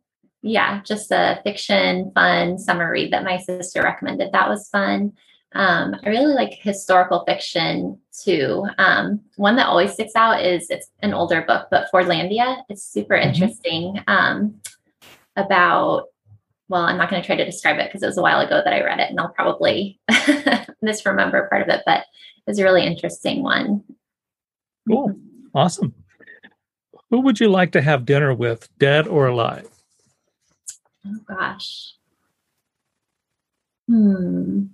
yeah, 0.41 0.82
just 0.82 1.12
a 1.12 1.39
fiction, 1.43 2.12
fun 2.16 2.57
summer 2.57 2.89
read 2.89 3.14
that 3.14 3.24
my 3.24 3.38
sister 3.38 3.84
recommended. 3.84 4.32
That 4.32 4.49
was 4.49 4.70
fun. 4.70 5.14
Um, 5.53 5.95
I 6.03 6.09
really 6.09 6.34
like 6.34 6.53
historical 6.53 7.24
fiction 7.26 7.99
too. 8.24 8.66
Um, 8.78 9.22
one 9.36 9.55
that 9.57 9.68
always 9.68 9.93
sticks 9.93 10.16
out 10.16 10.43
is 10.43 10.70
it's 10.70 10.89
an 11.01 11.14
older 11.14 11.41
book, 11.41 11.68
but 11.70 11.89
Fordlandia. 11.93 12.64
It's 12.70 12.84
super 12.84 13.16
mm-hmm. 13.16 13.30
interesting 13.30 14.03
um, 14.07 14.62
about 15.36 16.07
well, 16.72 16.84
I'm 16.84 16.97
not 16.97 17.09
going 17.09 17.22
to 17.22 17.26
try 17.26 17.36
to 17.36 17.43
describe 17.43 17.80
it 17.80 17.89
because 17.89 18.01
it 18.01 18.07
was 18.07 18.17
a 18.17 18.22
while 18.22 18.39
ago 18.39 18.61
that 18.63 18.74
I 18.74 18.82
read 18.82 19.01
it 19.01 19.09
and 19.09 19.19
I'll 19.19 19.28
probably 19.28 19.99
misremember 20.82 21.49
part 21.49 21.61
of 21.61 21.67
it, 21.67 21.82
but 21.86 21.99
it 21.99 22.49
was 22.49 22.59
a 22.59 22.63
really 22.63 22.86
interesting 22.86 23.43
one. 23.43 23.84
Cool. 24.88 25.13
Awesome. 25.53 25.93
Who 27.09 27.19
would 27.19 27.41
you 27.41 27.49
like 27.49 27.74
to 27.74 27.82
have 27.82 28.05
dinner 28.05 28.34
with, 28.34 28.69
dead 28.80 29.05
or 29.05 29.28
alive? 29.28 29.67
Oh, 31.05 31.17
gosh. 31.28 31.95
Hmm. 33.89 34.67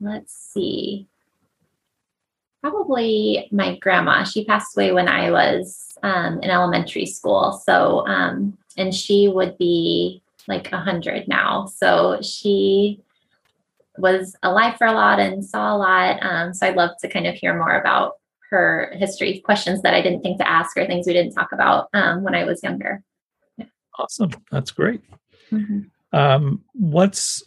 Let's 0.00 0.34
see. 0.34 1.06
Probably 2.62 3.48
my 3.52 3.78
grandma. 3.78 4.24
She 4.24 4.44
passed 4.44 4.76
away 4.76 4.90
when 4.90 5.06
I 5.06 5.30
was 5.30 5.96
um, 6.02 6.40
in 6.42 6.50
elementary 6.50 7.06
school. 7.06 7.62
So 7.64 8.04
um, 8.08 8.58
and 8.76 8.94
she 8.94 9.28
would 9.28 9.58
be 9.58 10.22
like 10.48 10.72
a 10.72 10.78
hundred 10.78 11.28
now. 11.28 11.66
So 11.66 12.20
she 12.22 13.00
was 13.98 14.36
alive 14.42 14.76
for 14.78 14.86
a 14.86 14.92
lot 14.92 15.20
and 15.20 15.44
saw 15.44 15.76
a 15.76 15.78
lot. 15.78 16.22
Um, 16.22 16.54
so 16.54 16.66
I'd 16.66 16.76
love 16.76 16.96
to 17.00 17.08
kind 17.08 17.26
of 17.26 17.34
hear 17.34 17.56
more 17.56 17.78
about 17.78 18.14
her 18.50 18.92
history, 18.96 19.40
questions 19.40 19.82
that 19.82 19.94
I 19.94 20.02
didn't 20.02 20.22
think 20.22 20.38
to 20.38 20.48
ask 20.48 20.76
or 20.76 20.86
things 20.86 21.06
we 21.06 21.12
didn't 21.12 21.34
talk 21.34 21.52
about 21.52 21.88
um, 21.94 22.22
when 22.24 22.34
I 22.34 22.44
was 22.44 22.62
younger. 22.62 23.02
Yeah. 23.56 23.66
Awesome, 23.98 24.30
that's 24.50 24.70
great. 24.70 25.02
Mm-hmm. 25.52 25.80
Um, 26.12 26.64
what's 26.72 27.44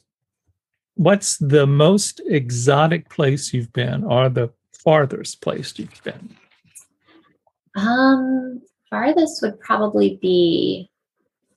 what's 0.95 1.37
the 1.37 1.65
most 1.65 2.21
exotic 2.27 3.09
place 3.09 3.53
you've 3.53 3.73
been, 3.73 4.03
or 4.03 4.29
the 4.29 4.51
farthest 4.71 5.41
place 5.41 5.73
you've 5.77 6.03
been? 6.03 6.35
Um, 7.75 8.61
farthest 8.89 9.41
would 9.41 9.59
probably 9.59 10.19
be 10.21 10.89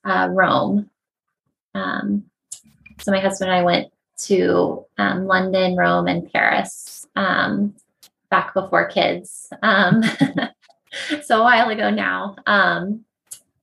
uh, 0.06 0.28
Rome. 0.30 0.88
Um, 1.74 2.24
so 3.00 3.12
my 3.12 3.20
husband 3.20 3.50
and 3.50 3.58
I 3.58 3.62
went 3.62 3.92
to 4.22 4.86
um, 4.96 5.26
London, 5.26 5.76
Rome, 5.76 6.06
and 6.06 6.30
Paris 6.32 7.06
um, 7.16 7.74
back 8.30 8.54
before 8.54 8.88
kids. 8.88 9.52
Um, 9.62 10.02
so 11.24 11.40
a 11.40 11.44
while 11.44 11.68
ago 11.68 11.90
now. 11.90 12.36
Um, 12.46 13.04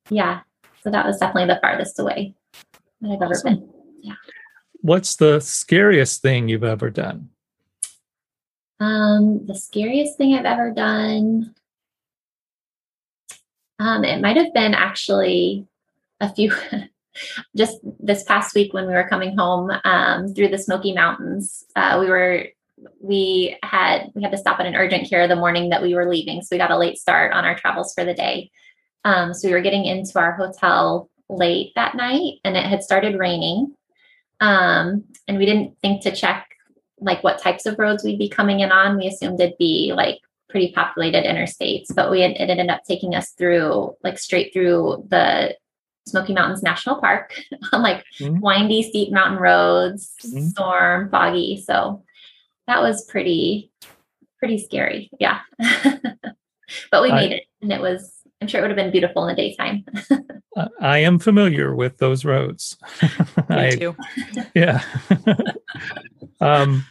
yeah, 0.10 0.42
so 0.84 0.92
that 0.92 1.06
was 1.06 1.18
definitely 1.18 1.54
the 1.54 1.60
farthest 1.62 2.00
away 2.00 2.36
that 3.02 3.12
I've 3.12 3.22
ever 3.22 3.32
awesome. 3.32 3.56
been. 3.56 3.70
Yeah. 4.02 4.16
What's 4.82 5.16
the 5.16 5.40
scariest 5.40 6.22
thing 6.22 6.50
you've 6.50 6.64
ever 6.64 6.90
done? 6.90 7.30
Um, 8.80 9.46
the 9.46 9.56
scariest 9.56 10.18
thing 10.18 10.34
I've 10.34 10.46
ever 10.46 10.72
done. 10.72 11.56
Um, 13.80 14.04
it 14.04 14.22
might 14.22 14.38
have 14.38 14.54
been 14.54 14.74
actually 14.74 15.66
a 16.24 16.34
few 16.34 16.52
just 17.56 17.78
this 18.00 18.24
past 18.24 18.56
week 18.56 18.74
when 18.74 18.88
we 18.88 18.94
were 18.94 19.08
coming 19.08 19.38
home 19.38 19.72
um, 19.84 20.34
through 20.34 20.48
the 20.48 20.58
Smoky 20.58 20.94
Mountains. 20.94 21.64
Uh, 21.76 21.98
we 22.00 22.10
were 22.10 22.46
we 23.00 23.58
had 23.64 24.10
we 24.16 24.24
had 24.24 24.32
to 24.32 24.38
stop 24.38 24.60
at 24.60 24.66
an 24.66 24.76
urgent 24.76 25.10
care 25.10 25.28
the 25.28 25.36
morning 25.36 25.70
that 25.70 25.82
we 25.82 25.94
were 25.94 26.10
leaving, 26.10 26.42
so 26.42 26.50
we 26.52 26.58
got 26.58 26.72
a 26.72 26.78
late 26.78 26.98
start 26.98 27.34
on 27.34 27.46
our 27.46 27.56
travels 27.56 27.94
for 27.94 28.04
the 28.04 28.14
day. 28.14 28.52
Um, 29.06 29.34
so 29.34 29.48
we 29.48 29.54
were 29.54 29.62
getting 29.62 29.86
into 29.86 30.18
our 30.18 30.34
hotel 30.34 31.10
late 31.30 31.72
that 31.76 31.96
night, 31.96 32.40
and 32.44 32.58
it 32.58 32.66
had 32.66 32.84
started 32.84 33.20
raining. 33.20 33.76
Um, 34.40 35.06
and 35.28 35.38
we 35.38 35.46
didn't 35.46 35.78
think 35.82 36.02
to 36.04 36.16
check 36.16 36.48
like 37.00 37.24
what 37.24 37.42
types 37.42 37.66
of 37.66 37.78
roads 37.80 38.04
we'd 38.04 38.20
be 38.20 38.30
coming 38.30 38.62
in 38.62 38.72
on. 38.72 38.98
We 38.98 39.08
assumed 39.08 39.40
it'd 39.40 39.58
be 39.58 39.94
like 39.96 40.20
pretty 40.50 40.72
populated 40.72 41.26
interstates, 41.26 41.94
but 41.94 42.12
we 42.12 42.22
had, 42.22 42.32
it 42.32 42.50
ended 42.50 42.70
up 42.70 42.82
taking 42.88 43.16
us 43.16 43.32
through 43.32 43.96
like 44.04 44.18
straight 44.20 44.54
through 44.54 45.06
the 45.10 45.56
Smoky 46.06 46.34
Mountains 46.34 46.64
National 46.64 46.98
Park 46.98 47.40
on 47.72 47.82
like 47.82 48.04
mm-hmm. 48.20 48.40
windy, 48.40 48.84
steep 48.84 49.12
mountain 49.12 49.40
roads, 49.40 50.14
mm-hmm. 50.24 50.48
storm, 50.48 51.10
foggy. 51.10 51.64
So 51.66 52.04
that 52.68 52.82
was 52.82 53.06
pretty, 53.06 53.72
pretty 54.40 54.58
scary. 54.58 55.10
Yeah. 55.20 55.40
but 56.92 57.02
we 57.02 57.12
made 57.12 57.32
it 57.32 57.44
and 57.62 57.72
it 57.72 57.82
was, 57.82 58.12
I'm 58.42 58.48
sure 58.48 58.60
it 58.60 58.64
would 58.64 58.72
have 58.72 58.78
been 58.78 58.92
beautiful 58.92 59.26
in 59.28 59.36
the 59.36 59.42
daytime. 59.42 59.86
I 60.82 61.00
am 61.00 61.18
familiar 61.20 61.74
with 61.74 61.98
those 61.98 62.26
roads. 62.26 62.78
Me 63.50 63.72
too. 63.72 63.96
yeah. 64.54 64.84
um, 66.42 66.86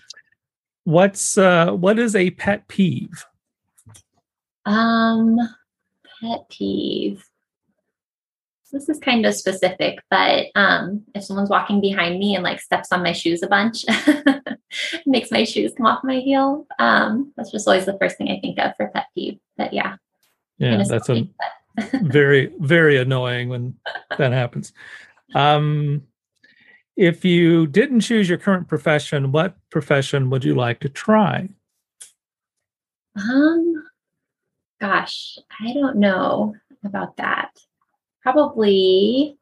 what's, 0.85 1.37
uh, 1.37 1.73
what 1.73 1.99
is 1.99 2.17
a 2.17 2.31
pet 2.31 2.67
peeve? 2.69 3.25
Um, 4.65 5.37
pet 6.21 6.49
peeve 6.49 7.25
this 8.73 8.89
is 8.89 8.99
kind 8.99 9.27
of 9.27 9.35
specific, 9.35 10.03
but 10.11 10.47
um, 10.55 11.03
if 11.15 11.25
someone's 11.25 11.51
walking 11.51 11.81
behind 11.81 12.19
me 12.19 12.35
and 12.35 12.43
like 12.43 12.61
steps 12.61 12.91
on 12.91 13.03
my 13.03 13.13
shoes 13.13 13.43
a 13.43 13.47
bunch, 13.47 13.85
makes 15.07 15.31
my 15.31 15.45
shoes 15.45 15.75
come 15.77 15.87
off 15.87 16.03
my 16.03 16.21
heel. 16.21 16.67
Um, 16.79 17.33
that's 17.37 17.51
just 17.51 17.69
always 17.69 17.85
the 17.85 17.99
first 17.99 18.17
thing 18.17 18.31
I 18.31 18.41
think 18.41 18.59
of 18.59 18.75
for 18.77 18.89
pet 18.89 19.07
peeve. 19.15 19.39
But 19.59 19.75
yeah. 19.75 19.97
Yeah, 20.57 20.83
that's 20.89 21.09
a 21.11 21.29
very, 22.03 22.53
very 22.61 22.97
annoying 22.97 23.51
when 23.51 23.77
that 24.17 24.33
happens. 24.33 24.73
Um, 25.35 26.05
if 26.97 27.25
you 27.25 27.67
didn't 27.67 28.01
choose 28.01 28.29
your 28.29 28.39
current 28.39 28.69
profession, 28.69 29.33
what 29.33 29.57
profession 29.71 30.31
would 30.31 30.45
you 30.45 30.55
like 30.55 30.81
to 30.81 30.89
try? 30.89 31.49
Um, 33.17 33.85
gosh, 34.81 35.39
I 35.61 35.75
don't 35.75 35.97
know 35.97 36.55
about 36.85 37.17
that 37.19 37.51
probably 38.23 39.37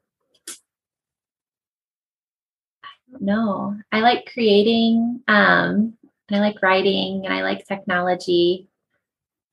I 2.83 3.11
don't 3.11 3.21
know. 3.23 3.77
I 3.91 3.99
like 3.99 4.29
creating, 4.31 5.21
um, 5.27 5.93
and 6.29 6.37
I 6.37 6.39
like 6.39 6.61
writing 6.61 7.25
and 7.25 7.33
I 7.33 7.43
like 7.43 7.65
technology. 7.65 8.67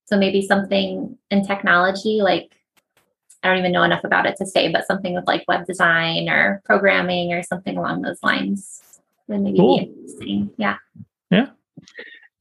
So 0.06 0.16
maybe 0.16 0.46
something 0.46 1.18
in 1.30 1.44
technology, 1.44 2.20
like 2.22 2.52
I 3.42 3.48
don't 3.48 3.58
even 3.58 3.72
know 3.72 3.82
enough 3.82 4.04
about 4.04 4.26
it 4.26 4.36
to 4.36 4.46
say, 4.46 4.70
but 4.72 4.86
something 4.86 5.14
with 5.14 5.26
like 5.26 5.44
web 5.46 5.66
design 5.66 6.28
or 6.28 6.62
programming 6.64 7.32
or 7.32 7.42
something 7.42 7.76
along 7.76 8.02
those 8.02 8.22
lines 8.22 8.80
would 9.28 9.40
maybe 9.40 9.58
cool. 9.58 9.78
be 9.78 9.84
interesting. 9.84 10.50
Yeah. 10.56 10.76
Yeah. 11.30 11.48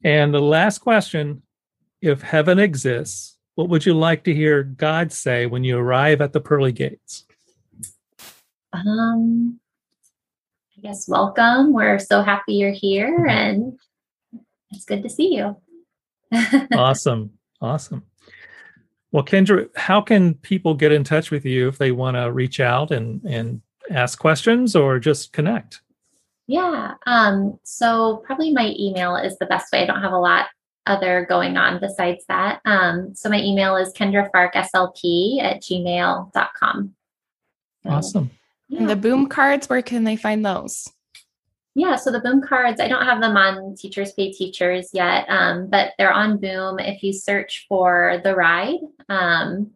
And 0.04 0.34
the 0.34 0.42
last 0.42 0.80
question 0.80 1.44
if 2.02 2.22
heaven 2.22 2.60
exists, 2.60 3.37
what 3.58 3.70
would 3.70 3.88
you 3.88 3.96
like 3.96 4.24
to 4.26 4.36
hear 4.36 4.62
God 4.62 5.12
say 5.12 5.48
when 5.48 5.64
you 5.64 5.80
arrive 5.80 6.22
at 6.22 6.32
the 6.32 6.40
pearly 6.40 6.72
gates? 6.72 7.26
Um, 8.72 9.60
I 10.78 10.82
guess 10.82 11.08
welcome. 11.10 11.74
We're 11.74 11.98
so 11.98 12.22
happy 12.22 12.54
you're 12.54 12.70
here 12.70 13.26
and 13.26 13.76
it's 14.70 14.86
good 14.86 15.02
to 15.02 15.10
see 15.10 15.36
you. 15.36 15.58
awesome. 16.78 17.32
Awesome. 17.60 18.04
Well, 19.12 19.26
Kendra, 19.26 19.76
how 19.76 20.02
can 20.02 20.36
people 20.36 20.76
get 20.76 20.92
in 20.92 21.04
touch 21.04 21.32
with 21.32 21.44
you 21.44 21.68
if 21.68 21.80
they 21.80 21.92
want 21.92 22.16
to 22.16 22.32
reach 22.32 22.60
out 22.60 22.92
and, 22.92 23.24
and 23.24 23.62
ask 23.90 24.20
questions 24.20 24.76
or 24.76 25.00
just 25.00 25.34
connect? 25.34 25.82
Yeah. 26.46 26.94
Um, 27.08 27.60
so 27.64 28.18
probably 28.18 28.54
my 28.54 28.76
email 28.78 29.16
is 29.16 29.36
the 29.40 29.48
best 29.48 29.74
way. 29.74 29.82
I 29.82 29.86
don't 29.88 30.04
have 30.04 30.14
a 30.14 30.20
lot 30.20 30.46
other 30.90 31.26
going 31.28 31.58
on 31.58 31.80
besides 31.80 32.24
that. 32.28 32.62
Um, 32.66 33.14
so 33.16 33.30
my 33.30 33.40
email 33.40 33.76
is 33.76 33.94
kendrafarkslp 33.94 35.44
at 35.44 35.62
gmail.com. 35.62 36.96
Awesome. 37.86 38.32
Yeah. 38.70 38.80
And 38.80 38.90
the 38.90 38.96
boom 38.96 39.28
cards, 39.28 39.70
where 39.70 39.82
can 39.82 40.04
they 40.04 40.16
find 40.16 40.46
those? 40.46 40.90
Yeah, 41.78 41.96
so 41.96 42.12
the 42.12 42.20
boom 42.20 42.42
cards, 42.42 42.82
I 42.82 42.88
don't 42.88 43.06
have 43.06 43.22
them 43.22 43.38
on 43.38 43.76
Teachers 43.76 44.12
Pay 44.14 44.32
Teachers 44.32 44.90
yet, 44.94 45.28
um, 45.30 45.70
but 45.70 45.94
they're 45.98 46.12
on 46.12 46.40
Boom. 46.40 46.80
If 46.80 47.04
you 47.04 47.14
search 47.14 47.68
for 47.70 48.20
the 48.24 48.36
ride, 48.36 48.80
um, 49.10 49.70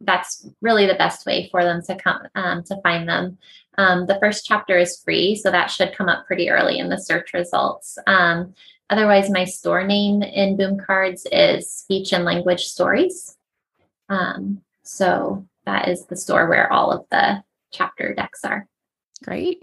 that's 0.00 0.48
really 0.60 0.86
the 0.86 0.94
best 0.94 1.26
way 1.26 1.48
for 1.50 1.64
them 1.64 1.82
to 1.82 1.96
come 1.96 2.22
um, 2.36 2.62
to 2.64 2.80
find 2.82 3.08
them. 3.08 3.36
Um, 3.78 4.06
the 4.06 4.18
first 4.20 4.46
chapter 4.46 4.78
is 4.78 5.02
free, 5.02 5.34
so 5.34 5.50
that 5.50 5.72
should 5.72 5.92
come 5.92 6.08
up 6.08 6.26
pretty 6.26 6.50
early 6.50 6.78
in 6.78 6.88
the 6.88 6.98
search 6.98 7.34
results. 7.34 7.98
Um, 8.06 8.54
Otherwise, 8.90 9.30
my 9.30 9.44
store 9.44 9.84
name 9.84 10.20
in 10.20 10.56
Boom 10.56 10.76
Cards 10.76 11.24
is 11.30 11.70
Speech 11.70 12.12
and 12.12 12.24
Language 12.24 12.64
Stories. 12.64 13.36
Um, 14.08 14.62
so 14.82 15.46
that 15.64 15.86
is 15.88 16.06
the 16.06 16.16
store 16.16 16.48
where 16.48 16.70
all 16.72 16.90
of 16.90 17.06
the 17.08 17.44
chapter 17.70 18.12
decks 18.14 18.44
are. 18.44 18.66
Great. 19.22 19.62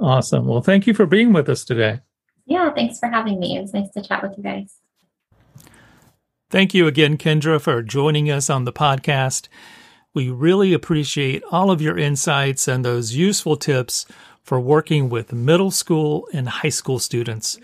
Awesome. 0.00 0.46
Well, 0.46 0.60
thank 0.60 0.86
you 0.86 0.94
for 0.94 1.06
being 1.06 1.32
with 1.32 1.48
us 1.48 1.64
today. 1.64 2.00
Yeah, 2.46 2.72
thanks 2.72 3.00
for 3.00 3.08
having 3.08 3.40
me. 3.40 3.58
It 3.58 3.62
was 3.62 3.74
nice 3.74 3.90
to 3.90 4.02
chat 4.02 4.22
with 4.22 4.38
you 4.38 4.44
guys. 4.44 4.76
Thank 6.48 6.72
you 6.72 6.86
again, 6.86 7.18
Kendra, 7.18 7.60
for 7.60 7.82
joining 7.82 8.30
us 8.30 8.48
on 8.48 8.64
the 8.64 8.72
podcast. 8.72 9.48
We 10.14 10.30
really 10.30 10.72
appreciate 10.72 11.42
all 11.50 11.72
of 11.72 11.82
your 11.82 11.98
insights 11.98 12.68
and 12.68 12.84
those 12.84 13.14
useful 13.14 13.56
tips 13.56 14.06
for 14.44 14.60
working 14.60 15.08
with 15.08 15.32
middle 15.32 15.72
school 15.72 16.28
and 16.32 16.48
high 16.48 16.68
school 16.68 17.00
students 17.00 17.58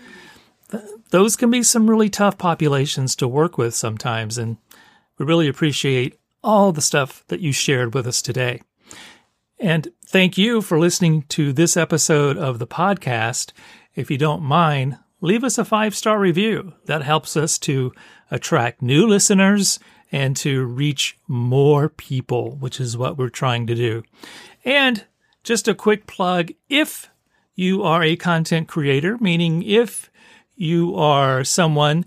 those 1.09 1.35
can 1.35 1.51
be 1.51 1.63
some 1.63 1.89
really 1.89 2.09
tough 2.09 2.37
populations 2.37 3.15
to 3.17 3.27
work 3.27 3.57
with 3.57 3.75
sometimes. 3.75 4.37
And 4.37 4.57
we 5.17 5.25
really 5.25 5.47
appreciate 5.47 6.19
all 6.43 6.71
the 6.71 6.81
stuff 6.81 7.23
that 7.27 7.39
you 7.39 7.51
shared 7.51 7.93
with 7.93 8.07
us 8.07 8.21
today. 8.21 8.61
And 9.59 9.89
thank 10.05 10.37
you 10.37 10.61
for 10.61 10.79
listening 10.79 11.23
to 11.29 11.53
this 11.53 11.77
episode 11.77 12.37
of 12.37 12.59
the 12.59 12.67
podcast. 12.67 13.51
If 13.95 14.11
you 14.11 14.17
don't 14.17 14.43
mind, 14.43 14.97
leave 15.21 15.43
us 15.43 15.57
a 15.57 15.65
five 15.65 15.95
star 15.95 16.19
review. 16.19 16.73
That 16.85 17.03
helps 17.03 17.37
us 17.37 17.57
to 17.59 17.93
attract 18.29 18.81
new 18.81 19.07
listeners 19.07 19.79
and 20.11 20.35
to 20.37 20.65
reach 20.65 21.17
more 21.27 21.89
people, 21.89 22.55
which 22.57 22.79
is 22.79 22.97
what 22.97 23.17
we're 23.17 23.29
trying 23.29 23.65
to 23.67 23.75
do. 23.75 24.03
And 24.65 25.05
just 25.43 25.67
a 25.67 25.75
quick 25.75 26.07
plug 26.07 26.51
if 26.69 27.09
you 27.55 27.83
are 27.83 28.03
a 28.03 28.15
content 28.15 28.67
creator, 28.67 29.17
meaning 29.19 29.63
if 29.63 30.11
you 30.55 30.95
are 30.95 31.43
someone 31.43 32.05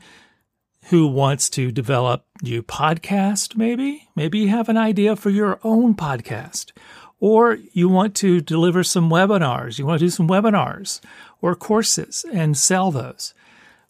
who 0.91 1.07
wants 1.07 1.49
to 1.51 1.71
develop 1.73 2.25
new 2.43 2.63
podcast, 2.63 3.57
maybe, 3.57 4.09
maybe 4.15 4.39
you 4.39 4.49
have 4.49 4.69
an 4.69 4.77
idea 4.77 5.17
for 5.17 5.31
your 5.31 5.59
own 5.65 5.95
podcast, 5.95 6.73
or 7.19 7.59
you 7.73 7.89
want 7.89 8.15
to 8.15 8.41
deliver 8.41 8.85
some 8.85 9.11
webinars, 9.11 9.79
you 9.79 9.87
want 9.87 9.99
to 9.99 10.07
do 10.07 10.11
some 10.11 10.29
webinars 10.29 11.01
or 11.41 11.57
courses 11.57 12.25
and 12.33 12.57
sell 12.57 12.91
those. 12.91 13.35